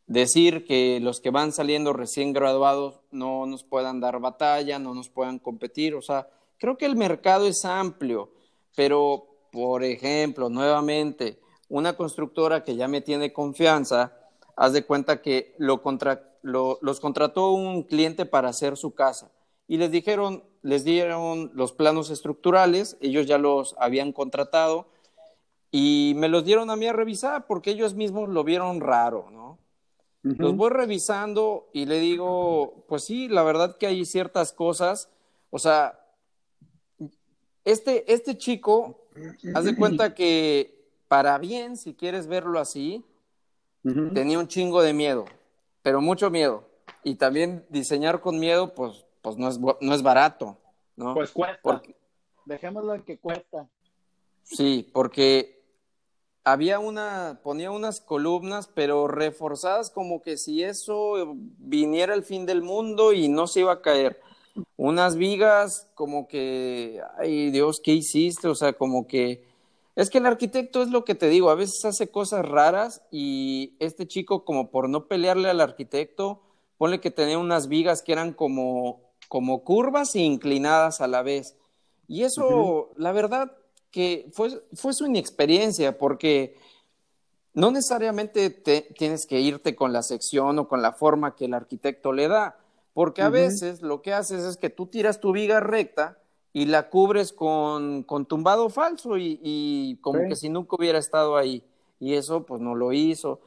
decir 0.06 0.64
que 0.64 1.00
los 1.00 1.20
que 1.20 1.30
van 1.30 1.52
saliendo 1.52 1.92
recién 1.92 2.32
graduados 2.32 3.00
no 3.10 3.46
nos 3.46 3.64
puedan 3.64 4.00
dar 4.00 4.20
batalla, 4.20 4.78
no 4.78 4.94
nos 4.94 5.08
puedan 5.08 5.38
competir, 5.38 5.94
o 5.94 6.02
sea, 6.02 6.28
creo 6.58 6.78
que 6.78 6.86
el 6.86 6.96
mercado 6.96 7.46
es 7.46 7.64
amplio, 7.64 8.30
pero, 8.74 9.26
por 9.50 9.82
ejemplo, 9.82 10.48
nuevamente, 10.48 11.38
una 11.68 11.96
constructora 11.96 12.64
que 12.64 12.76
ya 12.76 12.88
me 12.88 13.00
tiene 13.00 13.32
confianza, 13.32 14.12
haz 14.56 14.72
de 14.72 14.84
cuenta 14.84 15.22
que 15.22 15.54
lo 15.58 15.82
los 16.42 17.00
contrató 17.00 17.50
un 17.52 17.82
cliente 17.82 18.24
para 18.26 18.48
hacer 18.48 18.76
su 18.76 18.94
casa. 18.94 19.30
Y 19.68 19.78
les 19.78 19.90
dijeron, 19.90 20.44
les 20.62 20.84
dieron 20.84 21.50
los 21.54 21.72
planos 21.72 22.10
estructurales, 22.10 22.96
ellos 23.00 23.26
ya 23.26 23.38
los 23.38 23.74
habían 23.78 24.12
contratado 24.12 24.88
y 25.70 26.14
me 26.16 26.28
los 26.28 26.44
dieron 26.44 26.70
a 26.70 26.76
mí 26.76 26.86
a 26.86 26.92
revisar 26.92 27.46
porque 27.46 27.70
ellos 27.70 27.94
mismos 27.94 28.28
lo 28.28 28.44
vieron 28.44 28.80
raro, 28.80 29.28
¿no? 29.30 29.58
Los 30.22 30.56
voy 30.56 30.70
revisando 30.70 31.68
y 31.72 31.86
le 31.86 32.00
digo, 32.00 32.84
pues 32.88 33.04
sí, 33.04 33.28
la 33.28 33.44
verdad 33.44 33.76
que 33.76 33.86
hay 33.86 34.04
ciertas 34.04 34.52
cosas, 34.52 35.08
o 35.50 35.60
sea, 35.60 36.00
este, 37.64 38.12
este 38.12 38.36
chico, 38.36 39.06
haz 39.54 39.64
de 39.64 39.76
cuenta 39.76 40.16
que 40.16 40.75
para 41.08 41.38
bien, 41.38 41.76
si 41.76 41.94
quieres 41.94 42.26
verlo 42.26 42.58
así, 42.58 43.04
tenía 44.14 44.38
un 44.38 44.48
chingo 44.48 44.82
de 44.82 44.92
miedo, 44.92 45.24
pero 45.82 46.00
mucho 46.00 46.30
miedo. 46.30 46.64
Y 47.04 47.14
también 47.14 47.64
diseñar 47.68 48.20
con 48.20 48.38
miedo, 48.38 48.74
pues, 48.74 49.06
pues 49.22 49.36
no, 49.36 49.48
es, 49.48 49.58
no 49.58 49.94
es 49.94 50.02
barato, 50.02 50.58
¿no? 50.96 51.14
Pues 51.14 51.30
cuesta. 51.30 51.82
Dejémoslo 52.44 52.94
en 52.94 53.02
que 53.02 53.18
cuesta. 53.18 53.68
Sí, 54.42 54.88
porque 54.92 55.56
había 56.44 56.78
una, 56.78 57.40
ponía 57.42 57.72
unas 57.72 58.00
columnas, 58.00 58.68
pero 58.72 59.08
reforzadas 59.08 59.90
como 59.90 60.22
que 60.22 60.36
si 60.36 60.62
eso 60.62 61.34
viniera 61.36 62.14
el 62.14 62.22
fin 62.22 62.46
del 62.46 62.62
mundo 62.62 63.12
y 63.12 63.28
no 63.28 63.48
se 63.48 63.60
iba 63.60 63.72
a 63.72 63.82
caer. 63.82 64.20
Unas 64.76 65.16
vigas 65.16 65.90
como 65.94 66.28
que, 66.28 67.00
ay 67.18 67.50
Dios, 67.50 67.80
¿qué 67.82 67.92
hiciste? 67.92 68.46
O 68.46 68.54
sea, 68.54 68.72
como 68.74 69.08
que 69.08 69.44
es 69.96 70.10
que 70.10 70.18
el 70.18 70.26
arquitecto 70.26 70.82
es 70.82 70.90
lo 70.90 71.04
que 71.04 71.14
te 71.14 71.28
digo, 71.28 71.48
a 71.48 71.54
veces 71.54 71.84
hace 71.86 72.10
cosas 72.10 72.44
raras 72.44 73.02
y 73.10 73.74
este 73.80 74.06
chico 74.06 74.44
como 74.44 74.70
por 74.70 74.90
no 74.90 75.08
pelearle 75.08 75.48
al 75.48 75.62
arquitecto, 75.62 76.42
pone 76.76 77.00
que 77.00 77.10
tenía 77.10 77.38
unas 77.38 77.68
vigas 77.68 78.02
que 78.02 78.12
eran 78.12 78.34
como, 78.34 79.00
como 79.28 79.64
curvas 79.64 80.14
e 80.14 80.20
inclinadas 80.20 81.00
a 81.00 81.06
la 81.06 81.22
vez. 81.22 81.56
Y 82.08 82.24
eso, 82.24 82.90
la 82.96 83.12
verdad, 83.12 83.56
que 83.90 84.28
fue, 84.34 84.62
fue 84.74 84.92
su 84.92 85.06
inexperiencia, 85.06 85.96
porque 85.96 86.56
no 87.54 87.70
necesariamente 87.70 88.50
tienes 88.50 89.24
que 89.24 89.40
irte 89.40 89.74
con 89.74 89.94
la 89.94 90.02
sección 90.02 90.58
o 90.58 90.68
con 90.68 90.82
la 90.82 90.92
forma 90.92 91.34
que 91.34 91.46
el 91.46 91.54
arquitecto 91.54 92.12
le 92.12 92.28
da, 92.28 92.58
porque 92.92 93.22
a 93.22 93.30
veces 93.30 93.80
lo 93.80 94.02
que 94.02 94.12
haces 94.12 94.44
es 94.44 94.58
que 94.58 94.68
tú 94.68 94.86
tiras 94.86 95.20
tu 95.20 95.32
viga 95.32 95.60
recta 95.60 96.18
y 96.56 96.64
la 96.64 96.88
cubres 96.88 97.34
con, 97.34 98.02
con 98.04 98.24
tumbado 98.24 98.70
falso 98.70 99.18
y, 99.18 99.98
como 100.00 100.20
que 100.26 100.36
si 100.36 100.48
nunca 100.48 100.76
hubiera 100.76 100.98
estado 100.98 101.36
ahí. 101.36 101.62
Y 102.00 102.14
eso 102.14 102.44
pues 102.46 102.62
no 102.62 102.74
lo 102.74 102.94
hizo. 102.94 103.40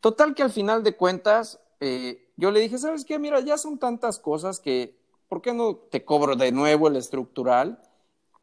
Total 0.00 0.34
que 0.34 0.42
al 0.42 0.50
final 0.50 0.82
de 0.82 0.96
cuentas, 0.96 1.60
eh, 1.78 2.28
yo 2.36 2.50
le 2.50 2.58
dije, 2.58 2.76
¿sabes 2.76 3.04
qué? 3.04 3.20
Mira, 3.20 3.38
ya 3.38 3.56
son 3.56 3.78
tantas 3.78 4.18
cosas 4.18 4.58
que, 4.58 4.96
¿por 5.28 5.42
qué 5.42 5.54
no 5.54 5.76
te 5.76 6.04
cobro 6.04 6.34
de 6.34 6.50
nuevo 6.50 6.88
el 6.88 6.96
estructural? 6.96 7.80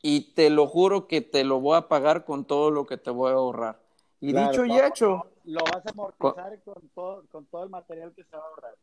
Y 0.01 0.33
te 0.33 0.49
lo 0.49 0.67
juro 0.67 1.09
que 1.09 1.19
te 1.19 1.43
lo 1.43 1.59
voy 1.59 1.75
a 1.75 1.89
pagar 1.89 2.23
con 2.23 2.45
todo 2.45 2.71
lo 2.71 2.85
que 2.85 2.95
te 2.95 3.11
voy 3.11 3.31
a 3.31 3.33
ahorrar. 3.33 3.81
Y 4.21 4.31
dicho 4.31 4.63
y 4.63 4.79
hecho. 4.79 5.25
Lo 5.43 5.59
vas 5.65 5.85
a 5.85 5.89
amortizar 5.89 6.61
con, 6.63 6.81
todo, 6.95 7.23
con 7.29 7.45
todo 7.47 7.65
el 7.65 7.69
material 7.69 8.13
que 8.15 8.23
se 8.23 8.37
va 8.37 8.43
a 8.43 8.47
ahorrar. 8.47 8.75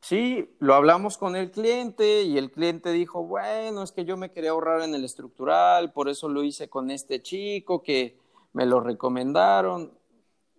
Sí, 0.00 0.48
lo 0.60 0.74
hablamos 0.74 1.18
con 1.18 1.36
el 1.36 1.50
cliente 1.50 2.22
y 2.22 2.38
el 2.38 2.50
cliente 2.50 2.92
dijo, 2.92 3.24
bueno, 3.24 3.82
es 3.82 3.92
que 3.92 4.04
yo 4.04 4.16
me 4.16 4.30
quería 4.30 4.50
ahorrar 4.50 4.82
en 4.82 4.94
el 4.94 5.04
estructural, 5.04 5.92
por 5.92 6.08
eso 6.08 6.28
lo 6.28 6.42
hice 6.42 6.68
con 6.68 6.90
este 6.90 7.20
chico 7.20 7.82
que 7.82 8.16
me 8.52 8.64
lo 8.64 8.80
recomendaron. 8.80 9.92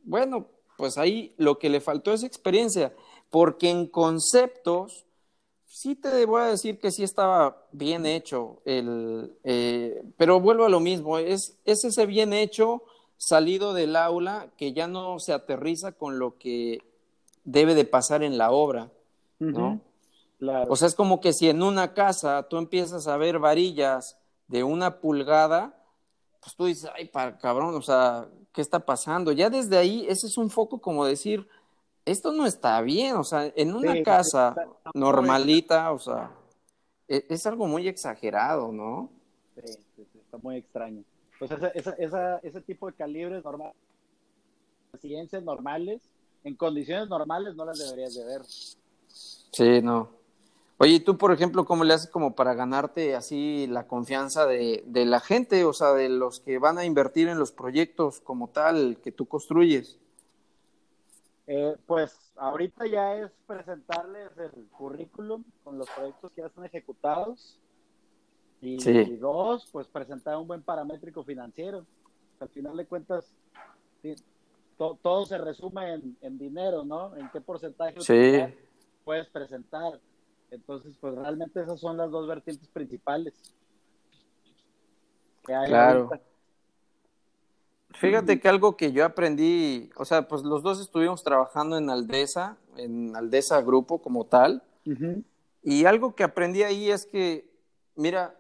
Bueno, 0.04 0.48
pues 0.78 0.98
ahí 0.98 1.34
lo 1.38 1.58
que 1.58 1.70
le 1.70 1.82
faltó 1.82 2.14
es 2.14 2.24
experiencia, 2.24 2.94
porque 3.30 3.70
en 3.70 3.88
conceptos 3.88 5.06
sí 5.66 5.96
te 5.96 6.26
voy 6.26 6.42
a 6.42 6.46
decir 6.46 6.80
que 6.80 6.92
sí 6.92 7.04
estaba 7.04 7.68
bien 7.72 8.06
hecho, 8.06 8.62
el, 8.66 9.36
eh, 9.44 10.04
pero 10.18 10.40
vuelvo 10.40 10.66
a 10.66 10.70
lo 10.70 10.80
mismo, 10.80 11.18
es, 11.18 11.58
es 11.66 11.84
ese 11.86 12.06
bien 12.06 12.34
hecho 12.34 12.84
salido 13.18 13.74
del 13.74 13.96
aula 13.96 14.50
que 14.58 14.74
ya 14.74 14.88
no 14.88 15.20
se 15.20 15.34
aterriza 15.34 15.92
con 15.92 16.20
lo 16.20 16.38
que 16.38 16.82
debe 17.44 17.76
de 17.76 17.86
pasar 17.86 18.24
en 18.24 18.38
la 18.38 18.52
obra. 18.52 18.92
¿No? 19.40 19.82
O 20.70 20.76
sea, 20.76 20.88
es 20.88 20.96
como 20.96 21.20
que 21.20 21.34
si 21.34 21.50
en 21.50 21.62
una 21.62 21.94
casa 21.94 22.48
tú 22.50 22.58
empiezas 22.58 23.08
a 23.08 23.18
ver 23.18 23.40
varillas 23.40 24.18
de 24.48 24.64
una 24.64 25.00
pulgada, 25.00 25.76
pues 26.42 26.56
tú 26.56 26.66
dices, 26.66 26.90
ay, 26.96 27.06
para, 27.06 27.38
cabrón, 27.38 27.76
o 27.76 27.82
sea, 27.82 28.28
¿qué 28.54 28.62
está 28.62 28.80
pasando? 28.80 29.32
Ya 29.32 29.50
desde 29.50 29.78
ahí, 29.78 30.06
ese 30.08 30.28
es 30.28 30.38
un 30.38 30.50
foco 30.50 30.80
como 30.80 31.06
decir, 31.06 31.48
esto 32.06 32.32
no 32.32 32.46
está 32.46 32.82
bien, 32.82 33.18
o 33.18 33.24
sea, 33.24 33.52
en 33.56 33.74
una 33.74 34.02
casa 34.04 34.56
normalita, 34.94 35.92
o 35.92 36.00
sea, 36.00 36.32
e, 37.08 37.26
es, 37.30 37.46
algo 37.46 37.68
muy 37.68 37.88
exagerado, 37.88 38.72
¿no? 38.72 39.10
Sí, 39.56 39.78
está 40.16 40.38
muy 40.38 40.58
extraño. 40.58 41.04
Pues 41.38 41.52
esa, 41.52 41.68
esa, 41.70 41.92
esa, 41.94 42.38
ese 42.38 42.62
tipo 42.62 42.88
de 42.88 42.94
calibres 42.94 43.44
normales, 43.44 43.76
residencias 44.94 45.44
normales, 45.44 46.02
en 46.44 46.56
condiciones 46.56 47.10
normales 47.10 47.56
no 47.56 47.66
las 47.66 47.78
deberías 47.78 48.16
de 48.16 48.26
ver. 48.26 48.42
Sí, 49.52 49.82
no. 49.82 50.10
Oye, 50.82 50.94
¿y 50.94 51.00
tú, 51.02 51.18
por 51.18 51.34
ejemplo, 51.34 51.66
cómo 51.66 51.84
le 51.84 51.94
haces 51.94 52.10
como 52.10 52.36
para 52.36 52.54
ganarte 52.54 53.14
así 53.14 53.68
la 53.68 53.86
confianza 53.86 54.46
de, 54.46 54.82
de 54.88 55.06
la 55.06 55.20
gente, 55.20 55.66
o 55.66 55.74
sea, 55.74 55.92
de 55.92 56.08
los 56.08 56.40
que 56.40 56.58
van 56.58 56.78
a 56.78 56.86
invertir 56.86 57.28
en 57.28 57.38
los 57.38 57.52
proyectos 57.52 58.22
como 58.22 58.48
tal 58.48 58.98
que 59.04 59.12
tú 59.12 59.26
construyes? 59.26 60.00
Eh, 61.48 61.76
pues 61.86 62.32
ahorita 62.38 62.88
ya 62.88 63.16
es 63.16 63.32
presentarles 63.46 64.30
el 64.38 64.68
currículum 64.68 65.44
con 65.66 65.78
los 65.78 65.90
proyectos 65.90 66.32
que 66.32 66.42
ya 66.42 66.48
están 66.48 66.64
ejecutados. 66.64 67.60
Y, 68.62 68.78
dos, 69.18 69.68
pues 69.72 69.88
presentar 69.88 70.38
un 70.38 70.48
buen 70.48 70.62
paramétrico 70.62 71.24
financiero. 71.24 71.86
Al 72.40 72.50
final 72.50 72.78
de 72.78 72.86
cuentas, 72.86 73.34
todo 74.78 75.26
se 75.26 75.38
resume 75.38 75.94
en, 75.94 76.18
en, 76.22 76.38
dinero, 76.38 76.86
¿no? 76.86 77.16
En 77.18 77.30
qué 77.30 77.42
porcentaje 77.42 78.00
sí 78.00 78.44
puedes 79.10 79.28
presentar. 79.30 80.00
Entonces, 80.52 80.96
pues 81.02 81.16
realmente 81.16 81.60
esas 81.60 81.80
son 81.80 81.98
las 81.98 82.12
dos 82.12 82.28
vertientes 82.28 82.68
principales. 82.68 83.34
claro. 85.42 86.12
Fíjate 87.96 88.40
que 88.40 88.48
algo 88.48 88.78
que 88.78 88.92
yo 88.92 89.04
aprendí, 89.04 89.90
o 89.96 90.06
sea, 90.06 90.28
pues 90.28 90.44
los 90.44 90.62
dos 90.62 90.80
estuvimos 90.80 91.24
trabajando 91.24 91.76
en 91.76 91.90
Aldesa, 91.90 92.56
en 92.78 93.16
Aldesa 93.16 93.60
Grupo 93.64 94.00
como 94.00 94.28
tal, 94.28 94.62
y 95.64 95.86
algo 95.86 96.14
que 96.14 96.24
aprendí 96.24 96.62
ahí 96.62 96.92
es 96.92 97.08
que, 97.08 97.52
mira, 97.96 98.36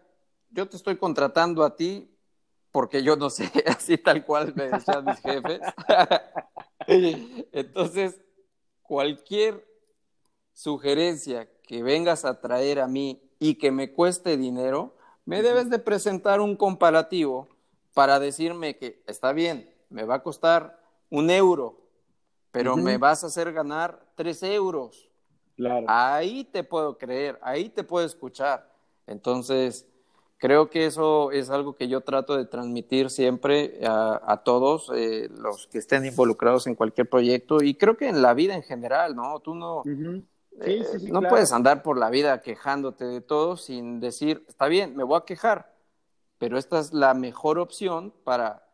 yo 0.51 0.69
te 0.69 0.77
estoy 0.77 0.97
contratando 0.97 1.63
a 1.63 1.75
ti 1.75 2.15
porque 2.71 3.01
yo 3.01 3.15
no 3.15 3.31
sé, 3.31 3.49
así 3.65 3.97
tal 3.97 4.23
cual 4.23 4.53
me 4.55 4.67
decían 4.67 5.03
mis 5.03 5.19
jefes. 5.19 5.61
Entonces, 7.51 8.21
cualquier 8.83 9.68
sugerencia 10.59 11.47
que 11.63 11.83
vengas 11.83 12.25
a 12.25 12.41
traer 12.41 12.81
a 12.81 12.87
mí 12.89 13.21
y 13.39 13.55
que 13.55 13.71
me 13.71 13.93
cueste 13.93 14.35
dinero, 14.35 14.93
me 15.23 15.41
debes 15.41 15.69
de 15.69 15.79
presentar 15.79 16.41
un 16.41 16.57
comparativo 16.57 17.47
para 17.93 18.19
decirme 18.19 18.75
que 18.75 19.01
está 19.07 19.31
bien, 19.31 19.73
me 19.89 20.03
va 20.03 20.15
a 20.15 20.21
costar 20.21 20.77
un 21.09 21.29
euro, 21.29 21.79
pero 22.51 22.75
me 22.75 22.97
vas 22.97 23.23
a 23.23 23.27
hacer 23.27 23.53
ganar 23.53 24.05
tres 24.15 24.43
euros. 24.43 25.09
Ahí 25.87 26.43
te 26.43 26.65
puedo 26.65 26.97
creer, 26.97 27.39
ahí 27.41 27.69
te 27.69 27.85
puedo 27.85 28.05
escuchar. 28.05 28.69
Entonces, 29.07 29.87
creo 30.37 30.69
que 30.69 30.85
eso 30.85 31.31
es 31.31 31.49
algo 31.49 31.77
que 31.77 31.87
yo 31.87 32.01
trato 32.01 32.35
de 32.35 32.43
transmitir 32.43 33.09
siempre 33.09 33.79
a, 33.85 34.41
todos 34.43 34.91
eh, 34.93 35.29
los 35.31 35.67
que 35.67 35.77
estén 35.77 36.05
involucrados 36.05 36.67
en 36.67 36.75
cualquier 36.75 37.09
proyecto 37.09 37.63
y 37.63 37.75
creo 37.75 37.95
que 37.95 38.09
en 38.09 38.21
la 38.21 38.33
vida 38.33 38.55
en 38.55 38.63
general, 38.63 39.15
¿no? 39.15 39.39
Tú 39.39 39.55
no, 39.55 39.83
eh, 40.61 40.83
no 41.11 41.21
puedes 41.21 41.51
andar 41.51 41.83
por 41.83 41.97
la 41.97 42.09
vida 42.09 42.41
quejándote 42.41 43.05
de 43.05 43.21
todo 43.21 43.57
sin 43.57 43.99
decir, 43.99 44.43
está 44.47 44.67
bien, 44.67 44.95
me 44.95 45.03
voy 45.03 45.17
a 45.17 45.25
quejar, 45.25 45.73
pero 46.37 46.57
esta 46.57 46.79
es 46.79 46.93
la 46.93 47.13
mejor 47.13 47.59
opción 47.59 48.13
para 48.23 48.67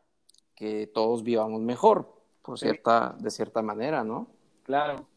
que 0.56 0.88
todos 0.88 1.24
vivamos 1.24 1.62
mejor, 1.62 2.14
por 2.42 2.58
cierta, 2.58 3.16
de 3.20 3.30
cierta 3.30 3.62
manera, 3.62 4.04
¿no? 4.04 4.28
Claro. 4.64 5.08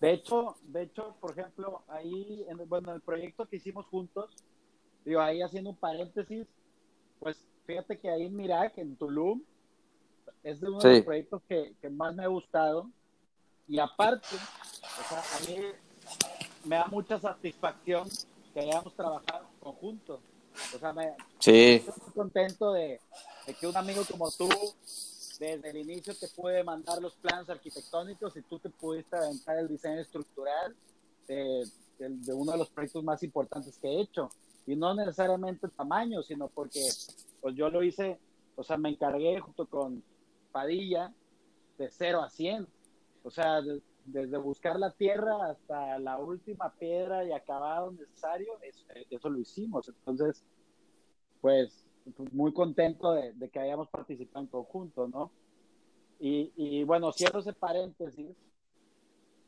De 0.00 0.12
hecho, 0.12 0.56
de 0.62 0.82
hecho, 0.82 1.16
por 1.20 1.32
ejemplo, 1.32 1.82
ahí, 1.88 2.44
en, 2.48 2.68
bueno, 2.68 2.92
el 2.92 3.00
proyecto 3.00 3.46
que 3.46 3.56
hicimos 3.56 3.86
juntos, 3.86 4.30
digo, 5.04 5.20
ahí 5.20 5.42
haciendo 5.42 5.70
un 5.70 5.76
paréntesis, 5.76 6.46
pues 7.20 7.44
fíjate 7.66 7.98
que 7.98 8.10
ahí 8.10 8.26
en 8.26 8.36
Mirac, 8.36 8.76
en 8.78 8.96
Tulum, 8.96 9.42
es 10.42 10.60
de 10.60 10.68
uno 10.68 10.78
de 10.78 10.96
los 10.96 11.04
proyectos 11.04 11.42
que, 11.48 11.74
que, 11.80 11.88
más 11.88 12.14
me 12.14 12.24
ha 12.24 12.28
gustado. 12.28 12.90
Y 13.68 13.78
aparte, 13.78 14.36
o 14.36 15.08
sea, 15.08 15.20
a 15.20 15.40
mí 15.48 15.56
me 16.64 16.76
da 16.76 16.86
mucha 16.86 17.18
satisfacción 17.18 18.08
que 18.52 18.60
hayamos 18.60 18.94
trabajado 18.94 19.46
conjuntos. 19.60 20.20
O 20.74 20.78
sea, 20.78 20.92
me 20.92 21.14
sí. 21.40 21.74
estoy 21.74 21.94
muy 22.02 22.12
contento 22.12 22.72
de, 22.72 23.00
de, 23.46 23.54
que 23.54 23.66
un 23.66 23.76
amigo 23.76 24.02
como 24.08 24.30
tú, 24.30 24.48
desde 25.38 25.70
el 25.70 25.76
inicio 25.78 26.14
te 26.14 26.28
puede 26.28 26.62
mandar 26.62 27.02
los 27.02 27.14
planos 27.16 27.50
arquitectónicos 27.50 28.36
y 28.36 28.42
tú 28.42 28.58
te 28.58 28.70
pudiste 28.70 29.16
aventar 29.16 29.58
el 29.58 29.68
diseño 29.68 30.00
estructural 30.00 30.76
de, 31.26 31.66
de, 31.98 32.08
de 32.08 32.32
uno 32.32 32.52
de 32.52 32.58
los 32.58 32.70
proyectos 32.70 33.02
más 33.02 33.22
importantes 33.22 33.78
que 33.78 33.88
he 33.88 34.00
hecho. 34.00 34.30
Y 34.66 34.76
no 34.76 34.94
necesariamente 34.94 35.68
tamaño, 35.68 36.22
sino 36.22 36.48
porque 36.48 36.80
pues 37.40 37.54
yo 37.56 37.68
lo 37.68 37.82
hice, 37.82 38.18
o 38.56 38.62
sea, 38.62 38.76
me 38.76 38.90
encargué 38.90 39.40
junto 39.40 39.66
con 39.66 40.02
Padilla 40.52 41.12
de 41.76 41.90
0 41.90 42.22
a 42.22 42.30
100. 42.30 42.66
O 43.24 43.30
sea, 43.30 43.60
de, 43.62 43.80
desde 44.04 44.36
buscar 44.36 44.78
la 44.78 44.90
tierra 44.90 45.50
hasta 45.50 45.98
la 45.98 46.18
última 46.18 46.72
piedra 46.74 47.24
y 47.24 47.32
acabado 47.32 47.90
necesario, 47.90 48.52
eso, 48.62 48.84
eso 49.10 49.30
lo 49.30 49.38
hicimos. 49.38 49.88
Entonces, 49.88 50.44
pues, 51.40 51.86
muy 52.32 52.52
contento 52.52 53.12
de, 53.12 53.32
de, 53.32 53.48
que 53.48 53.58
hayamos 53.58 53.88
participado 53.88 54.44
en 54.44 54.50
conjunto, 54.50 55.08
¿no? 55.08 55.30
Y, 56.20 56.52
y 56.56 56.84
bueno, 56.84 57.12
cierro 57.12 57.40
ese 57.40 57.52
paréntesis. 57.52 58.36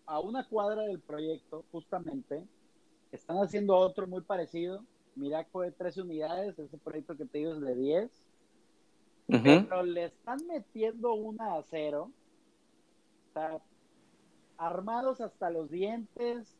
A 0.06 0.20
una 0.20 0.46
cuadra 0.48 0.82
del 0.82 1.00
proyecto, 1.00 1.64
justamente, 1.72 2.44
están 3.12 3.38
haciendo 3.38 3.76
otro 3.76 4.06
muy 4.06 4.22
parecido. 4.22 4.84
Mira, 5.16 5.44
fue 5.50 5.66
de 5.66 5.72
13 5.72 6.02
unidades, 6.02 6.58
ese 6.58 6.78
proyecto 6.78 7.16
que 7.16 7.26
te 7.26 7.38
digo 7.38 7.52
es 7.54 7.60
de 7.60 7.74
10. 7.74 8.28
Uh 9.28 9.32
-huh. 9.32 9.68
Pero 9.68 9.82
le 9.82 10.04
están 10.04 10.46
metiendo 10.46 11.14
una 11.14 11.56
a 11.56 11.62
cero. 11.62 12.10
Armados 14.58 15.20
hasta 15.20 15.50
los 15.50 15.70
dientes, 15.70 16.56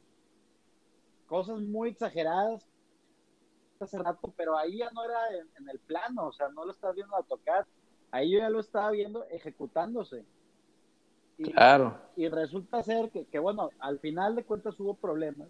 cosas 1.27 1.61
muy 1.61 1.91
exageradas 1.91 2.67
hace 3.81 3.99
rato, 3.99 4.33
pero 4.37 4.57
ahí 4.57 4.79
ya 4.79 4.91
no 4.91 5.05
era 5.05 5.19
en, 5.37 5.49
en 5.59 5.69
el 5.69 5.79
plano, 5.81 6.27
o 6.29 6.33
sea, 6.33 6.49
no 6.49 6.65
lo 6.65 6.73
estaba 6.73 6.93
viendo 6.93 7.17
a 7.17 7.23
tocar, 7.23 7.67
ahí 8.11 8.33
yo 8.33 8.39
ya 8.39 8.51
lo 8.51 8.61
estaba 8.61 8.91
viendo 8.91 9.25
ejecutándose. 9.25 10.25
Y, 11.39 11.53
claro. 11.53 11.99
Y 12.17 12.29
resulta 12.29 12.83
ser 12.83 13.11
que, 13.11 13.27
que, 13.27 13.39
bueno, 13.39 13.71
al 13.79 13.99
final 13.99 14.35
de 14.35 14.45
cuentas 14.45 14.79
hubo 14.81 14.95
problemas, 14.95 15.49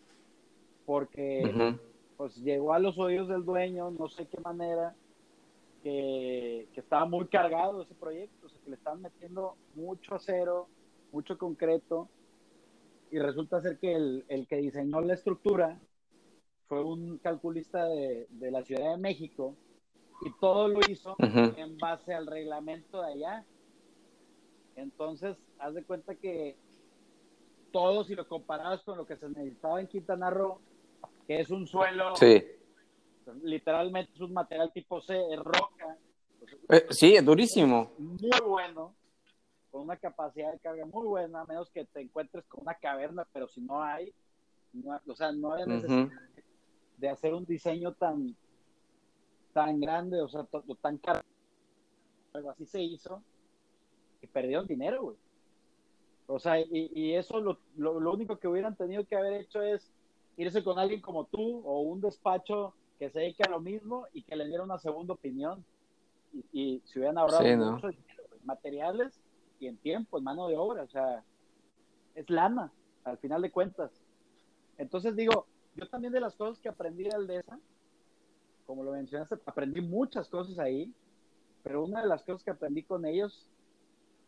porque 0.84 1.42
uh 1.44 1.58
-huh. 1.58 1.80
pues 2.16 2.36
llegó 2.36 2.72
a 2.72 2.78
los 2.78 2.98
oídos 2.98 3.28
del 3.28 3.44
dueño, 3.44 3.90
no 3.92 4.08
sé 4.08 4.26
qué 4.26 4.40
manera, 4.40 4.94
que, 5.82 6.68
que 6.72 6.80
estaba 6.80 7.04
muy 7.04 7.26
cargado 7.28 7.82
ese 7.82 7.94
proyecto, 7.94 8.46
o 8.46 8.48
sea, 8.48 8.60
que 8.64 8.70
le 8.70 8.76
estaban 8.76 9.02
metiendo 9.02 9.54
mucho 9.76 10.16
acero, 10.16 10.66
mucho 11.16 11.38
concreto, 11.38 12.10
y 13.10 13.18
resulta 13.18 13.62
ser 13.62 13.78
que 13.78 13.94
el, 13.94 14.24
el, 14.28 14.46
que 14.46 14.56
diseñó 14.56 15.00
la 15.00 15.14
estructura 15.14 15.80
fue 16.68 16.84
un 16.84 17.16
calculista 17.18 17.86
de, 17.86 18.26
de, 18.28 18.50
la 18.50 18.62
Ciudad 18.62 18.90
de 18.90 18.98
México 18.98 19.54
y 20.20 20.30
todo 20.38 20.68
lo 20.68 20.80
hizo 20.90 21.12
uh 21.12 21.22
-huh. 21.22 21.54
en 21.56 21.78
base 21.78 22.12
al 22.12 22.26
reglamento 22.26 23.00
de 23.00 23.12
allá. 23.12 23.44
Entonces, 24.74 25.38
haz 25.58 25.72
de 25.72 25.84
cuenta 25.84 26.16
que 26.16 26.56
todo, 27.72 28.04
si 28.04 28.14
lo 28.14 28.28
comparabas 28.28 28.82
con 28.82 28.98
lo 28.98 29.06
que 29.06 29.16
se 29.16 29.28
necesitaba 29.28 29.80
en 29.80 29.86
Quintana 29.86 30.28
Roo, 30.28 30.58
que 31.26 31.40
es 31.40 31.50
un 31.50 31.66
suelo, 31.66 32.14
sí. 32.16 32.44
literalmente 33.42 34.12
es 34.14 34.20
un 34.20 34.34
material 34.34 34.70
tipo 34.70 35.00
C, 35.00 35.14
es 35.32 35.38
roca. 35.38 35.96
Eh, 36.68 36.86
sí, 36.90 37.16
es 37.16 37.24
durísimo. 37.24 37.92
Muy 37.98 38.30
bueno 38.46 38.94
con 39.76 39.84
una 39.84 39.98
capacidad 39.98 40.52
de 40.52 40.58
carga 40.58 40.86
muy 40.86 41.06
buena, 41.06 41.42
a 41.42 41.44
menos 41.44 41.68
que 41.68 41.84
te 41.84 42.00
encuentres 42.00 42.46
con 42.46 42.62
una 42.62 42.76
caverna, 42.76 43.28
pero 43.30 43.46
si 43.46 43.60
no 43.60 43.82
hay, 43.82 44.10
no, 44.72 44.98
o 45.06 45.14
sea, 45.14 45.32
no 45.32 45.52
hay 45.52 45.66
necesidad 45.66 46.04
uh 46.04 46.08
-huh. 46.08 46.42
de 46.96 47.08
hacer 47.10 47.34
un 47.34 47.44
diseño 47.44 47.92
tan 47.92 48.34
tan 49.52 49.78
grande, 49.78 50.22
o 50.22 50.28
sea, 50.28 50.46
tan 50.80 50.96
caro. 50.96 51.20
Algo 52.32 52.50
así 52.50 52.64
se 52.64 52.82
hizo 52.82 53.22
y 54.22 54.26
perdieron 54.26 54.66
dinero, 54.66 55.02
güey. 55.02 55.16
O 56.26 56.38
sea, 56.38 56.58
y, 56.58 56.90
y 56.94 57.12
eso 57.12 57.38
lo, 57.40 57.58
lo, 57.76 58.00
lo, 58.00 58.12
único 58.14 58.38
que 58.38 58.48
hubieran 58.48 58.76
tenido 58.76 59.04
que 59.04 59.16
haber 59.16 59.34
hecho 59.34 59.60
es 59.60 59.92
irse 60.38 60.64
con 60.64 60.78
alguien 60.78 61.02
como 61.02 61.26
tú 61.26 61.60
o 61.66 61.80
un 61.80 62.00
despacho 62.00 62.72
que 62.98 63.10
se 63.10 63.20
dedique 63.20 63.42
a 63.42 63.50
lo 63.50 63.60
mismo 63.60 64.06
y 64.14 64.22
que 64.22 64.36
le 64.36 64.46
diera 64.46 64.64
una 64.64 64.78
segunda 64.78 65.12
opinión. 65.12 65.62
Y, 66.32 66.44
y 66.52 66.82
se 66.86 66.98
hubieran 66.98 67.18
ahorrado 67.18 67.44
sí, 67.44 67.56
¿no? 67.56 67.72
mucho 67.72 67.88
dinero, 67.88 68.24
materiales 68.44 69.20
y 69.58 69.66
en 69.66 69.76
tiempo, 69.78 70.18
en 70.18 70.24
mano 70.24 70.48
de 70.48 70.56
obra, 70.56 70.82
o 70.82 70.88
sea, 70.88 71.24
es 72.14 72.28
lana, 72.30 72.72
al 73.04 73.18
final 73.18 73.42
de 73.42 73.50
cuentas. 73.50 73.90
Entonces 74.78 75.14
digo, 75.16 75.46
yo 75.74 75.88
también 75.88 76.12
de 76.12 76.20
las 76.20 76.34
cosas 76.34 76.58
que 76.60 76.68
aprendí 76.68 77.04
de 77.04 77.14
Aldesa, 77.14 77.58
como 78.66 78.82
lo 78.82 78.92
mencionaste, 78.92 79.36
aprendí 79.46 79.80
muchas 79.80 80.28
cosas 80.28 80.58
ahí, 80.58 80.92
pero 81.62 81.84
una 81.84 82.02
de 82.02 82.08
las 82.08 82.22
cosas 82.22 82.42
que 82.42 82.50
aprendí 82.50 82.82
con 82.82 83.04
ellos, 83.04 83.48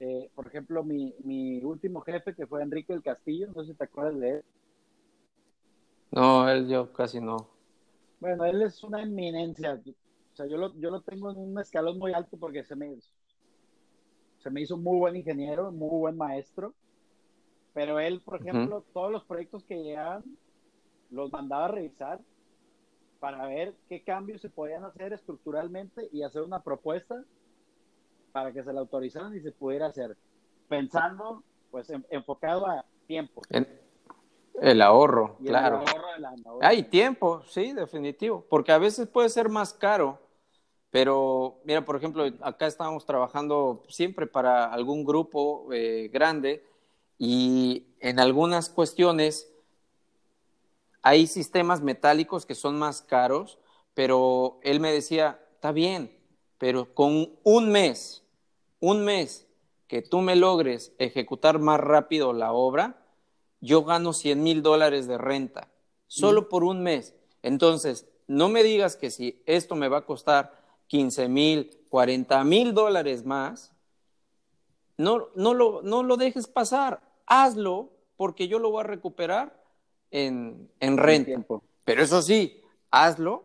eh, 0.01 0.31
por 0.35 0.47
ejemplo, 0.47 0.85
mi, 0.85 1.15
mi 1.25 1.63
último 1.65 2.01
jefe, 2.01 2.35
que 2.35 2.47
fue 2.47 2.63
Enrique 2.63 2.93
del 2.93 3.03
Castillo, 3.03 3.49
no 3.55 3.63
sé 3.63 3.73
si 3.73 3.79
te 3.79 3.85
acuerdas 3.85 4.19
de 4.19 4.31
él. 4.31 4.45
No, 6.11 6.49
él 6.49 6.69
yo 6.69 6.93
casi 6.93 7.21
no. 7.21 7.49
Bueno, 8.21 8.45
él 8.45 8.63
es 8.63 8.83
una 8.83 9.03
eminencia, 9.03 9.75
o 9.75 10.37
sea, 10.37 10.47
yo 10.47 10.57
lo, 10.57 10.75
yo 10.75 10.91
lo 10.91 11.03
tengo 11.03 11.31
en 11.31 11.39
un 11.39 11.61
escalón 11.61 11.99
muy 11.99 12.13
alto 12.13 12.37
porque 12.37 12.65
se 12.65 12.75
me, 12.75 12.97
se 14.49 14.55
me 14.55 14.63
hizo 14.63 14.79
muy 14.79 14.99
buen 14.99 15.15
ingeniero, 15.15 15.71
muy 15.71 15.91
buen 15.91 16.17
maestro, 16.17 16.73
pero 17.75 18.01
él, 18.01 18.23
por 18.23 18.41
ejemplo, 18.41 18.79
uh 18.79 18.81
-huh. 18.81 18.93
todos 18.95 19.13
los 19.13 19.23
proyectos 19.25 19.63
que 19.65 19.83
llegaban, 19.83 20.25
los 21.11 21.31
mandaba 21.31 21.67
a 21.67 21.69
revisar 21.69 22.19
para 23.21 23.47
ver 23.47 23.75
qué 23.91 24.03
cambios 24.03 24.41
se 24.41 24.49
podían 24.49 24.85
hacer 24.85 25.13
estructuralmente 25.13 26.09
y 26.13 26.23
hacer 26.23 26.43
una 26.43 26.63
propuesta 26.63 27.23
para 28.33 28.53
que 28.53 28.63
se 28.63 28.73
la 28.73 28.81
autorizaran 28.81 29.37
y 29.37 29.41
se 29.41 29.53
pudiera 29.53 29.87
hacer, 29.87 30.17
pensando, 30.67 31.43
pues, 31.71 31.91
en, 31.91 32.07
enfocado 32.09 32.67
a 32.67 32.87
tiempo. 33.07 33.43
En, 33.51 33.69
el 34.63 34.81
ahorro, 34.81 35.37
y 35.41 35.49
claro. 35.49 35.83
El 35.83 35.89
ahorro 35.89 36.13
de 36.15 36.21
la, 36.21 36.29
ahorro. 36.31 36.59
Hay 36.63 36.85
tiempo, 36.85 37.43
sí, 37.43 37.75
definitivo, 37.75 38.47
porque 38.49 38.73
a 38.73 38.79
veces 38.79 39.09
puede 39.09 39.29
ser 39.29 39.51
más 39.51 39.75
caro 39.75 40.19
pero, 40.91 41.61
mira, 41.65 41.85
por 41.85 41.97
ejemplo, 41.97 42.25
acá 42.41 42.67
estábamos 42.67 43.05
trabajando 43.05 43.85
siempre 43.89 44.27
para 44.27 44.73
algún 44.73 45.05
grupo 45.05 45.69
eh, 45.73 46.09
grande 46.13 46.65
y 47.19 47.85
en 48.01 48.21
algunas 48.21 48.71
cuestiones 48.71 49.51
hay 51.03 51.27
sistemas 51.27 51.83
metálicos 51.83 52.47
que 52.47 52.55
son 52.55 52.79
más 52.79 53.03
caros, 53.03 53.59
pero 53.95 54.59
él 54.63 54.81
me 54.81 54.93
decía, 54.93 55.41
está 55.55 55.73
bien, 55.73 56.17
pero 56.57 56.95
con 56.95 57.31
un 57.43 57.71
mes, 57.71 58.23
un 58.81 59.05
mes 59.05 59.47
que 59.89 60.03
tú 60.03 60.21
me 60.21 60.37
logres 60.37 60.93
ejecutar 60.99 61.59
más 61.59 61.81
rápido 61.81 62.33
la 62.33 62.53
obra, 62.53 62.97
yo 63.61 63.85
gano 63.85 64.13
100 64.13 64.43
mil 64.43 64.63
dólares 64.63 65.07
de 65.07 65.19
renta, 65.19 65.69
solo 66.07 66.43
mm. 66.43 66.49
por 66.49 66.65
un 66.65 66.83
mes. 66.83 67.15
Entonces, 67.43 68.07
no 68.27 68.49
me 68.49 68.63
digas 68.63 68.97
que 68.97 69.11
si 69.11 69.43
esto 69.47 69.75
me 69.75 69.89
va 69.89 69.99
a 69.99 70.07
costar 70.07 70.58
15 70.89 71.29
mil, 71.29 71.71
40 71.89 72.45
mil 72.45 72.75
dólares 72.75 73.25
más, 73.25 73.73
no, 74.97 75.29
no, 75.37 75.55
lo, 75.55 75.81
no 75.83 76.03
lo 76.03 76.17
dejes 76.17 76.49
pasar, 76.49 77.01
hazlo 77.27 77.91
porque 78.17 78.49
yo 78.49 78.59
lo 78.59 78.71
voy 78.71 78.81
a 78.81 78.87
recuperar 78.87 79.63
en, 80.11 80.71
en 80.81 80.97
renta. 80.99 81.45
Pero 81.85 82.03
eso 82.03 82.21
sí, 82.21 82.61
hazlo 82.91 83.45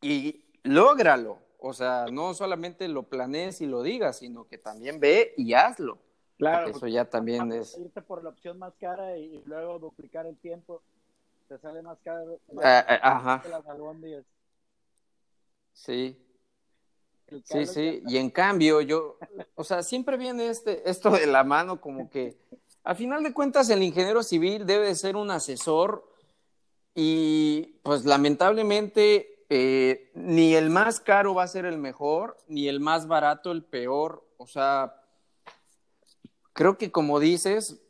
y 0.00 0.44
lógralo. 0.64 1.38
O 1.58 1.72
sea, 1.72 2.06
no 2.10 2.34
solamente 2.34 2.88
lo 2.88 3.04
planees 3.04 3.60
y 3.60 3.66
lo 3.66 3.82
digas, 3.82 4.18
sino 4.18 4.48
que 4.48 4.58
también 4.58 4.98
ve 4.98 5.32
y 5.36 5.54
hazlo. 5.54 5.98
Claro. 6.36 6.68
Eso 6.68 6.88
ya 6.88 7.04
también 7.04 7.52
es. 7.52 7.78
Irte 7.78 8.02
por 8.02 8.24
la 8.24 8.30
opción 8.30 8.58
más 8.58 8.74
cara 8.80 9.16
y, 9.16 9.36
y, 9.36 9.42
luego 9.44 9.78
duplicar 9.78 10.26
el 10.26 10.36
tiempo, 10.38 10.82
te 11.46 11.56
sale 11.58 11.82
más 11.82 11.98
caro. 12.00 12.40
Más 12.52 12.64
uh, 12.64 12.92
ajá. 13.00 13.42
Las 13.48 13.62
sí. 15.72 16.18
Sí, 17.44 17.66
sí, 17.66 18.02
y 18.06 18.16
en 18.18 18.30
cambio 18.30 18.80
yo, 18.80 19.18
o 19.54 19.64
sea, 19.64 19.82
siempre 19.82 20.16
viene 20.16 20.48
este, 20.48 20.88
esto 20.88 21.10
de 21.10 21.26
la 21.26 21.44
mano 21.44 21.80
como 21.80 22.10
que, 22.10 22.36
a 22.84 22.94
final 22.94 23.22
de 23.22 23.32
cuentas, 23.32 23.70
el 23.70 23.82
ingeniero 23.82 24.22
civil 24.22 24.66
debe 24.66 24.94
ser 24.94 25.16
un 25.16 25.30
asesor 25.30 26.08
y 26.94 27.78
pues 27.82 28.04
lamentablemente 28.04 29.44
eh, 29.48 30.10
ni 30.14 30.54
el 30.54 30.70
más 30.70 30.98
caro 30.98 31.34
va 31.34 31.42
a 31.42 31.48
ser 31.48 31.66
el 31.66 31.78
mejor, 31.78 32.38
ni 32.48 32.68
el 32.68 32.80
más 32.80 33.06
barato 33.06 33.52
el 33.52 33.62
peor. 33.62 34.26
O 34.38 34.46
sea, 34.46 34.94
creo 36.52 36.78
que 36.78 36.90
como 36.90 37.20
dices, 37.20 37.82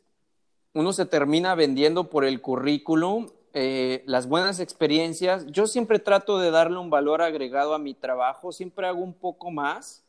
uno 0.73 0.91
se 0.93 1.05
termina 1.05 1.55
vendiendo 1.55 2.09
por 2.09 2.25
el 2.25 2.41
currículum, 2.41 3.29
eh, 3.53 4.03
las 4.05 4.27
buenas 4.27 4.59
experiencias. 4.59 5.45
Yo 5.47 5.67
siempre 5.67 5.99
trato 5.99 6.39
de 6.39 6.51
darle 6.51 6.77
un 6.79 6.89
valor 6.89 7.21
agregado 7.21 7.73
a 7.73 7.79
mi 7.79 7.93
trabajo, 7.93 8.51
siempre 8.51 8.87
hago 8.87 9.01
un 9.01 9.13
poco 9.13 9.51
más, 9.51 10.03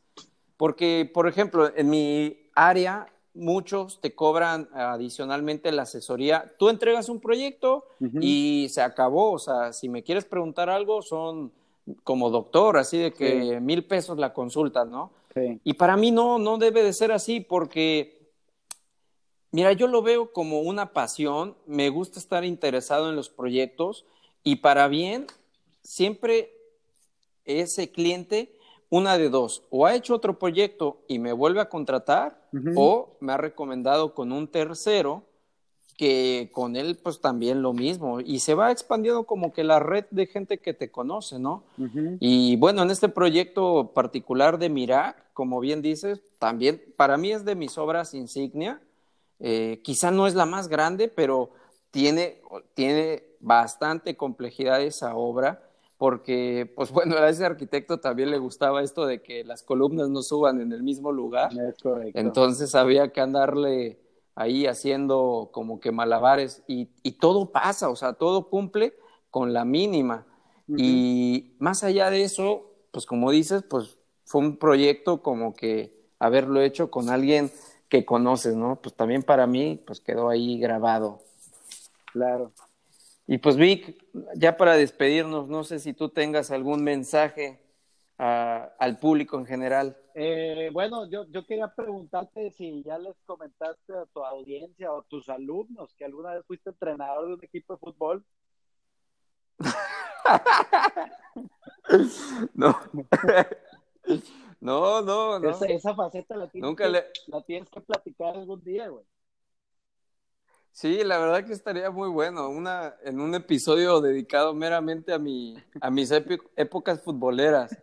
porque, 0.57 1.09
por 1.13 1.27
ejemplo, 1.27 1.71
en 1.75 1.89
mi 1.89 2.37
área, 2.55 3.07
muchos 3.35 3.99
te 3.99 4.15
cobran 4.15 4.69
adicionalmente 4.73 5.71
la 5.71 5.83
asesoría. 5.83 6.53
Tú 6.57 6.69
entregas 6.69 7.09
un 7.09 7.19
proyecto 7.19 7.85
y 8.21 8.67
se 8.69 8.81
acabó. 8.81 9.33
O 9.33 9.39
sea, 9.39 9.73
si 9.73 9.89
me 9.89 10.03
quieres 10.03 10.25
preguntar 10.25 10.69
algo, 10.69 11.01
son 11.01 11.51
como 12.03 12.29
doctor, 12.29 12.77
así 12.77 12.97
de 12.97 13.13
que 13.13 13.59
mil 13.59 13.83
pesos 13.83 14.17
la 14.17 14.33
consulta, 14.33 14.85
¿no? 14.85 15.11
Y 15.65 15.73
para 15.73 15.97
mí 15.97 16.11
no, 16.11 16.39
no 16.39 16.57
debe 16.57 16.81
de 16.81 16.93
ser 16.93 17.11
así 17.11 17.41
porque, 17.41 18.14
mira, 19.55 19.71
yo 19.71 19.87
lo 19.87 20.01
veo 20.01 20.33
como 20.33 20.59
una 20.59 20.91
pasión, 20.91 21.55
me 21.65 21.87
gusta 21.87 22.19
estar 22.19 22.43
interesado 22.43 23.09
en 23.09 23.15
los 23.15 23.29
proyectos 23.29 24.03
y 24.43 24.57
para 24.57 24.89
bien, 24.89 25.27
siempre 25.81 26.51
ese 27.45 27.89
cliente, 27.89 28.51
una 28.89 29.17
de 29.17 29.29
dos, 29.29 29.63
o 29.69 29.85
ha 29.85 29.95
hecho 29.95 30.13
otro 30.13 30.37
proyecto 30.37 30.97
y 31.07 31.19
me 31.19 31.31
vuelve 31.31 31.61
a 31.61 31.69
contratar, 31.69 32.43
o 32.75 33.15
me 33.21 33.31
ha 33.31 33.37
recomendado 33.37 34.13
con 34.13 34.33
un 34.33 34.49
tercero 34.49 35.23
que 35.97 36.49
con 36.51 36.75
él 36.75 36.97
pues 37.01 37.21
también 37.21 37.61
lo 37.61 37.71
mismo 37.71 38.19
y 38.19 38.39
se 38.39 38.55
va 38.55 38.71
expandiendo 38.71 39.23
como 39.23 39.53
que 39.53 39.63
la 39.63 39.79
red 39.79 40.03
de 40.11 40.25
gente 40.25 40.57
que 40.57 40.73
te 40.73 40.91
conoce, 40.91 41.39
¿no? 41.39 41.63
Y 42.19 42.57
bueno, 42.57 42.83
en 42.83 42.91
este 42.91 43.07
proyecto 43.07 43.91
particular 43.93 44.59
de 44.59 44.67
Mirac, 44.67 45.31
como 45.33 45.61
bien 45.61 45.81
dices, 45.81 46.21
también 46.39 46.81
para 46.97 47.15
mí 47.15 47.31
es 47.31 47.45
de 47.45 47.55
mis 47.55 47.77
obras 47.77 48.13
insignia, 48.13 48.81
eh, 49.39 49.81
quizá 49.83 50.11
no 50.11 50.27
es 50.27 50.35
la 50.35 50.45
más 50.45 50.67
grande, 50.67 51.07
pero 51.07 51.51
tiene, 51.91 52.41
tiene 52.73 53.23
bastante 53.39 54.17
complejidad 54.17 54.81
esa 54.81 55.15
obra 55.15 55.61
porque, 55.97 56.71
pues 56.75 56.91
bueno, 56.91 57.15
a 57.17 57.29
ese 57.29 57.45
arquitecto 57.45 57.99
también 57.99 58.31
le 58.31 58.37
gustaba 58.37 58.83
esto 58.83 59.05
de 59.05 59.21
que 59.21 59.43
las 59.43 59.63
columnas 59.63 60.09
no 60.09 60.21
suban 60.21 60.61
en 60.61 60.71
el 60.71 60.83
mismo 60.83 61.11
lugar. 61.11 61.51
Es 61.57 61.77
correcto. 61.81 62.19
Entonces 62.19 62.75
había 62.75 63.11
que 63.11 63.21
andarle 63.21 63.99
ahí 64.35 64.67
haciendo 64.67 65.49
como 65.53 65.79
que 65.79 65.91
malabares 65.91 66.63
y, 66.67 66.89
y 67.03 67.13
todo 67.13 67.51
pasa, 67.51 67.89
o 67.89 67.95
sea, 67.95 68.13
todo 68.13 68.49
cumple 68.49 68.93
con 69.29 69.53
la 69.53 69.65
mínima. 69.65 70.25
Y 70.67 71.55
más 71.59 71.83
allá 71.83 72.09
de 72.09 72.23
eso, 72.23 72.71
pues 72.91 73.05
como 73.05 73.29
dices, 73.29 73.63
pues 73.69 73.99
fue 74.23 74.41
un 74.41 74.57
proyecto 74.57 75.21
como 75.21 75.53
que 75.53 76.09
haberlo 76.17 76.61
hecho 76.61 76.89
con 76.89 77.09
alguien 77.09 77.51
que 77.89 78.05
conoces, 78.05 78.55
¿no? 78.55 78.79
Pues 78.81 78.95
también 78.95 79.23
para 79.23 79.47
mí, 79.47 79.81
pues 79.85 79.99
quedó 79.99 80.29
ahí 80.29 80.59
grabado. 80.59 81.21
Claro. 82.11 82.51
Y 83.27 83.39
pues 83.39 83.57
Vic, 83.57 83.97
ya 84.35 84.57
para 84.57 84.75
despedirnos, 84.75 85.47
no 85.47 85.63
sé 85.63 85.79
si 85.79 85.93
tú 85.93 86.09
tengas 86.09 86.51
algún 86.51 86.83
mensaje 86.83 87.59
al 88.17 88.97
público 88.99 89.37
en 89.37 89.45
general. 89.45 89.97
Eh, 90.13 90.69
bueno, 90.71 91.09
yo, 91.09 91.25
yo 91.29 91.45
quería 91.45 91.67
preguntarte 91.67 92.51
si 92.51 92.81
ya 92.83 92.97
les 92.97 93.15
comentaste 93.25 93.93
a 93.93 94.05
tu 94.05 94.23
audiencia 94.23 94.93
o 94.93 95.01
a 95.01 95.03
tus 95.03 95.27
alumnos 95.27 95.93
que 95.97 96.05
alguna 96.05 96.33
vez 96.33 96.45
fuiste 96.45 96.69
entrenador 96.69 97.27
de 97.27 97.33
un 97.33 97.43
equipo 97.43 97.73
de 97.73 97.79
fútbol. 97.79 98.23
no. 102.53 102.79
no, 104.65 105.01
no, 105.01 105.39
no. 105.39 105.49
Esa, 105.49 105.95
faceta 105.95 106.35
la 106.35 106.47
tienes, 106.47 106.67
Nunca 106.67 106.85
que, 106.85 107.03
la 107.27 107.41
tienes 107.41 107.69
que 107.69 107.81
platicar 107.81 108.35
algún 108.35 108.63
día, 108.63 108.87
güey. 108.89 109.05
Sí, 110.75 111.05
la 111.05 111.17
verdad 111.19 111.45
que 111.45 111.53
estaría 111.53 111.89
muy 111.89 112.09
bueno, 112.09 112.49
una, 112.49 112.95
en 113.05 113.21
un 113.21 113.33
episodio 113.33 114.01
dedicado 114.01 114.53
meramente 114.53 115.13
a, 115.13 115.17
mi, 115.17 115.55
a 115.79 115.89
mis 115.89 116.11
épocas 116.11 117.01
futboleras, 117.01 117.77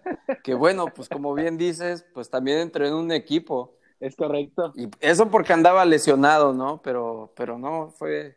que 0.45 0.53
bueno, 0.53 0.85
pues 0.95 1.09
como 1.09 1.33
bien 1.33 1.57
dices, 1.57 2.05
pues 2.13 2.29
también 2.29 2.59
entré 2.59 2.89
en 2.89 2.95
un 2.95 3.11
equipo. 3.11 3.79
Es 3.99 4.15
correcto. 4.15 4.75
Y 4.77 4.91
eso 5.01 5.31
porque 5.31 5.55
andaba 5.55 5.87
lesionado, 5.87 6.53
¿no? 6.53 6.83
Pero, 6.83 7.33
pero 7.35 7.57
no, 7.57 7.89
fue, 7.97 8.37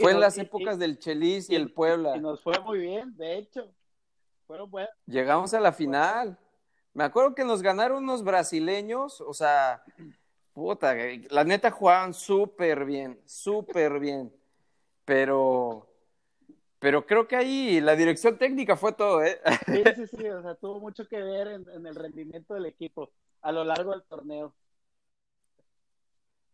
fue 0.00 0.12
en 0.12 0.20
las 0.20 0.36
épocas 0.36 0.78
del 0.78 0.98
Chelis 0.98 1.48
y, 1.48 1.54
el 1.54 1.72
Puebla. 1.72 2.14
Y 2.14 2.20
nos 2.20 2.42
fue 2.42 2.60
muy 2.60 2.80
bien, 2.80 3.16
de 3.16 3.38
hecho. 3.38 3.72
Fueron 4.46 4.70
buenos. 4.70 4.92
Llegamos 5.06 5.54
a 5.54 5.60
la 5.60 5.72
final. 5.72 6.38
Me 6.94 7.04
acuerdo 7.04 7.34
que 7.34 7.44
nos 7.44 7.60
ganaron 7.60 8.04
unos 8.04 8.24
brasileños, 8.24 9.20
o 9.20 9.34
sea, 9.34 9.82
Puta, 10.54 10.94
la 11.30 11.42
neta 11.42 11.72
jugaban 11.72 12.14
súper 12.14 12.84
bien, 12.84 13.20
súper 13.26 13.98
bien. 13.98 14.32
Pero, 15.04 15.88
pero 16.78 17.04
creo 17.04 17.26
que 17.26 17.34
ahí 17.34 17.80
la 17.80 17.96
dirección 17.96 18.38
técnica 18.38 18.76
fue 18.76 18.92
todo, 18.92 19.24
¿eh? 19.24 19.40
Sí, 19.66 19.82
sí, 19.96 20.06
sí, 20.16 20.28
o 20.28 20.42
sea, 20.42 20.54
tuvo 20.54 20.78
mucho 20.78 21.08
que 21.08 21.20
ver 21.20 21.48
en, 21.48 21.86
el 21.86 21.94
rendimiento 21.96 22.54
del 22.54 22.66
equipo 22.66 23.10
a 23.42 23.50
lo 23.50 23.64
largo 23.64 23.90
del 23.90 24.04
torneo. 24.04 24.54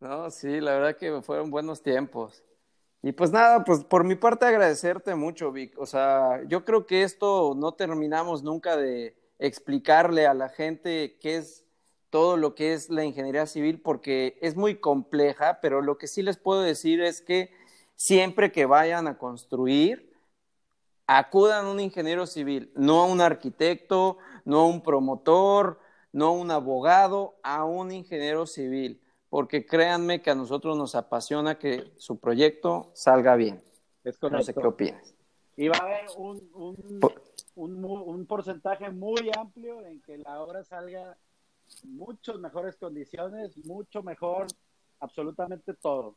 No, 0.00 0.30
sí, 0.30 0.62
la 0.62 0.72
verdad 0.72 0.96
que 0.96 1.20
fueron 1.20 1.50
buenos 1.50 1.82
tiempos. 1.82 2.42
Y 3.02 3.12
pues 3.12 3.30
nada, 3.30 3.64
pues 3.64 3.84
por 3.84 4.02
mi 4.04 4.14
parte 4.14 4.46
agradecerte 4.46 5.14
mucho, 5.14 5.52
Vic. 5.52 5.78
O 5.78 5.84
sea, 5.84 6.42
yo 6.46 6.64
creo 6.64 6.86
que 6.86 7.02
esto 7.02 7.54
no 7.54 7.72
terminamos 7.72 8.42
nunca 8.42 8.78
de 8.78 9.14
explicarle 9.40 10.26
a 10.26 10.34
la 10.34 10.48
gente 10.50 11.18
qué 11.20 11.36
es 11.36 11.64
todo 12.10 12.36
lo 12.36 12.54
que 12.54 12.74
es 12.74 12.90
la 12.90 13.04
ingeniería 13.04 13.46
civil 13.46 13.80
porque 13.80 14.38
es 14.42 14.56
muy 14.56 14.76
compleja, 14.76 15.60
pero 15.62 15.80
lo 15.80 15.96
que 15.96 16.06
sí 16.06 16.22
les 16.22 16.36
puedo 16.36 16.60
decir 16.60 17.00
es 17.00 17.20
que 17.22 17.50
siempre 17.94 18.52
que 18.52 18.66
vayan 18.66 19.06
a 19.06 19.16
construir, 19.16 20.12
acudan 21.06 21.66
a 21.66 21.70
un 21.70 21.80
ingeniero 21.80 22.26
civil, 22.26 22.70
no 22.74 23.02
a 23.02 23.06
un 23.06 23.20
arquitecto, 23.20 24.18
no 24.44 24.60
a 24.60 24.66
un 24.66 24.82
promotor, 24.82 25.80
no 26.12 26.26
a 26.26 26.32
un 26.32 26.50
abogado, 26.50 27.36
a 27.42 27.64
un 27.64 27.92
ingeniero 27.92 28.46
civil, 28.46 29.00
porque 29.28 29.64
créanme 29.64 30.20
que 30.20 30.30
a 30.30 30.34
nosotros 30.34 30.76
nos 30.76 30.94
apasiona 30.94 31.58
que 31.58 31.92
su 31.96 32.18
proyecto 32.18 32.90
salga 32.94 33.36
bien. 33.36 33.62
Es 34.04 34.18
correcto. 34.18 34.38
No 34.38 34.42
sé 34.42 34.54
qué 34.54 34.66
opinas. 34.66 35.14
Y 35.56 35.68
va 35.68 35.76
a 35.76 35.82
haber 35.82 36.06
un, 36.16 36.50
un 36.54 37.00
porcentaje 38.26 38.90
muy 38.90 39.30
amplio 39.36 39.84
en 39.86 40.00
que 40.02 40.18
la 40.18 40.40
obra 40.40 40.64
salga 40.64 41.16
muchas 41.84 42.38
mejores 42.38 42.76
condiciones, 42.76 43.56
mucho 43.64 44.02
mejor 44.02 44.46
absolutamente 44.98 45.74
todo. 45.74 46.16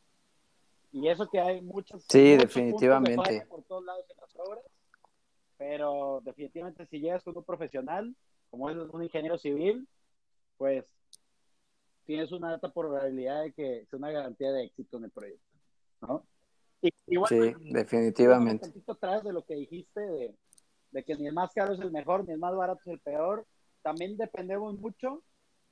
Y 0.92 1.08
eso 1.08 1.28
que 1.28 1.40
hay 1.40 1.60
muchas. 1.60 2.04
Sí, 2.08 2.36
definitivamente. 2.36 3.46
por 3.48 3.62
todos 3.64 3.84
lados 3.84 4.04
en 4.10 4.16
las 4.20 4.36
obras, 4.36 4.64
pero 5.56 6.20
definitivamente 6.24 6.86
si 6.86 7.00
llegas 7.00 7.24
con 7.24 7.36
un 7.36 7.44
profesional, 7.44 8.14
como 8.50 8.70
es 8.70 8.76
un 8.76 9.02
ingeniero 9.02 9.36
civil, 9.38 9.88
pues 10.56 10.84
tienes 12.04 12.30
una 12.32 12.50
alta 12.50 12.72
probabilidad 12.72 13.42
de 13.42 13.52
que 13.52 13.78
es 13.80 13.92
una 13.92 14.10
garantía 14.10 14.52
de 14.52 14.64
éxito 14.64 14.98
en 14.98 15.04
el 15.04 15.10
proyecto, 15.10 15.50
¿no? 16.02 16.24
Y, 16.82 16.90
sí, 17.28 17.54
definitivamente. 17.72 18.66
Un 18.66 18.72
poquito 18.72 18.92
atrás 18.92 19.24
de 19.24 19.32
lo 19.32 19.44
que 19.44 19.54
dijiste 19.54 20.00
de, 20.00 20.34
de 20.94 21.04
que 21.04 21.16
ni 21.16 21.26
el 21.26 21.34
más 21.34 21.52
caro 21.52 21.74
es 21.74 21.80
el 21.80 21.90
mejor, 21.90 22.24
ni 22.24 22.32
el 22.32 22.38
más 22.38 22.54
barato 22.54 22.80
es 22.86 22.92
el 22.92 23.00
peor. 23.00 23.44
También 23.82 24.16
dependemos 24.16 24.78
mucho 24.78 25.22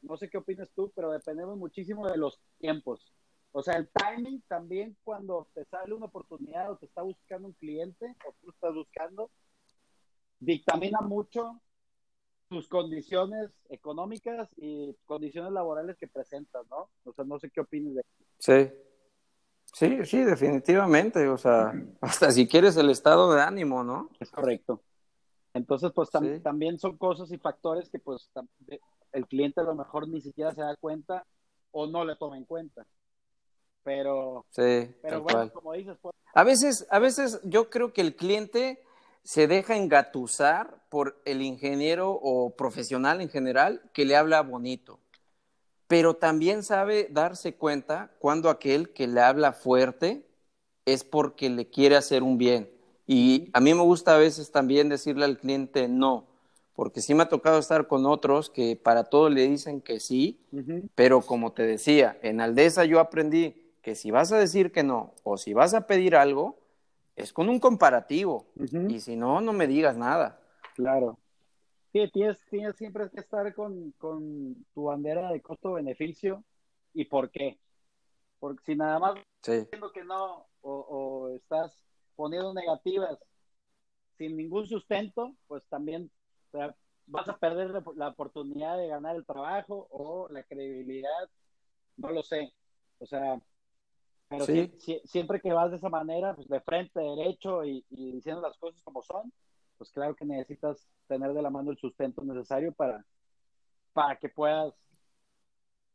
no 0.02 0.16
sé 0.16 0.28
qué 0.28 0.38
opinas 0.38 0.68
tú, 0.74 0.92
pero 0.94 1.10
dependemos 1.12 1.56
muchísimo 1.56 2.08
de 2.08 2.18
los 2.18 2.40
tiempos. 2.58 3.12
O 3.52 3.62
sea, 3.62 3.74
el 3.74 3.88
timing 3.88 4.42
también 4.48 4.96
cuando 5.04 5.46
te 5.54 5.64
sale 5.66 5.94
una 5.94 6.06
oportunidad 6.06 6.70
o 6.70 6.76
te 6.76 6.86
está 6.86 7.02
buscando 7.02 7.48
un 7.48 7.54
cliente 7.54 8.16
o 8.26 8.34
tú 8.40 8.50
estás 8.50 8.74
buscando, 8.74 9.30
dictamina 10.40 11.00
mucho 11.02 11.60
tus 12.48 12.66
condiciones 12.66 13.50
económicas 13.68 14.48
y 14.56 14.94
condiciones 15.04 15.52
laborales 15.52 15.96
que 15.96 16.08
presentas, 16.08 16.66
¿no? 16.68 16.90
O 17.04 17.12
sea, 17.12 17.24
no 17.24 17.38
sé 17.38 17.50
qué 17.50 17.60
opinas 17.60 17.94
de 17.94 18.00
eso. 18.00 18.24
Sí. 18.38 18.76
Sí, 19.72 20.04
sí, 20.04 20.24
definitivamente. 20.24 21.28
O 21.28 21.38
sea, 21.38 21.72
hasta 22.00 22.30
si 22.32 22.48
quieres 22.48 22.76
el 22.76 22.90
estado 22.90 23.32
de 23.32 23.40
ánimo, 23.40 23.84
¿no? 23.84 24.10
Es 24.18 24.30
correcto. 24.30 24.82
Entonces, 25.54 25.92
pues 25.94 26.08
también 26.42 26.78
son 26.78 26.96
cosas 26.96 27.30
y 27.30 27.38
factores 27.38 27.90
que 27.90 27.98
pues 27.98 28.30
el 29.12 29.26
cliente 29.26 29.60
a 29.60 29.64
lo 29.64 29.74
mejor 29.74 30.08
ni 30.08 30.20
siquiera 30.20 30.52
se 30.52 30.62
da 30.62 30.76
cuenta 30.76 31.26
o 31.70 31.86
no 31.86 32.04
le 32.04 32.16
toma 32.16 32.38
en 32.38 32.44
cuenta. 32.44 32.86
Pero, 33.82 34.46
sí, 34.50 34.94
pero 35.02 35.22
bueno, 35.22 35.50
como 35.52 35.72
dices, 35.72 35.96
pues, 36.00 36.14
a 36.34 36.44
veces, 36.44 36.86
a 36.90 36.98
veces 36.98 37.40
yo 37.44 37.68
creo 37.68 37.92
que 37.92 38.00
el 38.00 38.16
cliente 38.16 38.82
se 39.22 39.46
deja 39.46 39.76
engatusar 39.76 40.82
por 40.88 41.20
el 41.24 41.42
ingeniero 41.42 42.12
o 42.12 42.56
profesional 42.56 43.20
en 43.20 43.28
general 43.28 43.82
que 43.92 44.04
le 44.04 44.16
habla 44.16 44.40
bonito, 44.42 45.00
pero 45.86 46.14
también 46.14 46.62
sabe 46.62 47.08
darse 47.10 47.54
cuenta 47.56 48.12
cuando 48.18 48.48
aquel 48.48 48.92
que 48.92 49.06
le 49.06 49.20
habla 49.20 49.52
fuerte 49.52 50.26
es 50.86 51.04
porque 51.04 51.50
le 51.50 51.68
quiere 51.68 51.96
hacer 51.96 52.22
un 52.22 52.38
bien. 52.38 52.70
Y 53.14 53.50
a 53.52 53.60
mí 53.60 53.74
me 53.74 53.82
gusta 53.82 54.14
a 54.14 54.18
veces 54.18 54.50
también 54.50 54.88
decirle 54.88 55.26
al 55.26 55.36
cliente 55.36 55.86
no, 55.86 56.24
porque 56.74 57.02
sí 57.02 57.14
me 57.14 57.24
ha 57.24 57.28
tocado 57.28 57.58
estar 57.58 57.86
con 57.86 58.06
otros 58.06 58.48
que 58.48 58.74
para 58.74 59.04
todo 59.04 59.28
le 59.28 59.46
dicen 59.46 59.82
que 59.82 60.00
sí, 60.00 60.40
pero 60.94 61.20
como 61.20 61.52
te 61.52 61.62
decía, 61.62 62.18
en 62.22 62.40
Aldesa 62.40 62.86
yo 62.86 63.00
aprendí 63.00 63.70
que 63.82 63.96
si 63.96 64.10
vas 64.10 64.32
a 64.32 64.38
decir 64.38 64.72
que 64.72 64.82
no 64.82 65.12
o 65.24 65.36
si 65.36 65.52
vas 65.52 65.74
a 65.74 65.86
pedir 65.86 66.16
algo, 66.16 66.56
es 67.14 67.34
con 67.34 67.50
un 67.50 67.60
comparativo, 67.60 68.46
y 68.88 69.00
si 69.00 69.14
no, 69.14 69.42
no 69.42 69.52
me 69.52 69.66
digas 69.66 69.94
nada. 69.94 70.40
Claro. 70.74 71.18
Sí, 71.92 72.08
tienes, 72.14 72.38
tienes 72.48 72.76
siempre 72.76 73.10
que 73.10 73.20
estar 73.20 73.54
con, 73.54 73.92
tu 73.92 74.84
bandera 74.84 75.30
de 75.30 75.42
costo-beneficio 75.42 76.42
y 76.94 77.04
por 77.04 77.30
qué. 77.30 77.58
Porque 78.40 78.64
si 78.64 78.74
nada 78.74 78.98
más 78.98 79.16
diciendo 79.46 79.92
que 79.92 80.02
no 80.02 80.46
o, 80.62 81.28
estás 81.36 81.76
poniendo 82.16 82.52
negativas 82.54 83.18
sin 84.16 84.36
ningún 84.36 84.66
sustento, 84.66 85.34
pues 85.46 85.64
también 85.68 86.10
vas 87.06 87.28
a 87.28 87.38
perder 87.38 87.82
la, 87.96 88.08
oportunidad 88.08 88.78
de 88.78 88.88
ganar 88.88 89.16
el 89.16 89.26
trabajo 89.26 89.88
o 89.90 90.28
la 90.30 90.42
credibilidad, 90.44 91.28
no 91.96 92.10
lo 92.10 92.22
sé. 92.22 92.52
O 92.98 93.06
sea, 93.06 93.40
pero 94.28 94.46
siempre 95.04 95.40
que 95.40 95.52
vas 95.52 95.70
de 95.70 95.76
esa 95.76 95.88
manera, 95.88 96.34
pues 96.34 96.48
de 96.48 96.60
frente, 96.60 97.00
derecho 97.00 97.64
y, 97.64 97.84
diciendo 97.90 98.40
las 98.40 98.56
cosas 98.58 98.80
como 98.82 99.02
son, 99.02 99.32
pues 99.76 99.90
claro 99.90 100.14
que 100.14 100.24
necesitas 100.24 100.88
tener 101.08 101.32
de 101.32 101.42
la 101.42 101.50
mano 101.50 101.70
el 101.70 101.78
sustento 101.78 102.22
necesario 102.22 102.72
para, 102.72 103.04
para 103.92 104.16
que 104.16 104.28
puedas 104.28 104.74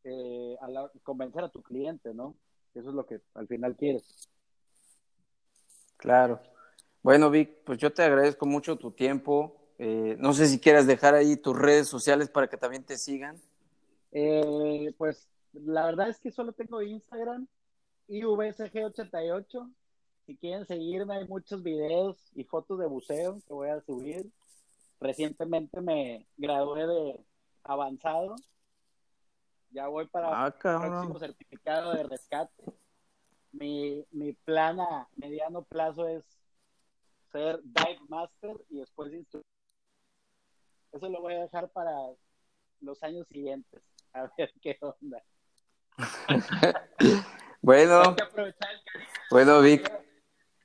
eh, 0.04 0.58
convencer 1.04 1.44
a 1.44 1.50
tu 1.50 1.62
cliente, 1.62 2.14
¿no? 2.14 2.36
Eso 2.74 2.90
es 2.90 2.96
lo 2.96 3.06
que 3.06 3.22
al 3.34 3.48
final 3.48 3.76
quieres. 3.76 4.30
Claro. 5.98 6.40
Bueno, 7.04 7.30
Vic, 7.30 7.64
pues 7.66 7.78
yo 7.80 7.92
te 7.92 8.04
agradezco 8.04 8.46
mucho 8.46 8.78
tu 8.78 8.92
tiempo. 8.92 9.56
Eh, 9.80 10.16
no 10.20 10.34
sé 10.34 10.48
si 10.48 10.60
quieras 10.60 10.88
dejar 10.88 11.14
ahí 11.14 11.38
tus 11.38 11.58
redes 11.58 11.88
sociales 11.88 12.30
para 12.30 12.48
que 12.48 12.58
también 12.58 12.84
te 12.84 12.98
sigan. 12.98 13.40
Eh, 14.12 14.94
pues 14.98 15.28
la 15.54 15.86
verdad 15.86 16.10
es 16.10 16.20
que 16.20 16.32
solo 16.32 16.54
tengo 16.54 16.82
Instagram 16.82 17.48
IVSG88. 18.08 19.72
Si 20.26 20.38
quieren 20.38 20.66
seguirme, 20.66 21.16
hay 21.16 21.28
muchos 21.28 21.64
videos 21.64 22.18
y 22.34 22.44
fotos 22.44 22.80
de 22.80 22.88
buceo 22.88 23.40
que 23.48 23.54
voy 23.54 23.70
a 23.70 23.82
subir. 23.82 24.30
Recientemente 25.00 25.80
me 25.80 26.28
gradué 26.38 26.88
de 26.88 27.20
avanzado. 27.64 28.36
Ya 29.72 29.88
voy 29.88 30.08
para 30.08 30.46
ah, 30.46 30.48
el 30.48 30.80
próximo 30.80 31.20
certificado 31.20 31.94
de 31.94 32.04
rescate. 32.04 32.74
Mi, 33.60 34.06
mi 34.12 34.34
plan 34.34 34.80
a 34.80 35.08
mediano 35.16 35.64
plazo 35.64 36.08
es 36.08 36.24
ser 37.32 37.60
dive 37.64 38.00
master 38.08 38.56
y 38.70 38.80
después 38.80 39.12
instructor. 39.14 39.52
Eso 40.92 41.10
lo 41.10 41.22
voy 41.22 41.34
a 41.34 41.42
dejar 41.42 41.70
para 41.70 41.92
los 42.82 43.02
años 43.04 43.28
siguientes. 43.28 43.82
A 44.14 44.30
ver 44.38 44.54
qué 44.62 44.78
onda. 44.82 45.24
Bueno, 47.62 48.16
bueno, 49.30 49.62
Vic. 49.62 49.92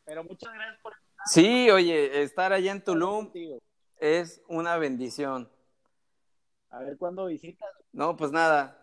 Pero 0.05 0.23
muchas 0.23 0.53
gracias 0.53 0.79
por 0.83 0.93
Sí, 1.27 1.71
oye, 1.71 2.23
estar 2.23 2.53
allá 2.53 2.71
en 2.71 2.85
Tulum 2.85 3.33
es 3.99 4.43
una 4.47 4.77
bendición. 4.77 5.51
A 6.71 6.81
ver 6.81 6.97
cuándo 6.99 7.27
visitas. 7.27 7.71
No, 7.93 8.17
pues 8.17 8.31
nada. 8.31 8.82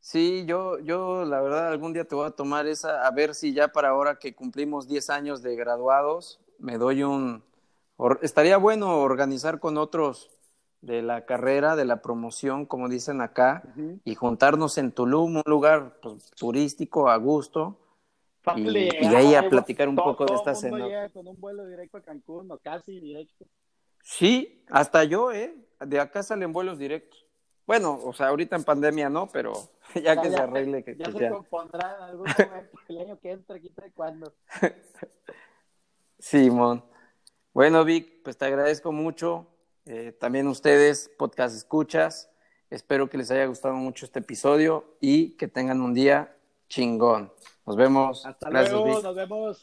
Sí, 0.00 0.44
yo, 0.46 0.78
yo 0.78 1.24
la 1.24 1.40
verdad 1.40 1.68
algún 1.68 1.92
día 1.92 2.04
te 2.04 2.14
voy 2.14 2.26
a 2.26 2.30
tomar 2.30 2.66
esa, 2.66 3.06
a 3.06 3.10
ver 3.10 3.34
si 3.34 3.52
ya 3.52 3.68
para 3.68 3.90
ahora 3.90 4.18
que 4.18 4.34
cumplimos 4.34 4.88
10 4.88 5.10
años 5.10 5.42
de 5.42 5.54
graduados, 5.56 6.40
me 6.58 6.78
doy 6.78 7.02
un... 7.02 7.44
Estaría 8.22 8.56
bueno 8.56 9.00
organizar 9.00 9.60
con 9.60 9.76
otros 9.76 10.30
de 10.80 11.02
la 11.02 11.26
carrera, 11.26 11.76
de 11.76 11.84
la 11.84 12.00
promoción, 12.00 12.64
como 12.64 12.88
dicen 12.88 13.20
acá, 13.20 13.62
y 14.04 14.14
juntarnos 14.14 14.78
en 14.78 14.92
Tulum, 14.92 15.36
un 15.36 15.42
lugar 15.44 15.98
pues, 16.00 16.30
turístico 16.30 17.10
a 17.10 17.16
gusto. 17.18 17.76
Y, 18.56 18.62
de 18.72 19.16
ahí 19.16 19.34
a 19.34 19.50
platicar 19.50 19.86
un 19.86 19.96
poco 19.96 20.24
de 20.24 20.34
esta 20.34 20.54
cena. 20.54 21.10
con 21.10 21.28
un 21.28 21.38
vuelo 21.38 21.66
directo 21.66 21.98
a 21.98 22.00
Cancún, 22.00 22.50
o 22.50 22.56
casi 22.56 22.98
directo. 22.98 23.44
Sí, 24.02 24.64
hasta 24.70 25.04
yo, 25.04 25.30
¿eh? 25.30 25.54
De 25.78 26.00
acá 26.00 26.22
salen 26.22 26.54
vuelos 26.54 26.78
directos. 26.78 27.26
Bueno, 27.70 28.00
o 28.02 28.12
sea, 28.12 28.26
ahorita 28.26 28.56
en 28.56 28.64
pandemia 28.64 29.08
no, 29.08 29.28
pero 29.28 29.52
ya 29.94 30.20
que 30.20 30.28
se 30.28 30.36
arregle. 30.36 30.82
Que, 30.82 30.96
ya 30.96 31.12
se 31.12 31.20
ya. 31.20 31.30
compondrán 31.30 32.02
algún 32.02 32.26
momento 32.50 32.78
el 32.88 32.98
año 32.98 33.20
que 33.20 33.30
entra, 33.30 33.60
quién 33.60 33.72
sabe 33.76 33.92
cuándo. 33.92 34.34
Simón. 36.18 36.84
Bueno, 37.54 37.84
Vic, 37.84 38.24
pues 38.24 38.36
te 38.36 38.46
agradezco 38.46 38.90
mucho. 38.90 39.46
Eh, 39.86 40.10
también 40.18 40.48
ustedes, 40.48 41.12
podcast 41.16 41.54
escuchas. 41.54 42.28
Espero 42.70 43.08
que 43.08 43.18
les 43.18 43.30
haya 43.30 43.46
gustado 43.46 43.74
mucho 43.74 44.04
este 44.04 44.18
episodio 44.18 44.96
y 45.00 45.36
que 45.36 45.46
tengan 45.46 45.80
un 45.80 45.94
día 45.94 46.36
chingón. 46.68 47.32
Nos 47.66 47.76
vemos. 47.76 48.26
Hasta 48.26 48.50
luego, 48.50 49.00
nos 49.00 49.14
vemos. 49.14 49.62